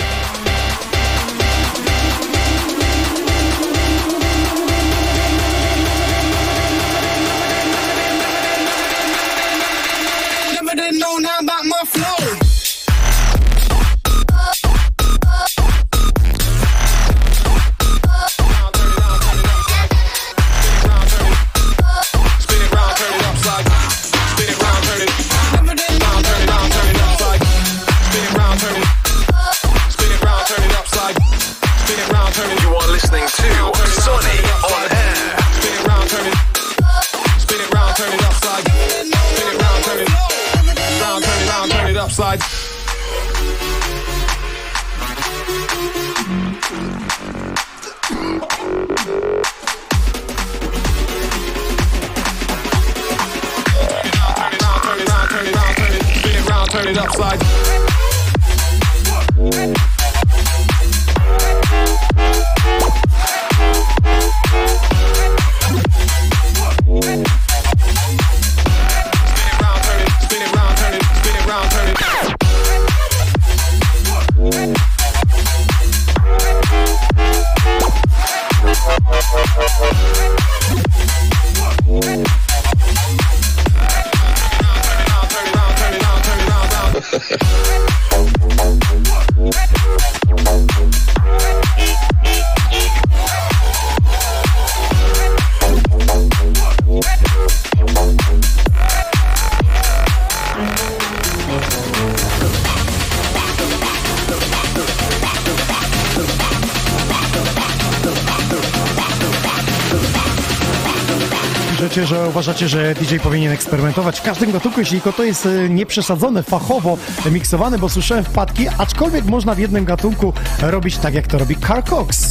Uważacie, 112.44 112.68
że 112.68 112.94
DJ 112.94 113.16
powinien 113.16 113.52
eksperymentować 113.52 114.20
w 114.20 114.22
każdym 114.22 114.52
gatunku, 114.52 114.80
jeśli 114.80 115.00
tylko 115.00 115.16
to 115.16 115.24
jest 115.24 115.46
e, 115.46 115.68
nieprzesadzone, 115.68 116.42
fachowo 116.42 116.98
miksowane, 117.30 117.78
bo 117.78 117.88
słyszałem 117.88 118.24
wpadki, 118.24 118.66
aczkolwiek 118.78 119.24
można 119.24 119.54
w 119.54 119.58
jednym 119.58 119.84
gatunku 119.84 120.32
robić 120.62 120.96
tak, 120.96 121.14
jak 121.14 121.26
to 121.26 121.38
robi 121.38 121.56
Carl 121.56 121.82
Cox. 121.82 122.30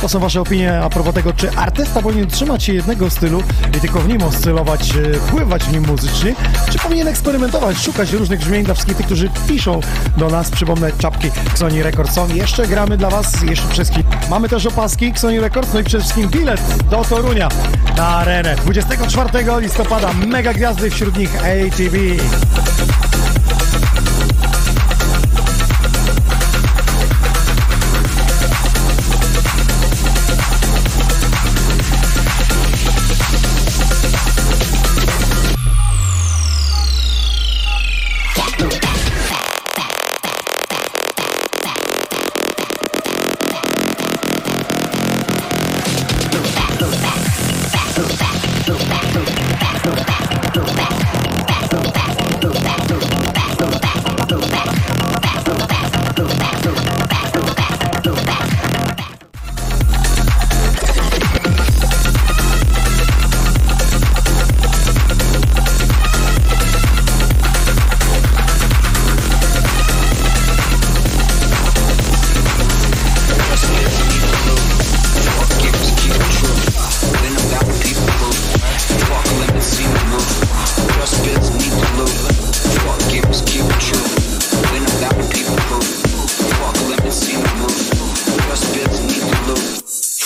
To 0.00 0.08
są 0.08 0.18
Wasze 0.18 0.40
opinie 0.40 0.80
a 0.80 0.90
propos 0.90 1.14
tego, 1.14 1.32
czy 1.32 1.50
artysta 1.50 2.02
powinien 2.02 2.26
trzymać 2.26 2.64
się 2.64 2.74
jednego 2.74 3.10
stylu 3.10 3.42
i 3.76 3.80
tylko 3.80 4.00
w 4.00 4.08
nim 4.08 4.22
oscylować, 4.22 4.90
e, 4.90 5.30
pływać 5.30 5.64
w 5.64 5.72
nim 5.72 5.86
muzycznie, 5.86 6.34
czy 6.70 6.78
powinien 6.78 7.08
eksperymentować, 7.08 7.76
szukać 7.78 8.12
różnych 8.12 8.40
brzmień 8.40 8.64
dla 8.64 8.74
wszystkich 8.74 8.96
tych, 8.96 9.06
którzy 9.06 9.30
piszą 9.48 9.80
do 10.16 10.30
nas. 10.30 10.50
Przypomnę, 10.50 10.92
czapki 10.98 11.28
Xoni 11.46 11.82
Records 11.82 12.14
są. 12.14 12.34
Jeszcze 12.34 12.66
gramy 12.66 12.96
dla 12.96 13.10
Was, 13.10 13.42
jeszcze 13.42 13.68
wszystkich. 13.68 14.06
Mamy 14.30 14.48
też 14.48 14.66
opaski 14.66 15.06
Xoni 15.06 15.40
Records, 15.40 15.74
no 15.74 15.80
i 15.80 15.84
przede 15.84 16.02
wszystkim 16.02 16.28
bilet 16.28 16.60
do 16.90 17.04
Torunia 17.04 17.48
na 17.96 18.08
arenę. 18.08 18.56
24 18.56 19.60
listopada 19.60 20.12
mega 20.12 20.52
gwiazdy, 20.52 20.90
wśród 20.90 21.16
nich 21.16 21.36
ATV. 21.36 21.96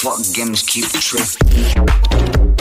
what 0.06 0.24
games 0.32 0.62
keep 0.62 0.84
tripping? 0.84 2.55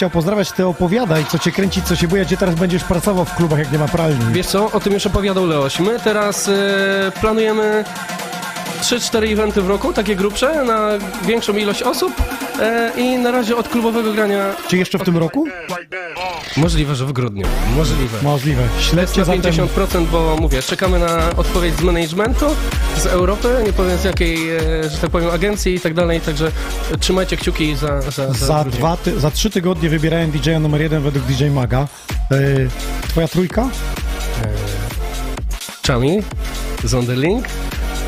Chciał 0.00 0.10
pozdrawiać, 0.10 0.52
ty 0.52 0.66
opowiadaj, 0.66 1.24
co 1.24 1.38
cię 1.38 1.52
kręci, 1.52 1.82
co 1.82 1.96
się 1.96 2.08
buja, 2.08 2.24
gdzie 2.24 2.36
teraz 2.36 2.54
będziesz 2.54 2.84
pracował 2.84 3.24
w 3.24 3.34
klubach, 3.34 3.58
jak 3.58 3.72
nie 3.72 3.78
ma 3.78 3.88
pralni. 3.88 4.32
Wiesz 4.32 4.46
co, 4.46 4.72
o 4.72 4.80
tym 4.80 4.92
już 4.92 5.06
opowiadał 5.06 5.46
Leoś. 5.46 5.80
My 5.80 6.00
teraz 6.04 6.48
e, 6.48 7.12
planujemy 7.20 7.84
3-4 8.82 9.32
eventy 9.32 9.62
w 9.62 9.68
roku, 9.68 9.92
takie 9.92 10.16
grubsze, 10.16 10.64
na 10.64 10.88
większą 11.22 11.56
ilość 11.56 11.82
osób 11.82 12.12
e, 12.60 12.92
i 12.96 13.18
na 13.18 13.30
razie 13.30 13.56
od 13.56 13.68
klubowego 13.68 14.12
grania... 14.12 14.54
Czy 14.68 14.76
jeszcze 14.76 14.98
w 14.98 15.02
tym 15.02 15.18
roku? 15.18 15.46
Możliwe, 16.56 16.94
że 16.94 17.06
w 17.06 17.12
grudniu. 17.12 17.46
Możliwe. 17.76 18.18
Możliwe. 18.22 18.62
Śledźcie 18.78 19.20
Na 19.20 19.24
zatem... 19.24 19.42
50%, 19.42 20.06
bo 20.06 20.36
mówię, 20.40 20.62
czekamy 20.62 20.98
na 20.98 21.30
odpowiedź 21.36 21.76
z 21.76 21.82
managementu, 21.82 22.46
z 23.00 23.06
Europy, 23.06 23.48
nie 23.66 23.72
powiem 23.72 23.98
z 23.98 24.04
jakiej, 24.04 24.56
e, 24.56 24.60
że 24.90 24.98
tak 25.00 25.10
powiem, 25.10 25.30
agencji 25.30 25.74
i 25.74 25.80
tak 25.80 25.94
dalej, 25.94 26.20
także 26.20 26.52
trzymajcie 27.00 27.36
kciuki 27.36 27.76
za... 27.76 28.00
Za, 28.02 28.10
za, 28.10 28.46
Za, 28.46 28.64
dwa 28.64 28.96
ty- 28.96 29.20
za 29.20 29.30
trzy 29.30 29.50
tygodnie 29.50 29.88
wybierałem 29.88 30.30
DJ-a 30.30 30.58
numer 30.58 30.80
jeden 30.82 31.02
według 31.02 31.24
DJ 31.24 31.44
Maga. 31.50 31.88
Yy, 32.30 32.68
twoja 33.08 33.28
trójka? 33.28 33.68
Chami, 35.86 36.22
Zonderling, 36.84 37.44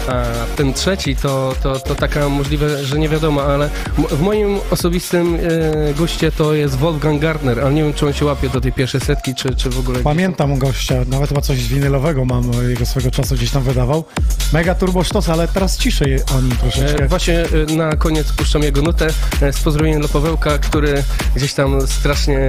a 0.09 0.25
ten 0.57 0.75
trzeci 0.75 1.17
to, 1.17 1.55
to, 1.63 1.79
to 1.81 1.95
taka 1.95 2.29
możliwe, 2.29 2.85
że 2.85 2.99
nie 2.99 3.09
wiadomo, 3.09 3.43
ale 3.43 3.71
w 4.11 4.21
moim 4.21 4.59
osobistym 4.71 5.35
e, 5.35 5.95
guście 5.95 6.33
to 6.33 6.55
jest 6.55 6.77
Wolfgang 6.77 7.21
Gardner, 7.23 7.61
ale 7.61 7.75
nie 7.75 7.83
wiem, 7.83 7.95
czy 7.95 8.07
on 8.07 8.13
się 8.13 8.25
łapie 8.25 8.49
do 8.49 8.61
tej 8.61 8.73
pierwszej 8.73 9.01
setki, 9.01 9.35
czy, 9.35 9.55
czy 9.57 9.71
w 9.71 9.79
ogóle... 9.79 9.99
Pamiętam 9.99 10.59
gościa, 10.59 10.95
nawet 11.07 11.29
chyba 11.29 11.41
coś 11.41 11.65
winylowego 11.69 12.25
mam, 12.25 12.51
e, 12.51 12.71
jego 12.71 12.87
swego 12.87 13.11
czasu 13.11 13.35
gdzieś 13.35 13.51
tam 13.51 13.63
wydawał. 13.63 14.05
Mega 14.53 14.75
turbo 14.75 15.05
sztos, 15.05 15.29
ale 15.29 15.49
teraz 15.49 15.79
ciszej 15.79 16.19
o 16.37 16.41
nim 16.41 16.57
troszeczkę. 16.57 17.05
E, 17.05 17.09
Właśnie 17.09 17.39
e, 17.69 17.77
na 17.77 17.97
koniec 17.97 18.33
puszczam 18.33 18.63
jego 18.63 18.83
nutę 18.83 19.07
e, 19.43 19.53
z 19.53 19.61
pozdrowieniem 19.61 20.01
dla 20.01 20.09
Pawełka, 20.09 20.59
który 20.59 21.05
gdzieś 21.37 21.55
tam 21.55 21.87
strasznie 21.87 22.41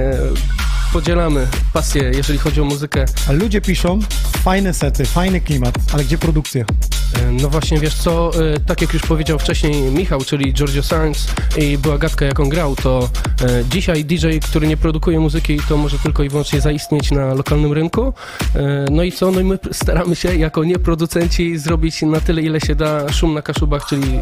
podzielamy 0.92 1.46
pasję, 1.72 2.02
jeżeli 2.14 2.38
chodzi 2.38 2.60
o 2.60 2.64
muzykę. 2.64 3.04
A 3.28 3.32
ludzie 3.32 3.60
piszą, 3.60 3.98
fajne 4.44 4.74
sety, 4.74 5.04
fajny 5.04 5.40
klimat, 5.40 5.74
ale 5.92 6.04
gdzie 6.04 6.18
produkcja? 6.18 6.64
E, 7.20 7.32
No 7.32 7.50
właśnie, 7.50 7.78
wiesz 7.80 7.94
co, 7.94 8.30
e, 8.54 8.60
tak 8.60 8.80
jak 8.82 8.92
już 8.92 9.02
powiedział 9.02 9.38
wcześniej 9.38 9.82
Michał, 9.82 10.20
czyli 10.20 10.54
Giorgio 10.54 10.82
Sainz 10.82 11.28
i 11.56 11.78
była 11.78 11.98
gadka 11.98 12.24
jak 12.24 12.40
on 12.40 12.48
grał, 12.48 12.76
to 12.76 13.08
e, 13.42 13.64
dzisiaj 13.70 14.04
DJ, 14.04 14.38
który 14.38 14.66
nie 14.66 14.76
produkuje 14.76 15.20
muzyki, 15.20 15.58
to 15.68 15.76
może 15.76 15.98
tylko 15.98 16.22
i 16.22 16.28
wyłącznie 16.28 16.60
zaistnieć 16.60 17.10
na 17.10 17.34
lokalnym 17.34 17.72
rynku. 17.72 18.12
No 18.90 19.02
i 19.02 19.12
co, 19.12 19.30
no 19.30 19.40
i 19.40 19.44
my 19.44 19.58
staramy 19.72 20.16
się 20.16 20.36
jako 20.36 20.64
nieproducenci 20.64 21.58
zrobić 21.58 22.02
na 22.02 22.20
tyle, 22.20 22.42
ile 22.42 22.60
się 22.60 22.74
da 22.74 23.12
szum 23.12 23.34
na 23.34 23.42
kaszubach, 23.42 23.86
czyli 23.86 24.20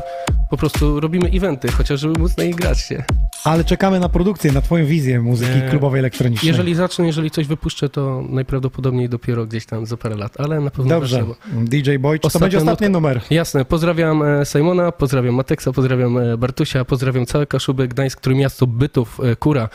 po 0.51 0.57
prostu 0.57 1.01
robimy 1.01 1.31
eventy, 1.35 1.69
chociaż 1.73 2.01
żeby 2.01 2.21
móc 2.21 2.37
na 2.37 2.45
nich 2.45 2.55
grać 2.55 2.81
się. 2.81 3.05
Ale 3.45 3.65
czekamy 3.65 4.01
na 4.01 4.09
produkcję, 4.09 4.53
na 4.53 4.61
twoją 4.61 4.87
wizję 4.87 5.21
muzyki 5.21 5.61
klubowej 5.71 5.99
elektronicznej. 5.99 6.49
Jeżeli 6.49 6.75
zacznę, 6.75 7.07
jeżeli 7.07 7.31
coś 7.31 7.47
wypuszczę, 7.47 7.89
to 7.89 8.23
najprawdopodobniej 8.29 9.09
dopiero 9.09 9.47
gdzieś 9.47 9.67
tam 9.67 9.87
za 9.87 9.97
parę 9.97 10.17
lat, 10.17 10.41
ale 10.41 10.61
na 10.61 10.71
pewno 10.71 10.89
Dobrze, 10.95 11.25
wreszcie, 11.25 11.35
bo- 11.55 11.65
DJ 11.65 11.97
Boy, 11.97 12.19
czy 12.19 12.31
to 12.31 12.39
będzie 12.39 12.59
ostatni 12.59 12.89
numer? 12.89 13.21
Jasne, 13.31 13.65
pozdrawiam 13.65 14.23
e, 14.23 14.47
Simona, 14.47 14.93
pozdrawiam 14.93 15.35
Mateksa, 15.35 15.73
pozdrawiam 15.73 16.19
e, 16.19 16.37
Bartusia, 16.37 16.85
pozdrawiam 16.85 17.27
całe 17.27 17.47
Kaszuby, 17.47 17.89
Gdańsk, 17.89 18.21
Trójmiasto, 18.21 18.67
Bytów, 18.67 19.21
e, 19.25 19.37
Kura, 19.37 19.69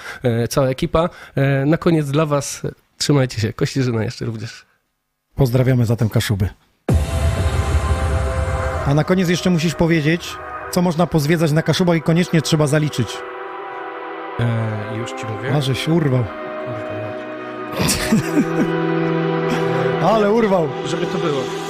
cała 0.50 0.68
ekipa. 0.68 1.10
Na 1.66 1.78
koniec 1.78 2.12
dla 2.12 2.26
was 2.26 2.62
trzymajcie 2.98 3.42
się, 3.42 3.54
Kościerzyna 3.54 4.04
jeszcze 4.04 4.26
również. 4.26 4.66
Pozdrawiamy 5.36 5.86
zatem 5.86 6.10
Kaszuby. 6.10 6.50
A 8.86 8.94
na 8.94 9.04
koniec 9.04 9.30
jeszcze 9.30 9.50
musisz 9.50 9.76
powiedzieć, 9.76 10.30
co 10.72 10.82
można 10.82 11.08
pozwiedzać 11.08 11.52
na 11.52 11.62
Kaszubach 11.62 11.98
i 11.98 12.02
koniecznie 12.02 12.42
trzeba 12.42 12.68
zaliczyć. 12.68 13.08
E, 14.40 14.98
już 14.98 15.12
ci 15.12 15.26
mówię. 15.26 15.56
A, 15.56 15.62
żeś 15.62 15.88
urwał. 15.88 16.24
Ale 20.14 20.32
urwał. 20.32 20.70
Żeby 20.86 21.06
to 21.06 21.18
było. 21.18 21.67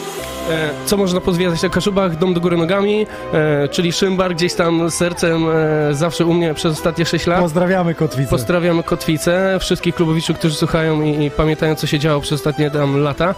E, 0.50 0.70
Co 0.86 0.98
można 0.98 1.22
pozwiedzać 1.22 1.64
na 1.64 1.70
Kaszubach? 1.70 2.18
Dom 2.18 2.34
do 2.34 2.42
góry 2.42 2.58
nogami, 2.58 3.08
e, 3.34 3.68
czyli 3.68 3.92
Szymbar 3.94 4.36
gdzieś 4.36 4.54
tam 4.54 4.92
sercem 4.92 5.46
e, 5.50 5.94
zawsze 5.96 6.26
u 6.26 6.34
mnie 6.34 6.54
przez 6.54 6.74
ostatnie 6.74 7.06
6 7.06 7.28
lat. 7.28 7.40
Pozdrawiamy 7.40 7.96
Kotwicę. 7.96 8.30
Pozdrawiamy 8.30 8.84
Kotwicę, 8.84 9.58
wszystkich 9.60 9.96
klubowiczów, 9.96 10.38
którzy 10.38 10.56
słuchają 10.56 11.02
i, 11.02 11.26
i 11.26 11.32
pamiętają, 11.32 11.76
co 11.76 11.88
się 11.88 12.00
działo 12.00 12.22
przez 12.22 12.34
ostatnie 12.40 12.72
tam 12.72 12.98
lata. 12.98 13.36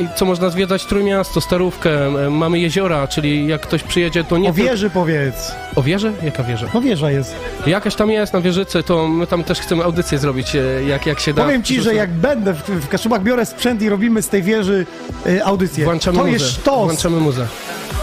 I 0.00 0.08
co 0.16 0.24
można 0.24 0.50
zwiedzać? 0.50 0.86
Trójmiasto, 0.86 1.40
Starówkę, 1.40 1.90
mamy 2.30 2.58
jeziora, 2.58 3.08
czyli 3.08 3.46
jak 3.46 3.60
ktoś 3.60 3.82
przyjedzie, 3.82 4.24
to 4.24 4.38
nie... 4.38 4.48
O 4.48 4.52
wieży 4.52 4.90
powiedz. 4.90 5.52
O 5.76 5.82
wieży? 5.82 6.12
Jaka 6.22 6.42
wieża? 6.42 6.66
No 6.74 6.80
wieża 6.80 7.10
jest. 7.10 7.34
Jakaś 7.66 7.94
tam 7.94 8.10
jest 8.10 8.32
na 8.32 8.40
wieżycy, 8.40 8.82
to 8.82 9.08
my 9.08 9.26
tam 9.26 9.44
też 9.44 9.60
chcemy 9.60 9.84
audycję 9.84 10.18
zrobić, 10.18 10.56
jak, 10.86 11.06
jak 11.06 11.20
się 11.20 11.34
da. 11.34 11.44
Powiem 11.44 11.62
ci, 11.62 11.80
że 11.80 11.94
jak 11.94 12.10
będę 12.10 12.54
w, 12.54 12.58
w 12.60 12.88
Kaszubach, 12.88 13.22
biorę 13.22 13.46
sprzęt 13.46 13.82
i 13.82 13.88
robimy 13.88 14.22
z 14.22 14.28
tej 14.28 14.42
wieży 14.42 14.86
y, 15.26 15.44
audycję. 15.44 15.84
Włączamy 15.84 16.21
to 16.24 16.30
muzę. 16.30 16.44
jest 16.44 16.54
sztos. 16.60 16.84
Włączamy 16.84 17.20
muzę. 17.20 17.46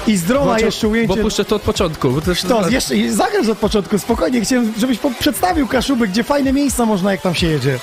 I 0.07 0.17
z 0.17 0.23
drona 0.23 0.45
Włączam- 0.45 0.65
jeszcze 0.65 0.87
ujęcie. 0.87 1.15
Bo 1.15 1.21
puszczę 1.21 1.45
to 1.45 1.55
od 1.55 1.61
początku. 1.61 2.09
Bo 2.09 2.21
to 2.21 2.31
jest 2.31 2.41
Sztos, 2.41 2.71
jeszcze 2.71 2.95
i 2.95 3.09
zagrasz 3.09 3.47
od 3.49 3.57
początku, 3.57 3.99
spokojnie. 3.99 4.41
Chciałem, 4.41 4.73
żebyś 4.77 4.99
przedstawił 5.19 5.67
Kaszuby, 5.67 6.07
gdzie 6.07 6.23
fajne 6.23 6.53
miejsca 6.53 6.85
można, 6.85 7.11
jak 7.11 7.21
tam 7.21 7.35
się 7.35 7.47
jedzie. 7.47 7.79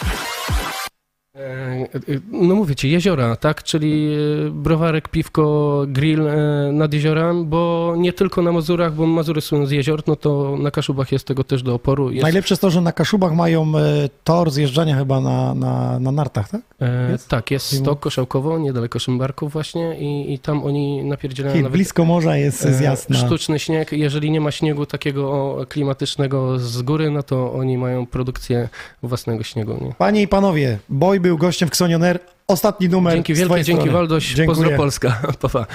E, 1.36 1.88
e, 1.94 2.20
No 2.32 2.54
mówię 2.54 2.74
ci, 2.74 2.90
jeziora, 2.90 3.36
tak? 3.36 3.62
Czyli 3.62 4.14
e, 4.46 4.50
browarek, 4.50 5.08
piwko, 5.08 5.84
grill 5.88 6.22
nad 6.72 6.94
jeziorem, 6.94 7.46
bo 7.46 7.94
nie 7.98 8.12
tylko 8.12 8.42
na 8.42 8.52
Mazurach, 8.52 8.94
bo 8.94 9.06
Mazury 9.06 9.40
są 9.40 9.66
z 9.66 9.70
jezior, 9.70 10.02
no 10.06 10.16
to 10.16 10.56
na 10.60 10.70
Kaszubach 10.70 11.12
jest 11.12 11.26
tego 11.26 11.44
też 11.44 11.62
do 11.62 11.74
oporu. 11.74 12.10
Jest, 12.10 12.22
Najlepsze 12.22 12.52
jest 12.52 12.62
to, 12.62 12.70
że 12.70 12.80
na 12.80 12.92
Kaszubach 12.92 13.34
mają 13.34 13.72
tor 14.24 14.50
zjeżdżania 14.50 14.96
chyba 14.96 15.20
na, 15.20 15.54
na, 15.54 15.98
na 15.98 16.12
nartach, 16.12 16.48
tak? 16.48 16.60
jest? 17.10 17.28
Tak, 17.28 17.50
jest 17.50 17.78
stok 17.78 18.00
Koszałkowo, 18.00 18.58
niedaleko 18.58 18.98
Szymbarków 18.98 19.52
właśnie 19.52 19.98
i, 19.98 20.34
i 20.34 20.38
tam 20.38 20.64
oni 20.64 21.04
napierdzielają 21.04 21.56
nawet 21.56 21.72
blisko 21.72 22.04
morza 22.04 22.36
jest 22.36 22.68
zjazd 22.68 23.10
na... 23.10 23.16
sztuczny 23.16 23.58
śnieg. 23.58 23.92
Jeżeli 23.92 24.30
nie 24.30 24.40
ma 24.40 24.50
śniegu 24.50 24.86
takiego 24.86 25.56
klimatycznego 25.68 26.58
z 26.58 26.82
góry, 26.82 27.10
no 27.10 27.22
to 27.22 27.52
oni 27.52 27.78
mają 27.78 28.06
produkcję 28.06 28.68
własnego 29.02 29.42
śniegu. 29.42 29.78
Nie? 29.80 29.94
Panie 29.98 30.22
i 30.22 30.28
panowie, 30.28 30.78
Boy 30.88 31.20
był 31.26 31.38
gościem 31.38 31.68
w 31.68 31.72
Xonion 31.72 32.04
Air. 32.04 32.18
Ostatni 32.48 32.88
numer 32.88 33.14
Dzięki 33.14 33.34
wielkie, 33.34 33.64
dzięki. 33.64 33.90
Waldoś, 33.90 34.34
Dziękuję. 34.34 34.46
pozdro 34.46 34.76
Polska. 34.76 35.22
pa, 35.40 35.48
pa. 35.48 35.66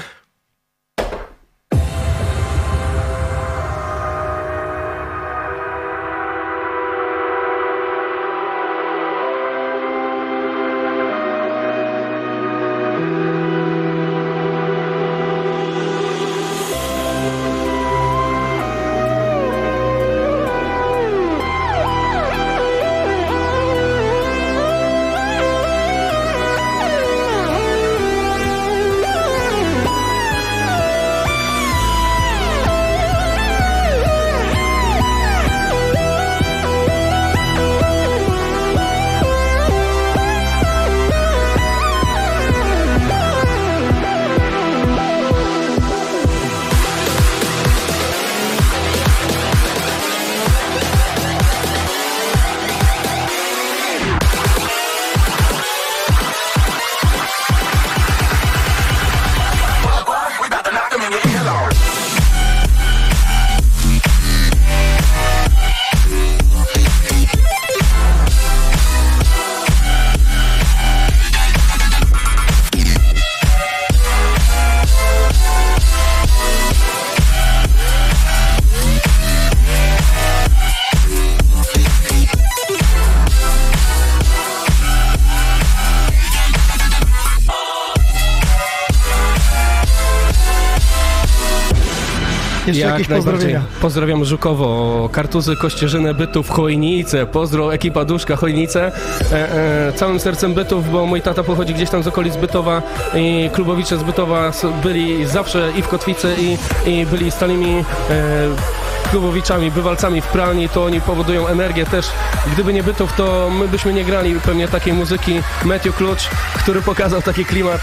Jakieś 92.93 93.07
najbardziej. 93.07 93.33
pozdrowienia. 93.33 93.61
Pozdrawiam 93.81 94.25
Żukowo, 94.25 95.09
Kartuzy, 95.11 95.55
Kościerzyny, 95.55 96.13
Bytów, 96.13 96.49
Chojnice, 96.49 97.25
pozdro 97.25 97.73
ekipa 97.73 98.05
Duszka, 98.05 98.35
Chojnice, 98.35 98.91
e, 99.31 99.87
e, 99.87 99.93
całym 99.93 100.19
sercem 100.19 100.53
Bytów, 100.53 100.91
bo 100.91 101.05
mój 101.05 101.21
tata 101.21 101.43
pochodzi 101.43 101.73
gdzieś 101.73 101.89
tam 101.89 102.03
z 102.03 102.07
okolic 102.07 102.37
Bytowa 102.37 102.81
i 103.15 103.49
klubowicze 103.53 103.97
z 103.97 104.03
Bytowa 104.03 104.51
byli 104.83 105.25
zawsze 105.25 105.71
i 105.77 105.81
w 105.81 105.87
Kotwicy 105.87 106.35
i, 106.39 106.57
i 106.89 107.05
byli 107.05 107.31
stałymi 107.31 107.85
e, 108.09 108.81
klubowiczami, 109.11 109.71
bywalcami 109.71 110.21
w 110.21 110.27
pralni, 110.27 110.69
to 110.69 110.85
oni 110.85 111.01
powodują 111.01 111.47
energię 111.47 111.85
też. 111.85 112.05
Gdyby 112.53 112.73
nie 112.73 112.83
Bytów, 112.83 113.13
to 113.13 113.49
my 113.59 113.67
byśmy 113.67 113.93
nie 113.93 114.05
grali 114.05 114.35
pewnie 114.35 114.67
takiej 114.67 114.93
muzyki. 114.93 115.41
Matthew 115.65 115.95
Klucz, 115.95 116.29
który 116.55 116.81
pokazał 116.81 117.21
taki 117.21 117.45
klimat. 117.45 117.81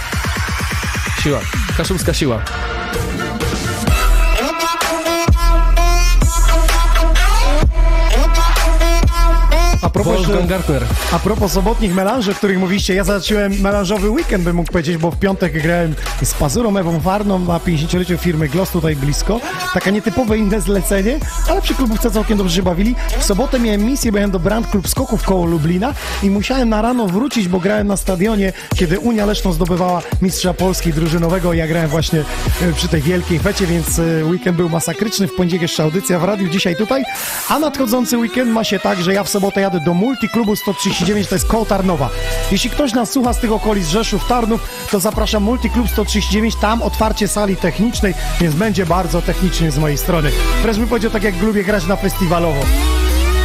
Siła, 1.23 1.39
kaszubska 1.77 2.15
siła. 2.15 2.41
Propos, 10.09 10.27
że- 10.27 10.33
a 11.13 11.19
propos 11.19 11.53
sobotnich 11.53 11.95
melanży, 11.95 12.31
o 12.31 12.35
których 12.35 12.59
mówiliście, 12.59 12.95
ja 12.95 13.05
zacząłem 13.05 13.61
melanżowy 13.61 14.11
weekend, 14.11 14.45
bym 14.45 14.57
mógł 14.57 14.73
powiedzieć, 14.73 14.97
bo 14.97 15.11
w 15.11 15.19
piątek 15.19 15.63
grałem 15.63 15.95
z 16.23 16.35
Pazurą 16.35 16.77
Ewą 16.77 17.01
Warną 17.01 17.39
na 17.39 17.59
50-leciu 17.59 18.19
firmy 18.19 18.49
Gloss 18.49 18.71
tutaj 18.71 18.97
blisko. 18.97 19.41
Taka 19.75 19.91
nietypowe 19.91 20.39
inne 20.39 20.61
zlecenie, 20.61 21.19
ale 21.51 21.63
przy 21.63 21.75
klubówce 21.75 22.11
całkiem 22.11 22.39
dobrze 22.39 22.57
się 22.57 22.63
bawili. 22.63 22.95
W 23.19 23.25
sobotę 23.25 23.61
miałem 23.61 23.85
misję, 23.85 24.13
byłem 24.13 24.31
do 24.31 24.39
Brand 24.39 24.67
Club 24.71 24.89
Skoków 24.89 25.23
koło 25.23 25.47
Lublina 25.47 25.95
i 26.23 26.31
musiałem 26.31 26.69
na 26.69 26.83
rano 26.83 27.07
wrócić, 27.07 27.49
bo 27.49 27.61
grałem 27.61 27.87
na 27.87 27.97
stadionie, 27.97 28.53
kiedy 28.77 28.99
Unia 28.99 29.27
Leszno 29.27 29.53
zdobywała 29.53 30.03
mistrza 30.23 30.55
Polski 30.55 30.93
drużynowego. 30.93 31.53
Ja 31.53 31.67
grałem 31.67 31.89
właśnie 31.89 32.21
e, 32.63 32.73
przy 32.73 32.89
tej 32.89 33.03
wielkiej 33.03 33.39
fecie, 33.39 33.67
więc 33.67 33.99
e, 33.99 34.25
weekend 34.25 34.57
był 34.57 34.69
masakryczny. 34.69 35.29
W 35.29 35.35
poniedziałek 35.35 35.63
jeszcze 35.63 35.83
audycja 35.83 36.19
w 36.19 36.25
radiu, 36.25 36.49
dzisiaj 36.49 36.77
tutaj. 36.77 37.05
A 37.49 37.59
nadchodzący 37.59 38.19
weekend 38.19 38.51
ma 38.51 38.65
się 38.65 38.79
tak, 38.79 39.03
że 39.03 39.15
ja 39.15 39.25
w 39.25 39.29
sobotę 39.29 39.61
jadę 39.61 39.81
do 39.81 39.95
multiklubu 39.99 40.57
139, 40.57 41.29
to 41.29 41.35
jest 41.35 41.47
koło 41.47 41.65
Tarnowa. 41.67 42.11
Jeśli 42.53 42.71
ktoś 42.71 42.93
nas 42.93 43.11
słucha 43.11 43.33
z 43.33 43.41
tych 43.41 43.53
okolic 43.53 43.89
Rzeszów, 43.89 44.29
Tarnów, 44.29 44.61
to 44.91 45.01
zapraszam 45.01 45.43
Multiklub 45.43 45.91
139, 45.91 46.57
tam 46.57 46.83
otwarcie 46.83 47.29
sali 47.29 47.57
technicznej, 47.57 48.15
więc 48.41 48.55
będzie 48.55 48.87
bardzo 48.87 49.23
technicznie 49.23 49.71
z 49.71 49.79
mojej 49.79 49.99
strony. 49.99 50.31
Wręcz 50.63 50.79
bym 50.79 50.89
powiedział 50.89 51.11
tak, 51.11 51.23
jak 51.23 51.43
lubię 51.43 51.65
grać 51.65 51.87
na 51.87 51.97
festiwalowo. 51.97 52.61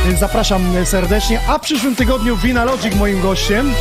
Więc 0.08 0.20
zapraszam 0.20 0.86
serdecznie, 0.86 1.40
a 1.48 1.58
w 1.58 1.62
przyszłym 1.62 1.96
tygodniu 1.96 2.38
Vinalogic 2.38 2.96
moim 2.96 3.22
gościem. 3.22 3.74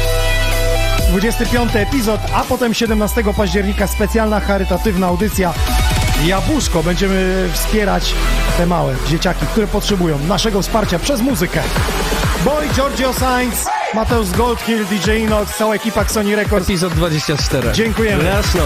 25 1.11 1.77
epizod, 1.77 2.21
a 2.35 2.45
potem 2.45 2.75
17 2.75 3.25
października 3.37 3.87
specjalna 3.87 4.41
charytatywna 4.41 5.07
audycja 5.07 5.55
Jabłuszko. 6.27 6.83
Będziemy 6.83 7.49
wspierać 7.53 8.15
te 8.57 8.67
małe 8.67 8.95
dzieciaki, 9.07 9.47
które 9.47 9.67
potrzebują 9.67 10.19
naszego 10.19 10.63
wsparcia 10.63 10.99
przez 10.99 11.21
muzykę. 11.21 11.61
Boy, 12.45 12.69
Giorgio 12.75 13.13
Sainz, 13.13 13.67
Mateusz 13.95 14.31
Goldhill, 14.31 14.87
DJ 14.87 15.11
Inox, 15.11 15.57
cała 15.57 15.75
ekipa 15.75 16.09
Sony 16.09 16.37
Records. 16.37 16.67
Epizod 16.67 16.93
24. 16.93 17.73
Dziękujemy. 17.73 18.25
Jasno. 18.25 18.63